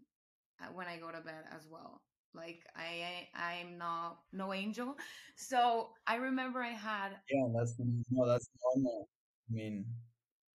uh, 0.61 0.66
when 0.72 0.86
i 0.86 0.96
go 0.96 1.11
to 1.11 1.20
bed 1.20 1.44
as 1.55 1.66
well 1.70 2.03
like 2.34 2.61
I 2.76 3.26
I'm 3.34 3.78
not 3.78 4.18
no 4.32 4.53
angel. 4.53 4.96
So 5.36 5.90
I 6.07 6.16
remember 6.16 6.61
I 6.61 6.74
had 6.74 7.11
Yeah, 7.30 7.46
that's 7.57 7.74
no, 8.11 8.26
that's 8.26 8.49
normal. 8.64 9.09
I 9.49 9.55
mean, 9.55 9.86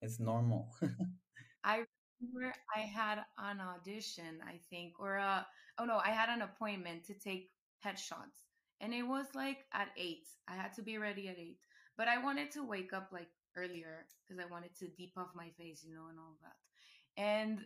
it's 0.02 0.20
normal. 0.20 0.76
I 1.64 1.86
remember 2.22 2.54
I 2.76 2.82
had 2.82 3.20
an 3.38 3.62
audition, 3.62 4.42
I 4.46 4.60
think, 4.70 4.94
or 5.00 5.16
a 5.16 5.48
oh 5.80 5.86
no, 5.86 5.98
I 5.98 6.10
had 6.10 6.30
an 6.30 6.42
appointment 6.42 7.06
to 7.06 7.14
take 7.14 7.52
headshots. 7.84 8.44
And 8.82 8.94
it 8.94 9.04
was 9.04 9.28
like 9.34 9.66
at 9.74 9.88
eight. 9.98 10.28
I 10.48 10.56
had 10.56 10.74
to 10.74 10.82
be 10.82 10.98
ready 10.98 11.30
at 11.30 11.40
eight. 11.40 11.60
But 11.98 12.08
I 12.08 12.18
wanted 12.24 12.52
to 12.52 12.64
wake 12.66 12.94
up 12.94 13.10
like 13.12 13.30
earlier 13.56 14.06
because 14.24 14.44
I 14.44 14.52
wanted 14.52 14.76
to 14.80 14.88
deep 14.88 15.14
depuff 15.16 15.30
my 15.36 15.50
face, 15.58 15.84
you 15.88 15.94
know, 15.94 16.08
and 16.10 16.20
all 16.20 16.36
that. 16.42 17.22
And 17.22 17.60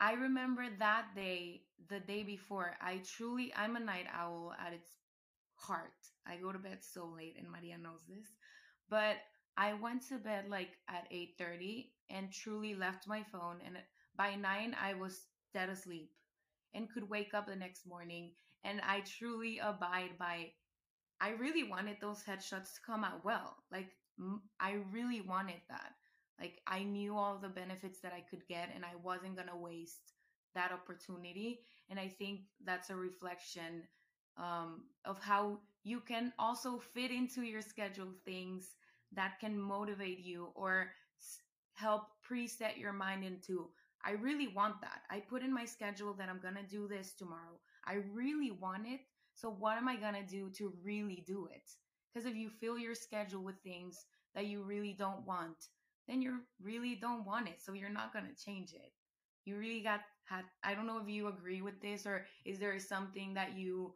I 0.00 0.12
remember 0.14 0.66
that 0.78 1.14
day, 1.14 1.62
the 1.88 2.00
day 2.00 2.22
before, 2.22 2.76
I 2.80 3.00
truly, 3.16 3.52
I'm 3.56 3.76
a 3.76 3.80
night 3.80 4.06
owl 4.12 4.54
at 4.64 4.72
its 4.72 4.90
heart. 5.54 5.94
I 6.26 6.36
go 6.36 6.52
to 6.52 6.58
bed 6.58 6.78
so 6.80 7.06
late, 7.06 7.36
and 7.38 7.50
Maria 7.50 7.78
knows 7.78 8.02
this. 8.08 8.26
But 8.90 9.16
I 9.56 9.72
went 9.72 10.06
to 10.08 10.18
bed 10.18 10.48
like 10.50 10.76
at 10.88 11.10
8:30 11.10 11.90
and 12.10 12.30
truly 12.30 12.74
left 12.74 13.08
my 13.08 13.22
phone 13.22 13.60
and 13.64 13.78
by 14.16 14.34
9 14.34 14.76
I 14.80 14.94
was 14.94 15.26
dead 15.52 15.70
asleep 15.70 16.12
and 16.74 16.90
could 16.90 17.08
wake 17.08 17.32
up 17.32 17.46
the 17.46 17.56
next 17.56 17.86
morning 17.86 18.32
and 18.64 18.80
I 18.82 19.00
truly 19.00 19.58
abide 19.58 20.18
by 20.18 20.52
I 21.20 21.30
really 21.30 21.64
wanted 21.64 21.96
those 22.00 22.22
headshots 22.22 22.74
to 22.74 22.80
come 22.86 23.04
out 23.04 23.24
well. 23.24 23.56
Like 23.72 23.90
I 24.60 24.78
really 24.92 25.20
wanted 25.20 25.60
that. 25.68 25.92
Like 26.40 26.60
I 26.66 26.82
knew 26.82 27.16
all 27.16 27.38
the 27.38 27.48
benefits 27.48 28.00
that 28.00 28.12
I 28.12 28.20
could 28.28 28.46
get 28.46 28.70
and 28.74 28.84
I 28.84 28.92
wasn't 29.02 29.36
going 29.36 29.48
to 29.48 29.56
waste 29.56 30.12
that 30.54 30.72
opportunity 30.72 31.60
and 31.90 31.98
I 31.98 32.08
think 32.08 32.40
that's 32.64 32.90
a 32.90 32.96
reflection 32.96 33.82
um, 34.36 34.82
of 35.04 35.18
how 35.20 35.58
you 35.84 36.00
can 36.00 36.32
also 36.38 36.78
fit 36.78 37.10
into 37.10 37.42
your 37.42 37.62
schedule 37.62 38.12
things 38.24 38.70
that 39.12 39.38
can 39.40 39.58
motivate 39.58 40.18
you 40.18 40.48
or 40.54 40.90
help 41.74 42.04
preset 42.28 42.78
your 42.78 42.92
mind 42.92 43.24
into 43.24 43.68
I 44.04 44.12
really 44.12 44.46
want 44.46 44.80
that. 44.82 45.00
I 45.10 45.18
put 45.18 45.42
in 45.42 45.52
my 45.52 45.64
schedule 45.64 46.14
that 46.14 46.28
I'm 46.28 46.38
going 46.38 46.54
to 46.54 46.62
do 46.62 46.86
this 46.86 47.12
tomorrow. 47.14 47.58
I 47.84 47.94
really 48.12 48.52
want 48.52 48.86
it. 48.86 49.00
So 49.36 49.50
what 49.50 49.76
am 49.76 49.86
I 49.86 49.96
going 49.96 50.14
to 50.14 50.22
do 50.26 50.50
to 50.56 50.72
really 50.82 51.22
do 51.26 51.46
it? 51.52 51.70
Because 52.12 52.26
if 52.26 52.34
you 52.34 52.50
fill 52.50 52.78
your 52.78 52.94
schedule 52.94 53.44
with 53.44 53.56
things 53.62 54.06
that 54.34 54.46
you 54.46 54.62
really 54.62 54.94
don't 54.98 55.26
want, 55.26 55.56
then 56.08 56.22
you 56.22 56.40
really 56.60 56.96
don't 56.96 57.24
want 57.24 57.48
it. 57.48 57.60
So 57.62 57.74
you're 57.74 57.90
not 57.90 58.12
going 58.12 58.24
to 58.26 58.44
change 58.44 58.72
it. 58.72 58.92
You 59.44 59.58
really 59.58 59.82
got 59.82 60.00
had 60.24 60.44
I 60.64 60.74
don't 60.74 60.86
know 60.88 60.98
if 60.98 61.08
you 61.08 61.28
agree 61.28 61.62
with 61.62 61.80
this 61.80 62.06
or 62.06 62.26
is 62.44 62.58
there 62.58 62.76
something 62.80 63.34
that 63.34 63.56
you 63.56 63.94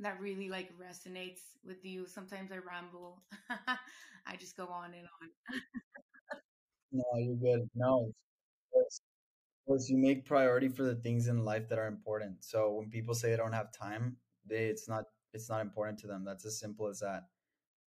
that 0.00 0.20
really 0.20 0.48
like 0.48 0.70
resonates 0.78 1.40
with 1.64 1.84
you. 1.84 2.06
Sometimes 2.06 2.50
I 2.52 2.56
ramble. 2.56 3.22
I 4.26 4.36
just 4.36 4.56
go 4.56 4.66
on 4.66 4.92
and 4.92 5.06
on. 5.22 5.60
no, 6.92 7.04
you're 7.16 7.36
good. 7.36 7.70
No, 7.74 8.12
of 8.74 8.84
course, 9.66 9.88
you 9.88 9.98
make 9.98 10.24
priority 10.24 10.68
for 10.68 10.82
the 10.82 10.94
things 10.94 11.28
in 11.28 11.44
life 11.44 11.68
that 11.68 11.78
are 11.78 11.86
important. 11.86 12.44
So 12.44 12.72
when 12.74 12.90
people 12.90 13.14
say 13.14 13.30
they 13.30 13.36
don't 13.36 13.52
have 13.52 13.72
time, 13.72 14.16
they 14.46 14.66
it's 14.66 14.88
not 14.88 15.04
it's 15.34 15.48
not 15.48 15.60
important 15.60 15.98
to 16.00 16.06
them. 16.06 16.24
That's 16.24 16.44
as 16.46 16.58
simple 16.58 16.88
as 16.88 17.00
that. 17.00 17.24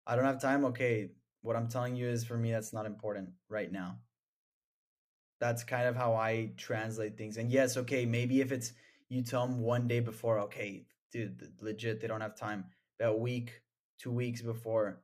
I 0.07 0.15
don't 0.15 0.25
have 0.25 0.41
time. 0.41 0.65
Okay, 0.65 1.11
what 1.41 1.55
I'm 1.55 1.69
telling 1.69 1.95
you 1.95 2.07
is 2.09 2.25
for 2.25 2.37
me 2.37 2.51
that's 2.51 2.73
not 2.73 2.85
important 2.85 3.31
right 3.49 3.71
now. 3.71 3.99
That's 5.39 5.63
kind 5.63 5.87
of 5.87 5.95
how 5.95 6.15
I 6.15 6.51
translate 6.57 7.17
things. 7.17 7.37
And 7.37 7.51
yes, 7.51 7.77
okay, 7.77 8.05
maybe 8.05 8.41
if 8.41 8.51
it's 8.51 8.73
you 9.07 9.21
tell 9.23 9.47
them 9.47 9.59
one 9.61 9.87
day 9.87 9.99
before, 10.01 10.39
okay, 10.41 10.85
dude, 11.11 11.41
legit, 11.61 11.99
they 12.01 12.07
don't 12.07 12.21
have 12.21 12.35
time. 12.35 12.65
That 12.99 13.17
week, 13.19 13.61
two 13.97 14.11
weeks 14.11 14.41
before, 14.41 15.01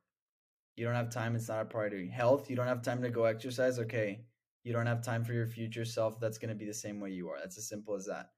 you 0.76 0.86
don't 0.86 0.96
have 0.96 1.12
time, 1.12 1.36
it's 1.36 1.50
not 1.50 1.62
a 1.62 1.66
priority. 1.66 2.10
Health, 2.10 2.50
you 2.50 2.56
don't 2.56 2.68
have 2.68 2.84
time 2.84 3.02
to 3.04 3.10
go 3.10 3.26
exercise, 3.26 3.80
okay. 3.80 4.26
You 4.66 4.74
don't 4.74 4.88
have 4.88 5.04
time 5.04 5.24
for 5.24 5.32
your 5.32 5.46
future 5.46 5.86
self, 5.86 6.20
that's 6.20 6.40
going 6.40 6.50
to 6.50 6.56
be 6.56 6.66
the 6.66 6.74
same 6.74 7.00
way 7.00 7.12
you 7.12 7.30
are. 7.30 7.38
That's 7.40 7.60
as 7.60 7.70
simple 7.70 7.94
as 7.94 8.08
that. 8.08 8.32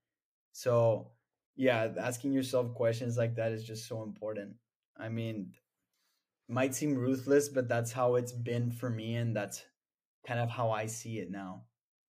So, 0.52 1.12
yeah, 1.56 1.88
asking 1.98 2.34
yourself 2.34 2.74
questions 2.74 3.18
like 3.18 3.38
that 3.38 3.54
is 3.54 3.64
just 3.64 3.88
so 3.88 4.04
important. 4.04 4.56
I 4.98 5.08
mean, 5.08 5.54
might 6.50 6.76
seem 6.76 6.96
ruthless, 6.96 7.48
but 7.48 7.70
that's 7.70 7.94
how 7.94 8.16
it's 8.16 8.34
been 8.34 8.72
for 8.72 8.90
me, 8.90 9.16
and 9.16 9.34
that's 9.34 9.64
kind 10.28 10.42
of 10.42 10.50
how 10.50 10.70
I 10.70 10.88
see 10.88 11.20
it 11.20 11.32
now. 11.32 11.64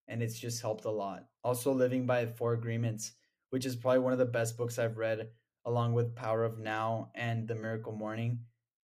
And 0.09 0.23
it's 0.23 0.39
just 0.39 0.63
helped 0.63 0.87
a 0.87 0.91
lot. 0.91 1.27
Also, 1.45 1.73
Living 1.73 2.07
by 2.07 2.25
Four 2.25 2.55
Agreements, 2.55 3.13
which 3.51 3.67
is 3.67 3.77
probably 3.77 3.99
one 3.99 4.15
of 4.15 4.19
the 4.19 4.25
best 4.25 4.57
books 4.57 4.79
I've 4.79 4.97
read, 4.97 5.29
along 5.67 5.93
with 5.93 6.15
Power 6.15 6.43
of 6.43 6.59
Now 6.59 7.11
and 7.15 7.47
The 7.47 7.55
Miracle 7.55 7.93
Morning. 7.93 8.39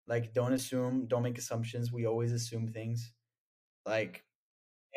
Like, 0.06 0.34
don't 0.34 0.52
assume, 0.52 1.06
don't 1.06 1.22
make 1.22 1.38
assumptions. 1.38 1.90
We 1.90 2.06
always 2.06 2.32
assume 2.32 2.68
things. 2.68 3.12
Like, 3.86 4.24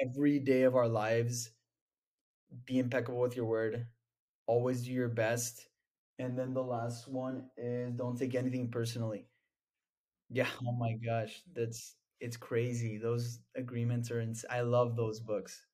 every 0.01 0.39
day 0.39 0.63
of 0.63 0.75
our 0.75 0.87
lives, 0.87 1.51
be 2.65 2.79
impeccable 2.79 3.19
with 3.19 3.35
your 3.35 3.45
word, 3.45 3.87
always 4.47 4.83
do 4.83 4.91
your 4.91 5.09
best. 5.09 5.67
And 6.19 6.37
then 6.37 6.53
the 6.53 6.63
last 6.63 7.07
one 7.07 7.49
is 7.57 7.93
don't 7.93 8.17
take 8.17 8.35
anything 8.35 8.69
personally 8.71 9.27
yeah, 10.29 10.47
oh 10.65 10.71
my 10.73 10.93
gosh, 10.93 11.41
that's 11.53 11.95
it's 12.19 12.37
crazy. 12.37 12.97
Those 12.97 13.39
agreements 13.55 14.11
are 14.11 14.19
ins 14.21 14.45
I 14.49 14.61
love 14.61 14.95
those 14.95 15.19
books. 15.19 15.65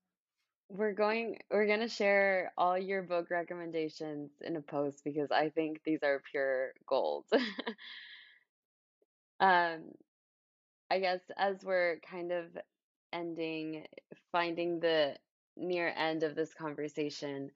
We're 0.70 0.94
going 0.94 1.40
we're 1.52 1.68
gonna 1.68 1.88
share 1.90 2.54
all 2.58 2.78
your 2.78 3.04
book 3.04 3.30
recommendations 3.30 4.32
in 4.42 4.56
a 4.56 4.62
post 4.62 5.04
because 5.04 5.32
I 5.32 5.50
think 5.50 5.82
these 5.84 6.02
are 6.04 6.22
pure 6.32 6.74
gold. 6.88 7.26
Um, 9.40 9.92
I 10.92 11.00
guess 11.00 11.22
as 11.38 11.64
we're 11.64 12.00
kind 12.10 12.32
of 12.32 12.46
ending, 13.14 13.86
finding 14.32 14.80
the 14.80 15.16
near 15.58 15.94
end 15.96 16.24
of 16.24 16.36
this 16.36 16.54
conversation, 16.54 17.52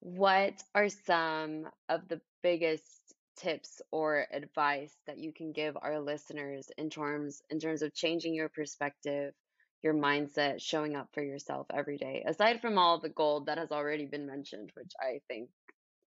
what 0.00 0.62
are 0.74 0.88
some 0.88 1.68
of 1.88 2.08
the 2.08 2.20
biggest 2.42 3.14
tips 3.36 3.82
or 3.92 4.26
advice 4.32 4.94
that 5.06 5.18
you 5.18 5.32
can 5.32 5.52
give 5.52 5.76
our 5.82 6.00
listeners 6.00 6.68
in 6.78 6.88
terms 6.90 7.42
in 7.50 7.58
terms 7.60 7.82
of 7.82 7.94
changing 7.94 8.34
your 8.34 8.48
perspective, 8.48 9.34
your 9.82 9.94
mindset, 9.94 10.60
showing 10.60 10.96
up 10.96 11.08
for 11.12 11.22
yourself 11.22 11.66
every 11.74 11.98
day, 11.98 12.24
aside 12.26 12.60
from 12.60 12.78
all 12.78 13.00
the 13.00 13.08
gold 13.10 13.46
that 13.46 13.58
has 13.58 13.72
already 13.72 14.06
been 14.06 14.26
mentioned, 14.26 14.70
which 14.74 14.92
I 15.00 15.20
think 15.28 15.50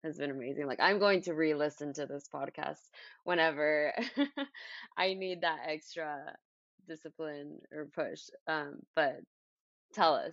has 0.04 0.18
been 0.18 0.30
amazing. 0.30 0.66
Like 0.66 0.80
I'm 0.80 0.98
going 0.98 1.22
to 1.22 1.34
re-listen 1.34 1.92
to 1.94 2.06
this 2.06 2.28
podcast 2.32 2.80
whenever 3.24 3.92
I 4.98 5.14
need 5.14 5.42
that 5.42 5.60
extra 5.66 6.36
discipline 6.86 7.60
or 7.72 7.86
push. 7.86 8.22
Um, 8.46 8.80
but 8.94 9.20
tell 9.92 10.14
us. 10.14 10.32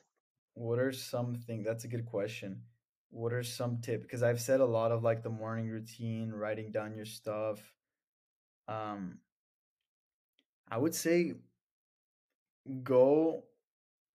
What 0.55 0.79
are 0.79 0.91
some 0.91 1.35
things? 1.35 1.65
That's 1.65 1.83
a 1.83 1.87
good 1.87 2.05
question 2.05 2.61
what 3.13 3.31
are 3.31 3.43
some 3.43 3.77
tips 3.77 4.03
because 4.03 4.23
i've 4.23 4.41
said 4.41 4.59
a 4.59 4.65
lot 4.65 4.91
of 4.91 5.03
like 5.03 5.21
the 5.21 5.29
morning 5.29 5.69
routine 5.69 6.31
writing 6.31 6.71
down 6.71 6.95
your 6.95 7.05
stuff 7.05 7.59
um 8.67 9.19
i 10.71 10.77
would 10.77 10.95
say 10.95 11.33
go 12.83 13.43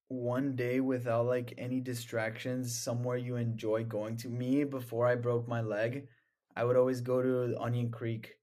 one 0.08 0.56
day 0.56 0.80
without 0.80 1.26
like 1.26 1.54
any 1.58 1.80
distractions 1.80 2.76
somewhere 2.76 3.16
you 3.16 3.36
enjoy 3.36 3.84
going 3.84 4.16
to 4.16 4.28
me 4.28 4.64
before 4.64 5.06
i 5.06 5.14
broke 5.14 5.46
my 5.46 5.60
leg 5.60 6.08
i 6.56 6.64
would 6.64 6.76
always 6.76 7.00
go 7.00 7.22
to 7.22 7.56
onion 7.60 7.90
creek 7.90 8.34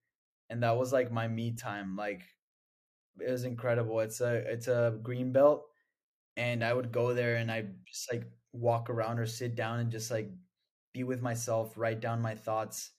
and 0.49 0.63
that 0.63 0.77
was 0.77 0.93
like 0.93 1.11
my 1.11 1.27
me 1.27 1.51
time 1.51 1.97
like 1.97 2.21
it 3.19 3.31
was 3.31 3.43
incredible 3.43 3.99
it's 3.99 4.21
a 4.21 4.35
it's 4.51 4.67
a 4.67 4.97
green 5.01 5.31
belt 5.31 5.65
and 6.37 6.63
i 6.63 6.73
would 6.73 6.91
go 6.91 7.13
there 7.13 7.35
and 7.35 7.51
i 7.51 7.63
just 7.87 8.11
like 8.11 8.25
walk 8.53 8.89
around 8.89 9.19
or 9.19 9.25
sit 9.25 9.55
down 9.55 9.79
and 9.79 9.91
just 9.91 10.09
like 10.11 10.29
be 10.95 11.03
with 11.03 11.21
myself, 11.21 11.73
write 11.75 11.99
down 11.99 12.21
my 12.21 12.35
thoughts. 12.35 12.91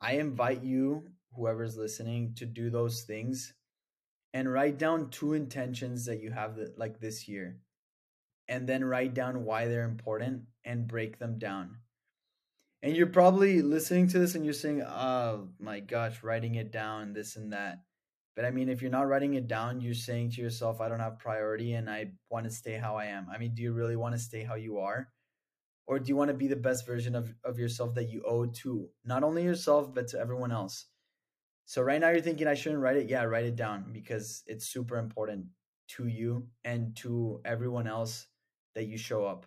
I 0.00 0.12
invite 0.12 0.64
you, 0.64 1.04
whoever's 1.34 1.76
listening, 1.76 2.32
to 2.36 2.46
do 2.46 2.70
those 2.70 3.02
things 3.02 3.52
and 4.32 4.50
write 4.50 4.78
down 4.78 5.10
two 5.10 5.34
intentions 5.34 6.06
that 6.06 6.22
you 6.22 6.30
have 6.30 6.56
that, 6.56 6.78
like 6.78 6.98
this 6.98 7.28
year. 7.28 7.58
And 8.48 8.66
then 8.66 8.84
write 8.84 9.12
down 9.12 9.44
why 9.44 9.66
they're 9.66 9.84
important 9.84 10.44
and 10.64 10.88
break 10.88 11.18
them 11.18 11.38
down. 11.38 11.76
And 12.82 12.96
you're 12.96 13.08
probably 13.08 13.60
listening 13.60 14.08
to 14.08 14.18
this 14.18 14.34
and 14.34 14.44
you're 14.44 14.54
saying, 14.54 14.82
oh 14.82 15.48
my 15.58 15.80
gosh, 15.80 16.22
writing 16.22 16.54
it 16.54 16.72
down, 16.72 17.12
this 17.12 17.36
and 17.36 17.52
that. 17.52 17.80
But 18.36 18.44
I 18.44 18.50
mean, 18.50 18.68
if 18.68 18.82
you're 18.82 18.90
not 18.90 19.08
writing 19.08 19.34
it 19.34 19.48
down, 19.48 19.80
you're 19.80 19.94
saying 19.94 20.30
to 20.32 20.42
yourself, 20.42 20.80
I 20.80 20.88
don't 20.88 21.00
have 21.00 21.18
priority 21.18 21.72
and 21.72 21.88
I 21.88 22.12
want 22.30 22.44
to 22.44 22.50
stay 22.50 22.74
how 22.74 22.96
I 22.96 23.06
am. 23.06 23.26
I 23.32 23.38
mean, 23.38 23.54
do 23.54 23.62
you 23.62 23.72
really 23.72 23.96
want 23.96 24.14
to 24.14 24.20
stay 24.20 24.44
how 24.44 24.56
you 24.56 24.78
are? 24.78 25.08
or 25.86 25.98
do 25.98 26.08
you 26.08 26.16
want 26.16 26.28
to 26.28 26.34
be 26.34 26.48
the 26.48 26.56
best 26.56 26.86
version 26.86 27.14
of, 27.14 27.32
of 27.44 27.58
yourself 27.58 27.94
that 27.94 28.10
you 28.10 28.22
owe 28.26 28.46
to 28.46 28.88
not 29.04 29.22
only 29.22 29.44
yourself 29.44 29.94
but 29.94 30.08
to 30.08 30.18
everyone 30.18 30.52
else 30.52 30.86
so 31.64 31.82
right 31.82 32.00
now 32.00 32.10
you're 32.10 32.20
thinking 32.20 32.46
i 32.46 32.54
shouldn't 32.54 32.82
write 32.82 32.96
it 32.96 33.08
yeah 33.08 33.22
write 33.22 33.44
it 33.44 33.56
down 33.56 33.86
because 33.92 34.42
it's 34.46 34.66
super 34.66 34.96
important 34.96 35.46
to 35.88 36.06
you 36.06 36.46
and 36.64 36.96
to 36.96 37.40
everyone 37.44 37.86
else 37.86 38.26
that 38.74 38.86
you 38.86 38.98
show 38.98 39.24
up 39.24 39.46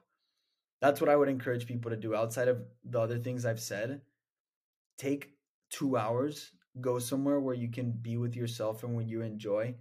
that's 0.81 1.01
what 1.01 1.09
i 1.09 1.15
would 1.15 1.29
encourage 1.29 1.65
people 1.65 1.91
to 1.91 1.97
do 1.97 2.15
outside 2.15 2.47
of 2.47 2.61
the 2.85 2.99
other 2.99 3.17
things 3.17 3.45
i've 3.45 3.59
said 3.59 4.01
take 4.97 5.31
two 5.69 5.97
hours 5.97 6.51
go 6.81 6.99
somewhere 6.99 7.39
where 7.39 7.55
you 7.55 7.69
can 7.69 7.91
be 7.91 8.17
with 8.17 8.35
yourself 8.35 8.83
and 8.83 8.95
what 8.95 9.07
you 9.07 9.21
enjoy 9.21 9.75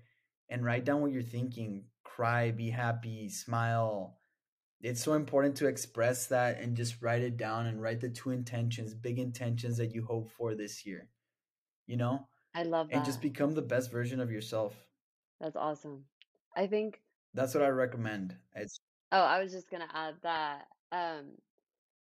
and 0.49 0.65
write 0.65 0.85
down 0.85 1.01
what 1.01 1.13
you're 1.13 1.23
thinking 1.23 1.85
cry 2.05 2.51
be 2.51 2.71
happy 2.71 3.29
smile 3.29 4.19
it's 4.81 5.03
so 5.03 5.15
important 5.15 5.57
to 5.57 5.67
express 5.67 6.27
that 6.27 6.61
and 6.61 6.77
just 6.77 7.03
write 7.03 7.23
it 7.23 7.37
down 7.37 7.67
and 7.67 7.83
write 7.83 8.01
the 8.01 8.09
two 8.09 8.31
intentions, 8.31 8.95
big 8.95 9.19
intentions 9.19 9.77
that 9.79 9.93
you 9.93 10.05
hope 10.05 10.31
for 10.31 10.55
this 10.55 10.87
year. 10.87 11.09
You 11.87 11.97
know? 11.97 12.29
I 12.55 12.63
love 12.63 12.89
that. 12.89 12.97
And 12.97 13.05
just 13.05 13.21
become 13.21 13.55
the 13.55 13.63
best 13.63 13.91
version 13.91 14.21
of 14.21 14.31
yourself. 14.31 14.75
That's 15.41 15.57
awesome. 15.57 16.05
I 16.57 16.67
think 16.67 17.01
that's 17.35 17.55
what 17.55 17.65
I 17.65 17.69
recommend. 17.69 18.37
It's 18.55 18.81
Oh, 19.11 19.23
I 19.23 19.43
was 19.43 19.53
just 19.53 19.71
going 19.71 19.83
to 19.83 19.97
add 19.97 20.15
that 20.23 20.67
um 20.93 21.27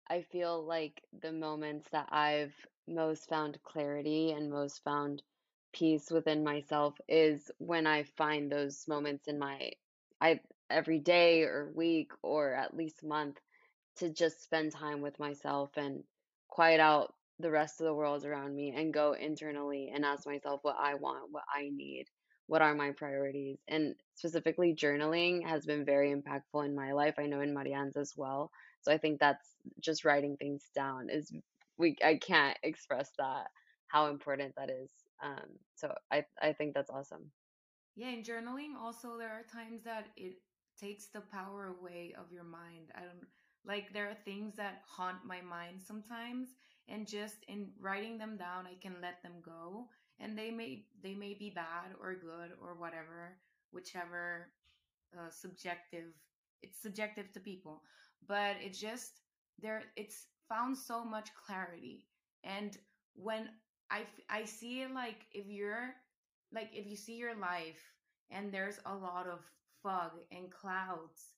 I 0.10 0.22
feel 0.22 0.64
like 0.66 1.02
the 1.22 1.32
moments 1.32 1.88
that 1.92 2.08
I've 2.12 2.54
most 2.88 3.30
found 3.30 3.58
clarity 3.64 4.32
and 4.32 4.50
most 4.52 4.84
found 4.84 5.22
peace 5.74 6.12
within 6.12 6.44
myself 6.44 6.96
is 7.08 7.52
when 7.58 7.88
I 7.88 8.04
find 8.18 8.52
those 8.52 8.88
moments 8.88 9.28
in 9.28 9.40
my 9.40 9.72
I 10.22 10.40
every 10.70 11.00
day 11.00 11.44
or 11.44 11.72
week 11.76 12.12
or 12.22 12.54
at 12.54 12.76
least 12.76 13.04
month 13.04 13.38
to 13.98 14.10
just 14.10 14.44
spend 14.44 14.72
time 14.72 15.02
with 15.02 15.20
myself 15.20 15.72
and 15.78 16.04
quiet 16.48 16.80
out 16.80 17.14
the 17.40 17.52
rest 17.52 17.82
of 17.82 17.86
the 17.86 17.94
world 17.94 18.26
around 18.26 18.56
me 18.56 18.74
and 18.76 18.94
go 18.94 19.14
internally 19.14 19.92
and 19.94 20.06
ask 20.06 20.26
myself 20.26 20.60
what 20.64 20.78
I 20.80 20.96
want, 20.96 21.32
what 21.32 21.44
I 21.54 21.70
need, 21.74 22.06
what 22.48 22.62
are 22.62 22.76
my 22.76 22.92
priorities. 22.92 23.58
And 23.68 23.96
specifically, 24.16 24.76
journaling 24.76 25.46
has 25.48 25.66
been 25.66 25.86
very 25.86 26.14
impactful 26.14 26.66
in 26.66 26.76
my 26.76 26.94
life. 26.94 27.16
I 27.18 27.26
know 27.26 27.42
in 27.42 27.54
Marianne's 27.54 27.98
as 27.98 28.14
well. 28.16 28.52
So 28.82 28.92
I 28.92 28.98
think 28.98 29.20
that's 29.20 29.48
just 29.80 30.06
writing 30.06 30.38
things 30.38 30.64
down 30.76 31.10
is 31.10 31.32
we 31.78 31.96
I 32.04 32.16
can't 32.16 32.58
express 32.64 33.12
that 33.18 33.48
how 33.88 34.08
important 34.08 34.56
that 34.58 34.70
is. 34.70 34.92
Um, 35.24 35.60
so 35.76 35.94
I 36.12 36.26
I 36.42 36.54
think 36.54 36.74
that's 36.74 36.90
awesome. 36.90 37.32
Yeah, 37.96 38.10
in 38.10 38.24
journaling 38.24 38.76
also 38.80 39.18
there 39.18 39.30
are 39.32 39.44
times 39.44 39.84
that 39.84 40.08
it 40.18 40.36
takes 40.80 41.08
the 41.08 41.22
power 41.22 41.76
away 41.80 42.14
of 42.18 42.32
your 42.32 42.44
mind. 42.44 42.92
I 42.96 43.02
don't 43.02 43.28
like 43.66 43.94
there 43.94 44.10
are 44.10 44.18
things 44.26 44.56
that 44.56 44.82
haunt 44.88 45.26
my 45.26 45.42
mind 45.42 45.82
sometimes 45.82 46.50
and 46.88 47.08
just 47.08 47.46
in 47.48 47.70
writing 47.80 48.18
them 48.18 48.38
down 48.38 48.68
I 48.68 48.76
can 48.82 48.96
let 49.02 49.22
them 49.24 49.42
go 49.44 49.88
and 50.20 50.38
they 50.38 50.52
may 50.52 50.86
they 51.02 51.14
may 51.14 51.34
be 51.34 51.50
bad 51.50 51.96
or 52.02 52.14
good 52.16 52.52
or 52.62 52.76
whatever 52.76 53.38
whichever 53.72 54.50
uh, 55.18 55.30
subjective 55.30 56.14
it's 56.62 56.82
subjective 56.82 57.32
to 57.32 57.40
people 57.40 57.82
but 58.28 58.56
it 58.62 58.74
just 58.74 59.22
there 59.62 59.84
it's 59.96 60.28
found 60.54 60.78
so 60.78 61.04
much 61.04 61.30
clarity 61.46 62.06
and 62.44 62.78
when 63.16 63.50
I 63.90 64.04
I 64.30 64.46
see 64.46 64.82
it 64.82 64.94
like 64.94 65.26
if 65.32 65.48
you're 65.48 65.96
like 66.54 66.70
if 66.74 66.86
you 66.88 66.96
see 66.96 67.16
your 67.16 67.36
life 67.36 67.82
and 68.32 68.52
there's 68.52 68.80
a 68.86 68.96
lot 68.96 69.28
of 69.28 69.40
fog 69.82 70.12
and 70.32 70.52
clouds, 70.52 71.34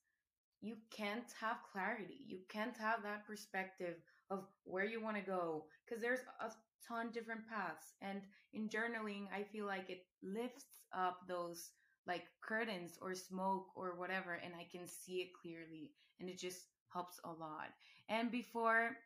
you 0.61 0.75
can't 0.91 1.31
have 1.39 1.57
clarity. 1.71 2.19
You 2.25 2.39
can't 2.49 2.77
have 2.77 3.03
that 3.03 3.27
perspective 3.27 3.95
of 4.29 4.45
where 4.63 4.85
you 4.85 5.01
want 5.01 5.17
to 5.17 5.21
go 5.23 5.65
because 5.85 6.01
there's 6.01 6.21
a 6.41 6.51
ton 6.87 7.11
different 7.13 7.47
paths. 7.47 7.93
And 8.01 8.21
in 8.53 8.69
journaling, 8.69 9.27
I 9.35 9.43
feel 9.43 9.65
like 9.65 9.89
it 9.89 10.05
lifts 10.23 10.83
up 10.95 11.21
those 11.27 11.71
like 12.07 12.23
curtains 12.41 12.97
or 13.01 13.15
smoke 13.15 13.67
or 13.75 13.95
whatever, 13.97 14.33
and 14.33 14.53
I 14.55 14.67
can 14.71 14.87
see 14.87 15.17
it 15.21 15.29
clearly, 15.41 15.91
and 16.19 16.29
it 16.29 16.39
just 16.39 16.67
helps 16.95 17.19
a 17.25 17.29
lot. 17.31 17.69
And 18.09 18.31
before 18.31 18.97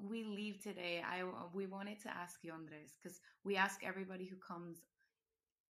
we 0.00 0.24
leave 0.24 0.62
today, 0.62 1.02
I 1.06 1.24
we 1.54 1.66
wanted 1.66 2.00
to 2.02 2.10
ask 2.16 2.40
you, 2.44 2.52
Andres, 2.52 2.96
because 3.02 3.20
we 3.44 3.56
ask 3.56 3.84
everybody 3.84 4.26
who 4.26 4.36
comes 4.36 4.78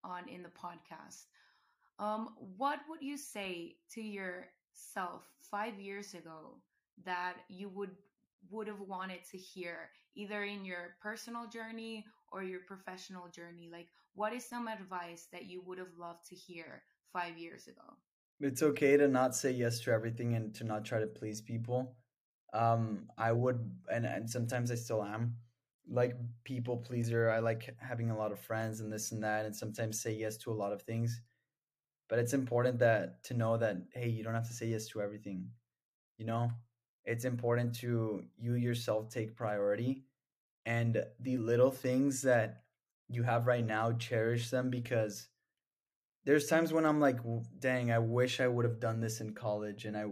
on 0.04 0.28
in 0.30 0.44
the 0.44 0.50
podcast. 0.50 1.26
Um, 2.00 2.30
what 2.58 2.80
would 2.90 3.02
you 3.02 3.18
say 3.18 3.78
to 3.94 4.02
yourself 4.02 5.24
five 5.42 5.80
years 5.80 6.14
ago 6.16 6.58
that 7.06 7.36
you 7.50 7.70
would 7.70 7.92
would 8.52 8.68
have 8.68 8.82
wanted 8.82 9.22
to 9.32 9.38
hear, 9.38 9.90
either 10.16 10.44
in 10.44 10.66
your 10.66 10.96
personal 11.02 11.48
journey 11.48 12.06
or 12.32 12.44
your 12.44 12.62
professional 12.68 13.30
journey? 13.30 13.70
Like, 13.72 13.90
what 14.16 14.34
is 14.34 14.46
some 14.46 14.68
advice 14.70 15.28
that 15.34 15.46
you 15.48 15.62
would 15.66 15.80
have 15.80 15.98
loved 16.00 16.28
to 16.30 16.36
hear 16.36 16.84
five 17.14 17.38
years 17.38 17.68
ago? 17.68 17.98
It's 18.40 18.62
okay 18.62 18.98
to 18.98 19.08
not 19.08 19.36
say 19.36 19.52
yes 19.52 19.80
to 19.82 19.92
everything 19.92 20.36
and 20.36 20.54
to 20.56 20.64
not 20.64 20.86
try 20.86 21.00
to 21.00 21.08
please 21.08 21.42
people. 21.42 21.96
Um, 22.54 23.10
I 23.18 23.32
would, 23.32 23.60
and, 23.92 24.06
and 24.06 24.30
sometimes 24.30 24.72
I 24.72 24.76
still 24.76 25.04
am, 25.04 25.36
like 25.90 26.16
people 26.44 26.78
pleaser. 26.78 27.30
I 27.30 27.40
like 27.40 27.76
having 27.80 28.12
a 28.12 28.18
lot 28.18 28.32
of 28.32 28.40
friends 28.40 28.80
and 28.80 28.92
this 28.92 29.12
and 29.12 29.24
that, 29.24 29.46
and 29.46 29.56
sometimes 29.56 30.00
say 30.00 30.14
yes 30.14 30.38
to 30.38 30.52
a 30.52 30.56
lot 30.56 30.72
of 30.72 30.82
things. 30.84 31.22
But 32.10 32.20
it's 32.20 32.34
important 32.34 32.80
that 32.80 33.24
to 33.26 33.34
know 33.34 33.58
that 33.58 33.78
hey, 33.94 34.10
you 34.10 34.24
don't 34.24 34.36
have 34.36 34.48
to 34.48 34.54
say 34.54 34.68
yes 34.68 34.88
to 34.90 35.02
everything. 35.02 35.50
You 36.18 36.26
know, 36.26 36.52
it's 37.06 37.26
important 37.26 37.76
to 37.76 38.24
you 38.38 38.54
yourself 38.56 39.10
take 39.10 39.36
priority 39.36 40.04
and 40.66 41.04
the 41.20 41.38
little 41.38 41.72
things 41.72 42.22
that 42.24 42.64
you 43.10 43.24
have 43.24 43.48
right 43.48 43.66
now 43.66 43.94
cherish 43.94 44.50
them 44.50 44.70
because 44.70 45.28
there's 46.28 46.46
times 46.48 46.74
when 46.74 46.86
i'm 46.86 47.00
like 47.00 47.20
dang 47.60 47.92
i 47.92 47.98
wish 47.98 48.40
i 48.42 48.48
would 48.48 48.66
have 48.66 48.80
done 48.80 49.00
this 49.00 49.22
in 49.22 49.34
college 49.34 49.86
and 49.86 49.98
i 49.98 50.04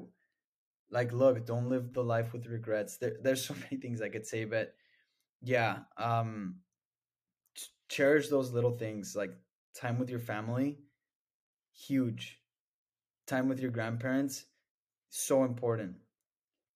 like 0.89 1.11
look 1.11 1.45
don't 1.45 1.69
live 1.69 1.93
the 1.93 2.03
life 2.03 2.31
with 2.33 2.47
regrets 2.47 2.97
there, 2.97 3.17
there's 3.21 3.45
so 3.49 3.53
many 3.53 3.77
things 3.79 4.01
i 4.01 4.09
could 4.09 4.25
say 4.25 4.45
but 4.45 4.73
yeah 5.43 5.79
um 5.97 6.55
cherish 7.89 8.29
those 8.29 8.51
little 8.51 8.77
things 8.77 9.15
like 9.15 9.37
time 9.75 9.99
with 9.99 10.09
your 10.09 10.19
family 10.19 10.79
huge 11.73 12.39
time 13.27 13.49
with 13.49 13.59
your 13.59 13.71
grandparents 13.71 14.45
so 15.09 15.43
important 15.43 15.95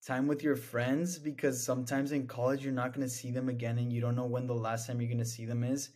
time 0.06 0.26
with 0.26 0.42
your 0.42 0.56
friends 0.56 1.18
because 1.18 1.62
sometimes 1.62 2.12
in 2.12 2.26
college 2.26 2.64
you're 2.64 2.72
not 2.72 2.92
going 2.94 3.06
to 3.06 3.12
see 3.12 3.30
them 3.30 3.48
again 3.48 3.78
and 3.78 3.92
you 3.92 4.00
don't 4.00 4.16
know 4.16 4.26
when 4.26 4.46
the 4.46 4.54
last 4.54 4.86
time 4.86 5.00
you're 5.00 5.08
going 5.08 5.18
to 5.18 5.24
see 5.24 5.44
them 5.44 5.62
is. 5.62 5.90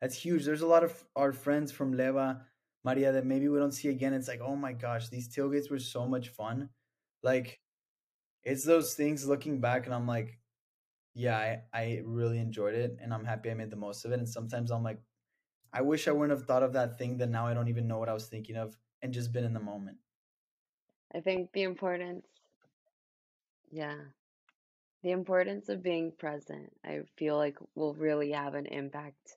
That's 0.00 0.16
huge. 0.16 0.44
There's 0.44 0.62
a 0.62 0.66
lot 0.66 0.84
of 0.84 1.04
our 1.14 1.32
friends 1.32 1.72
from 1.72 1.92
Leva, 1.92 2.42
Maria 2.84 3.12
that 3.12 3.26
maybe 3.26 3.48
we 3.48 3.58
don't 3.58 3.72
see 3.72 3.88
again. 3.88 4.12
It's 4.12 4.28
like, 4.28 4.40
oh 4.42 4.56
my 4.56 4.72
gosh, 4.72 5.08
these 5.08 5.28
tailgates 5.34 5.70
were 5.70 5.78
so 5.78 6.06
much 6.06 6.28
fun. 6.28 6.68
Like, 7.22 7.60
it's 8.42 8.64
those 8.64 8.94
things 8.94 9.26
looking 9.26 9.60
back, 9.60 9.86
and 9.86 9.94
I'm 9.94 10.06
like, 10.06 10.38
yeah, 11.14 11.38
I, 11.38 11.62
I 11.72 12.02
really 12.04 12.38
enjoyed 12.38 12.74
it, 12.74 12.98
and 13.00 13.14
I'm 13.14 13.24
happy 13.24 13.50
I 13.50 13.54
made 13.54 13.70
the 13.70 13.76
most 13.76 14.04
of 14.04 14.12
it. 14.12 14.18
And 14.18 14.28
sometimes 14.28 14.70
I'm 14.70 14.82
like, 14.82 15.00
I 15.72 15.80
wish 15.80 16.06
I 16.06 16.12
wouldn't 16.12 16.38
have 16.38 16.46
thought 16.46 16.62
of 16.62 16.74
that 16.74 16.98
thing 16.98 17.16
that 17.18 17.30
now 17.30 17.46
I 17.46 17.54
don't 17.54 17.68
even 17.68 17.88
know 17.88 17.98
what 17.98 18.08
I 18.08 18.14
was 18.14 18.26
thinking 18.26 18.56
of 18.56 18.76
and 19.02 19.12
just 19.12 19.32
been 19.32 19.44
in 19.44 19.54
the 19.54 19.60
moment. 19.60 19.96
I 21.14 21.20
think 21.20 21.52
the 21.52 21.62
importance 21.62 22.26
yeah. 23.74 23.96
The 25.02 25.10
importance 25.10 25.68
of 25.68 25.82
being 25.82 26.12
present, 26.16 26.72
I 26.84 27.00
feel 27.18 27.36
like 27.36 27.58
will 27.74 27.94
really 27.94 28.30
have 28.30 28.54
an 28.54 28.66
impact 28.66 29.36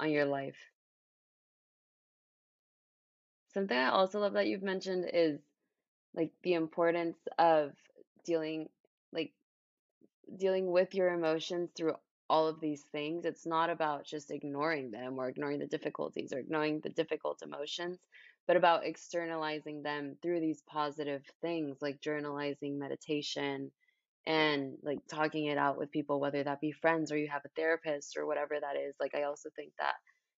on 0.00 0.10
your 0.10 0.24
life. 0.24 0.56
Something 3.58 3.76
I 3.76 3.88
also 3.88 4.20
love 4.20 4.34
that 4.34 4.46
you've 4.46 4.62
mentioned 4.62 5.10
is 5.12 5.40
like 6.14 6.30
the 6.44 6.54
importance 6.54 7.18
of 7.40 7.72
dealing 8.24 8.68
like 9.12 9.32
dealing 10.36 10.70
with 10.70 10.94
your 10.94 11.12
emotions 11.12 11.70
through 11.76 11.94
all 12.30 12.46
of 12.46 12.60
these 12.60 12.82
things. 12.92 13.24
It's 13.24 13.46
not 13.46 13.68
about 13.68 14.06
just 14.06 14.30
ignoring 14.30 14.92
them 14.92 15.18
or 15.18 15.28
ignoring 15.28 15.58
the 15.58 15.66
difficulties 15.66 16.32
or 16.32 16.38
ignoring 16.38 16.78
the 16.84 16.90
difficult 16.90 17.42
emotions, 17.42 17.98
but 18.46 18.56
about 18.56 18.86
externalizing 18.86 19.82
them 19.82 20.14
through 20.22 20.38
these 20.38 20.62
positive 20.68 21.24
things 21.42 21.78
like 21.80 22.00
journalizing, 22.00 22.78
meditation, 22.78 23.72
and 24.24 24.74
like 24.84 25.00
talking 25.10 25.46
it 25.46 25.58
out 25.58 25.76
with 25.76 25.90
people, 25.90 26.20
whether 26.20 26.44
that 26.44 26.60
be 26.60 26.70
friends 26.70 27.10
or 27.10 27.18
you 27.18 27.28
have 27.28 27.42
a 27.44 27.50
therapist 27.56 28.16
or 28.16 28.24
whatever 28.24 28.54
that 28.60 28.76
is. 28.76 28.94
Like, 29.00 29.16
I 29.16 29.24
also 29.24 29.48
think 29.56 29.72
that 29.80 29.94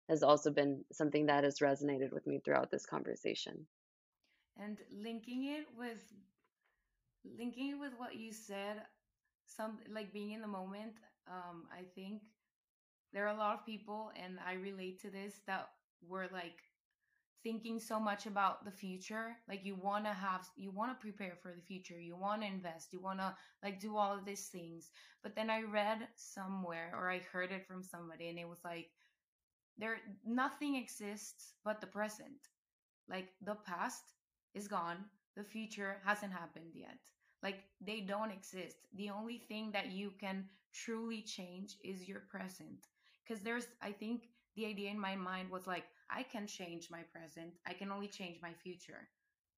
has 0.09 0.23
also 0.23 0.51
been 0.51 0.83
something 0.91 1.27
that 1.27 1.43
has 1.43 1.59
resonated 1.59 2.11
with 2.11 2.25
me 2.27 2.41
throughout 2.43 2.71
this 2.71 2.85
conversation. 2.85 3.67
And 4.57 4.77
linking 4.91 5.45
it 5.45 5.67
with 5.77 6.03
linking 7.37 7.69
it 7.71 7.79
with 7.79 7.93
what 7.97 8.15
you 8.15 8.33
said, 8.33 8.81
some 9.45 9.77
like 9.93 10.11
being 10.11 10.31
in 10.31 10.41
the 10.41 10.47
moment, 10.47 10.93
um, 11.29 11.65
I 11.71 11.83
think 11.95 12.21
there 13.13 13.25
are 13.25 13.35
a 13.35 13.37
lot 13.37 13.55
of 13.55 13.65
people, 13.65 14.11
and 14.21 14.39
I 14.45 14.53
relate 14.53 14.99
to 15.01 15.09
this, 15.09 15.41
that 15.47 15.69
were 16.07 16.27
like 16.31 16.63
thinking 17.43 17.79
so 17.79 17.99
much 17.99 18.25
about 18.25 18.65
the 18.65 18.71
future 18.71 19.37
like 19.47 19.63
you 19.63 19.75
want 19.75 20.03
to 20.05 20.11
have 20.11 20.45
you 20.57 20.71
want 20.71 20.91
to 20.91 21.01
prepare 21.01 21.37
for 21.41 21.53
the 21.55 21.61
future 21.61 21.99
you 21.99 22.15
want 22.15 22.41
to 22.41 22.47
invest 22.47 22.91
you 22.91 22.99
want 22.99 23.19
to 23.19 23.33
like 23.63 23.79
do 23.79 23.95
all 23.95 24.13
of 24.13 24.25
these 24.25 24.47
things 24.47 24.91
but 25.23 25.35
then 25.35 25.49
i 25.49 25.61
read 25.61 26.07
somewhere 26.15 26.91
or 26.93 27.09
i 27.09 27.19
heard 27.31 27.51
it 27.51 27.65
from 27.65 27.81
somebody 27.81 28.27
and 28.27 28.37
it 28.37 28.47
was 28.47 28.59
like 28.65 28.89
there 29.79 29.97
nothing 30.25 30.75
exists 30.75 31.53
but 31.65 31.81
the 31.81 31.87
present 31.87 32.49
like 33.09 33.29
the 33.41 33.55
past 33.55 34.03
is 34.53 34.67
gone 34.67 34.97
the 35.35 35.43
future 35.43 35.97
hasn't 36.05 36.31
happened 36.33 36.71
yet 36.73 36.99
like 37.41 37.63
they 37.81 38.01
don't 38.01 38.31
exist 38.31 38.77
the 38.95 39.09
only 39.09 39.39
thing 39.47 39.71
that 39.71 39.91
you 39.91 40.11
can 40.19 40.45
truly 40.73 41.21
change 41.21 41.77
is 41.83 42.07
your 42.07 42.21
present 42.29 42.87
because 43.23 43.43
there's 43.43 43.67
i 43.81 43.91
think 43.91 44.23
the 44.55 44.65
idea 44.65 44.91
in 44.91 44.99
my 44.99 45.15
mind 45.15 45.49
was 45.49 45.67
like 45.67 45.85
I 46.09 46.23
can 46.23 46.47
change 46.47 46.89
my 46.89 47.03
present. 47.13 47.53
I 47.67 47.73
can 47.73 47.91
only 47.91 48.07
change 48.07 48.39
my 48.41 48.53
future. 48.63 49.07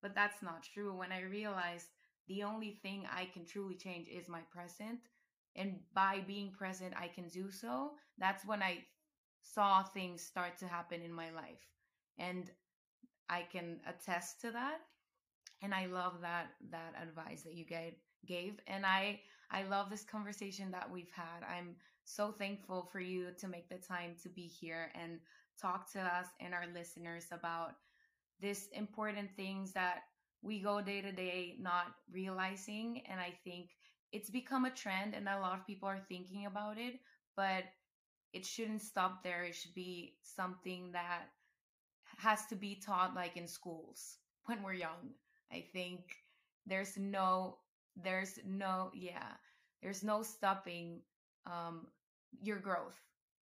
But 0.02 0.14
that's 0.14 0.42
not 0.42 0.62
true. 0.62 0.96
When 0.96 1.12
I 1.12 1.22
realized 1.22 1.86
the 2.28 2.42
only 2.42 2.78
thing 2.82 3.06
I 3.10 3.26
can 3.32 3.46
truly 3.46 3.74
change 3.74 4.08
is 4.08 4.28
my 4.28 4.40
present, 4.50 5.00
and 5.56 5.80
by 5.94 6.20
being 6.26 6.52
present, 6.52 6.94
I 6.96 7.08
can 7.08 7.28
do 7.28 7.50
so, 7.50 7.92
that's 8.18 8.44
when 8.46 8.62
I 8.62 8.84
saw 9.42 9.82
things 9.82 10.22
start 10.22 10.58
to 10.58 10.66
happen 10.66 11.02
in 11.02 11.12
my 11.12 11.30
life. 11.30 11.66
And 12.18 12.50
I 13.28 13.42
can 13.50 13.80
attest 13.86 14.40
to 14.42 14.50
that. 14.52 14.80
And 15.62 15.74
I 15.74 15.86
love 15.86 16.20
that 16.22 16.48
that 16.70 16.94
advice 17.00 17.42
that 17.42 17.54
you 17.54 17.64
gave 17.64 17.94
gave. 18.26 18.60
And 18.66 18.84
I 18.84 19.20
I 19.50 19.64
love 19.64 19.90
this 19.90 20.04
conversation 20.04 20.70
that 20.72 20.90
we've 20.90 21.10
had. 21.14 21.44
I'm 21.48 21.76
so 22.04 22.32
thankful 22.32 22.88
for 22.90 23.00
you 23.00 23.28
to 23.38 23.48
make 23.48 23.68
the 23.68 23.78
time 23.78 24.16
to 24.22 24.28
be 24.28 24.46
here 24.46 24.90
and 24.94 25.20
talk 25.60 25.90
to 25.92 26.00
us 26.00 26.26
and 26.40 26.54
our 26.54 26.66
listeners 26.74 27.26
about 27.30 27.74
this 28.40 28.68
important 28.72 29.30
things 29.36 29.72
that 29.72 30.02
we 30.42 30.60
go 30.60 30.80
day 30.80 31.00
to 31.00 31.12
day 31.12 31.56
not 31.60 31.94
realizing 32.10 33.02
and 33.08 33.20
i 33.20 33.32
think 33.44 33.70
it's 34.12 34.30
become 34.30 34.64
a 34.64 34.70
trend 34.70 35.14
and 35.14 35.28
a 35.28 35.38
lot 35.40 35.58
of 35.58 35.66
people 35.66 35.88
are 35.88 36.00
thinking 36.08 36.46
about 36.46 36.78
it 36.78 36.94
but 37.36 37.64
it 38.32 38.44
shouldn't 38.46 38.82
stop 38.82 39.22
there 39.22 39.44
it 39.44 39.54
should 39.54 39.74
be 39.74 40.14
something 40.22 40.90
that 40.92 41.24
has 42.18 42.46
to 42.46 42.54
be 42.54 42.74
taught 42.74 43.14
like 43.14 43.36
in 43.36 43.46
schools 43.46 44.18
when 44.46 44.62
we're 44.62 44.72
young 44.74 45.14
i 45.52 45.64
think 45.72 46.00
there's 46.66 46.96
no 46.96 47.56
there's 47.96 48.38
no 48.46 48.90
yeah 48.94 49.32
there's 49.82 50.02
no 50.02 50.22
stopping 50.22 51.00
um 51.46 51.86
your 52.40 52.58
growth 52.58 53.00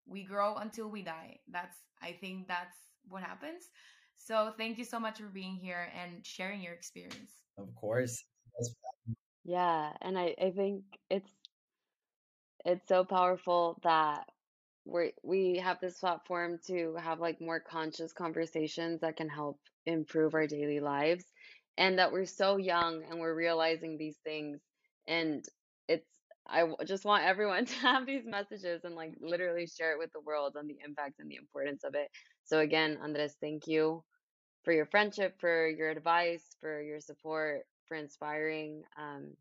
we 0.10 0.24
grow 0.24 0.56
until 0.56 0.90
we 0.90 1.04
die. 1.04 1.40
That's 1.50 1.78
I 2.02 2.14
think 2.20 2.48
that's 2.48 2.78
what 3.08 3.24
happens. 3.24 3.70
So 4.18 4.54
thank 4.58 4.78
you 4.78 4.84
so 4.84 5.00
much 5.00 5.20
for 5.20 5.28
being 5.28 5.56
here 5.56 5.90
and 6.02 6.26
sharing 6.26 6.62
your 6.62 6.74
experience. 6.74 7.32
Of 7.58 7.74
course. 7.76 8.24
Yeah, 9.46 9.92
and 10.02 10.18
I, 10.18 10.36
I 10.42 10.52
think 10.52 10.84
it's 11.10 11.32
it's 12.66 12.88
so 12.88 13.06
powerful 13.06 13.80
that 13.84 14.26
we 14.92 15.14
we 15.24 15.58
have 15.58 15.80
this 15.80 16.00
platform 16.00 16.60
to 16.68 16.96
have 16.96 17.20
like 17.20 17.42
more 17.42 17.60
conscious 17.60 18.14
conversations 18.14 19.02
that 19.02 19.18
can 19.18 19.30
help 19.30 19.60
improve 19.86 20.34
our 20.34 20.48
daily 20.48 20.80
lives 20.80 21.26
and 21.78 22.00
that 22.00 22.12
we're 22.12 22.26
so 22.26 22.58
young 22.58 23.04
and 23.10 23.20
we're 23.20 23.36
realizing 23.36 23.98
these 23.98 24.18
things 24.24 24.60
and 25.08 25.46
it's 25.88 26.08
I 26.48 26.68
just 26.86 27.06
want 27.06 27.26
everyone 27.26 27.66
to 27.68 27.76
have 27.76 28.06
these 28.06 28.26
messages 28.26 28.84
and 28.84 28.96
like 28.96 29.14
literally 29.22 29.68
share 29.68 29.94
it 29.94 30.00
with 30.00 30.12
the 30.14 30.22
world 30.22 30.56
on 30.58 30.68
the 30.68 30.78
impact 30.86 31.20
and 31.20 31.30
the 31.30 31.36
importance 31.36 31.84
of 31.84 31.96
it. 31.96 32.10
So 32.46 32.60
again, 32.60 32.98
Andres, 33.02 33.36
thank 33.40 33.68
you 33.68 34.04
for 34.64 34.74
your 34.74 34.86
friendship, 34.86 35.36
for 35.40 35.68
your 35.68 35.90
advice, 35.90 36.44
for 36.62 36.82
your 36.82 37.00
support, 37.00 37.62
for 37.88 37.96
inspiring. 37.96 38.84
Um, 38.98 39.34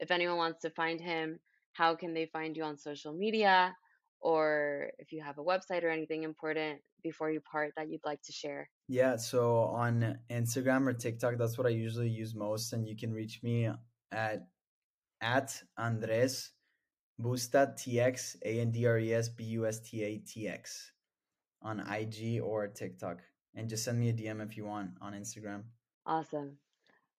if 0.00 0.10
anyone 0.10 0.36
wants 0.36 0.60
to 0.62 0.70
find 0.70 1.00
him, 1.00 1.38
how 1.72 1.94
can 1.96 2.14
they 2.14 2.26
find 2.26 2.56
you 2.56 2.64
on 2.64 2.78
social 2.78 3.12
media? 3.12 3.76
Or 4.24 4.90
if 4.98 5.12
you 5.12 5.22
have 5.22 5.36
a 5.36 5.44
website 5.44 5.84
or 5.84 5.90
anything 5.90 6.22
important 6.22 6.80
before 7.02 7.30
you 7.30 7.40
part 7.40 7.72
that 7.76 7.90
you'd 7.90 8.06
like 8.06 8.22
to 8.22 8.32
share? 8.32 8.70
Yeah, 8.88 9.16
so 9.16 9.58
on 9.64 10.18
Instagram 10.30 10.86
or 10.86 10.94
TikTok, 10.94 11.36
that's 11.36 11.58
what 11.58 11.66
I 11.66 11.70
usually 11.70 12.08
use 12.08 12.34
most. 12.34 12.72
And 12.72 12.88
you 12.88 12.96
can 12.96 13.12
reach 13.12 13.42
me 13.42 13.68
at 14.10 14.46
at 15.20 15.62
Andres 15.76 16.52
BustaTX, 17.20 18.36
A 18.44 18.60
N 18.60 18.70
D 18.70 18.86
R 18.86 18.98
E 18.98 19.12
S 19.12 19.28
B 19.28 19.44
U 19.44 19.66
S 19.66 19.80
T 19.80 20.02
A 20.02 20.18
T 20.18 20.48
X 20.48 20.92
on 21.62 21.80
IG 21.80 22.40
or 22.42 22.66
TikTok. 22.68 23.20
And 23.54 23.68
just 23.68 23.84
send 23.84 24.00
me 24.00 24.08
a 24.08 24.12
DM 24.12 24.42
if 24.42 24.56
you 24.56 24.64
want 24.64 24.90
on 25.00 25.12
Instagram. 25.12 25.64
Awesome. 26.06 26.58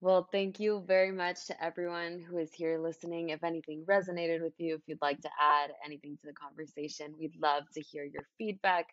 Well, 0.05 0.29
thank 0.31 0.59
you 0.59 0.83
very 0.85 1.11
much 1.11 1.47
to 1.47 1.63
everyone 1.63 2.19
who 2.19 2.37
is 2.37 2.53
here 2.53 2.77
listening. 2.77 3.29
If 3.31 3.43
anything 3.43 3.85
resonated 3.89 4.43
with 4.43 4.53
you, 4.59 4.75
if 4.75 4.81
you'd 4.85 5.01
like 5.01 5.19
to 5.21 5.31
add 5.41 5.71
anything 5.83 6.15
to 6.17 6.27
the 6.27 6.33
conversation, 6.33 7.15
we'd 7.17 7.35
love 7.41 7.63
to 7.73 7.81
hear 7.81 8.03
your 8.05 8.27
feedback 8.37 8.85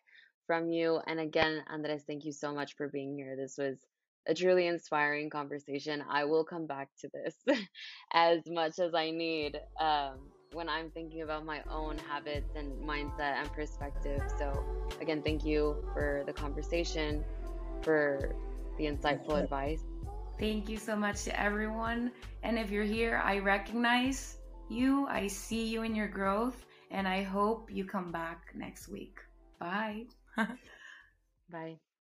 from 0.47 0.71
you. 0.71 0.99
And 1.05 1.19
again, 1.19 1.63
Andres, 1.69 2.03
thank 2.07 2.25
you 2.25 2.31
so 2.31 2.51
much 2.55 2.75
for 2.75 2.87
being 2.89 3.15
here. 3.15 3.35
This 3.37 3.59
was 3.59 3.77
a 4.27 4.33
truly 4.33 4.65
inspiring 4.65 5.29
conversation. 5.29 6.03
I 6.09 6.25
will 6.25 6.45
come 6.45 6.65
back 6.65 6.89
to 7.01 7.09
this 7.13 7.37
as 8.13 8.39
much 8.47 8.79
as 8.79 8.95
I 8.95 9.11
need 9.11 9.59
um, 9.79 10.31
when 10.51 10.67
I'm 10.67 10.89
thinking 10.89 11.21
about 11.21 11.45
my 11.45 11.61
own 11.69 11.99
habits 11.99 12.49
and 12.55 12.81
mindset 12.89 13.37
and 13.39 13.53
perspective. 13.53 14.23
So, 14.35 14.65
again, 14.99 15.21
thank 15.21 15.45
you 15.45 15.77
for 15.93 16.23
the 16.25 16.33
conversation, 16.33 17.27
for 17.83 18.35
the 18.79 18.85
insightful 18.85 19.39
advice. 19.39 19.83
Thank 20.43 20.67
you 20.67 20.75
so 20.75 20.97
much 20.97 21.23
to 21.23 21.39
everyone. 21.39 22.11
And 22.43 22.59
if 22.59 22.69
you're 22.69 22.83
here, 22.83 23.21
I 23.23 23.39
recognize 23.39 24.35
you, 24.69 25.07
I 25.07 25.27
see 25.27 25.63
you 25.67 25.83
in 25.83 25.95
your 25.95 26.09
growth, 26.09 26.65
and 26.91 27.07
I 27.07 27.23
hope 27.23 27.71
you 27.71 27.85
come 27.85 28.11
back 28.11 28.51
next 28.53 28.89
week. 28.89 29.15
Bye. 29.57 30.07
Bye. 31.49 31.79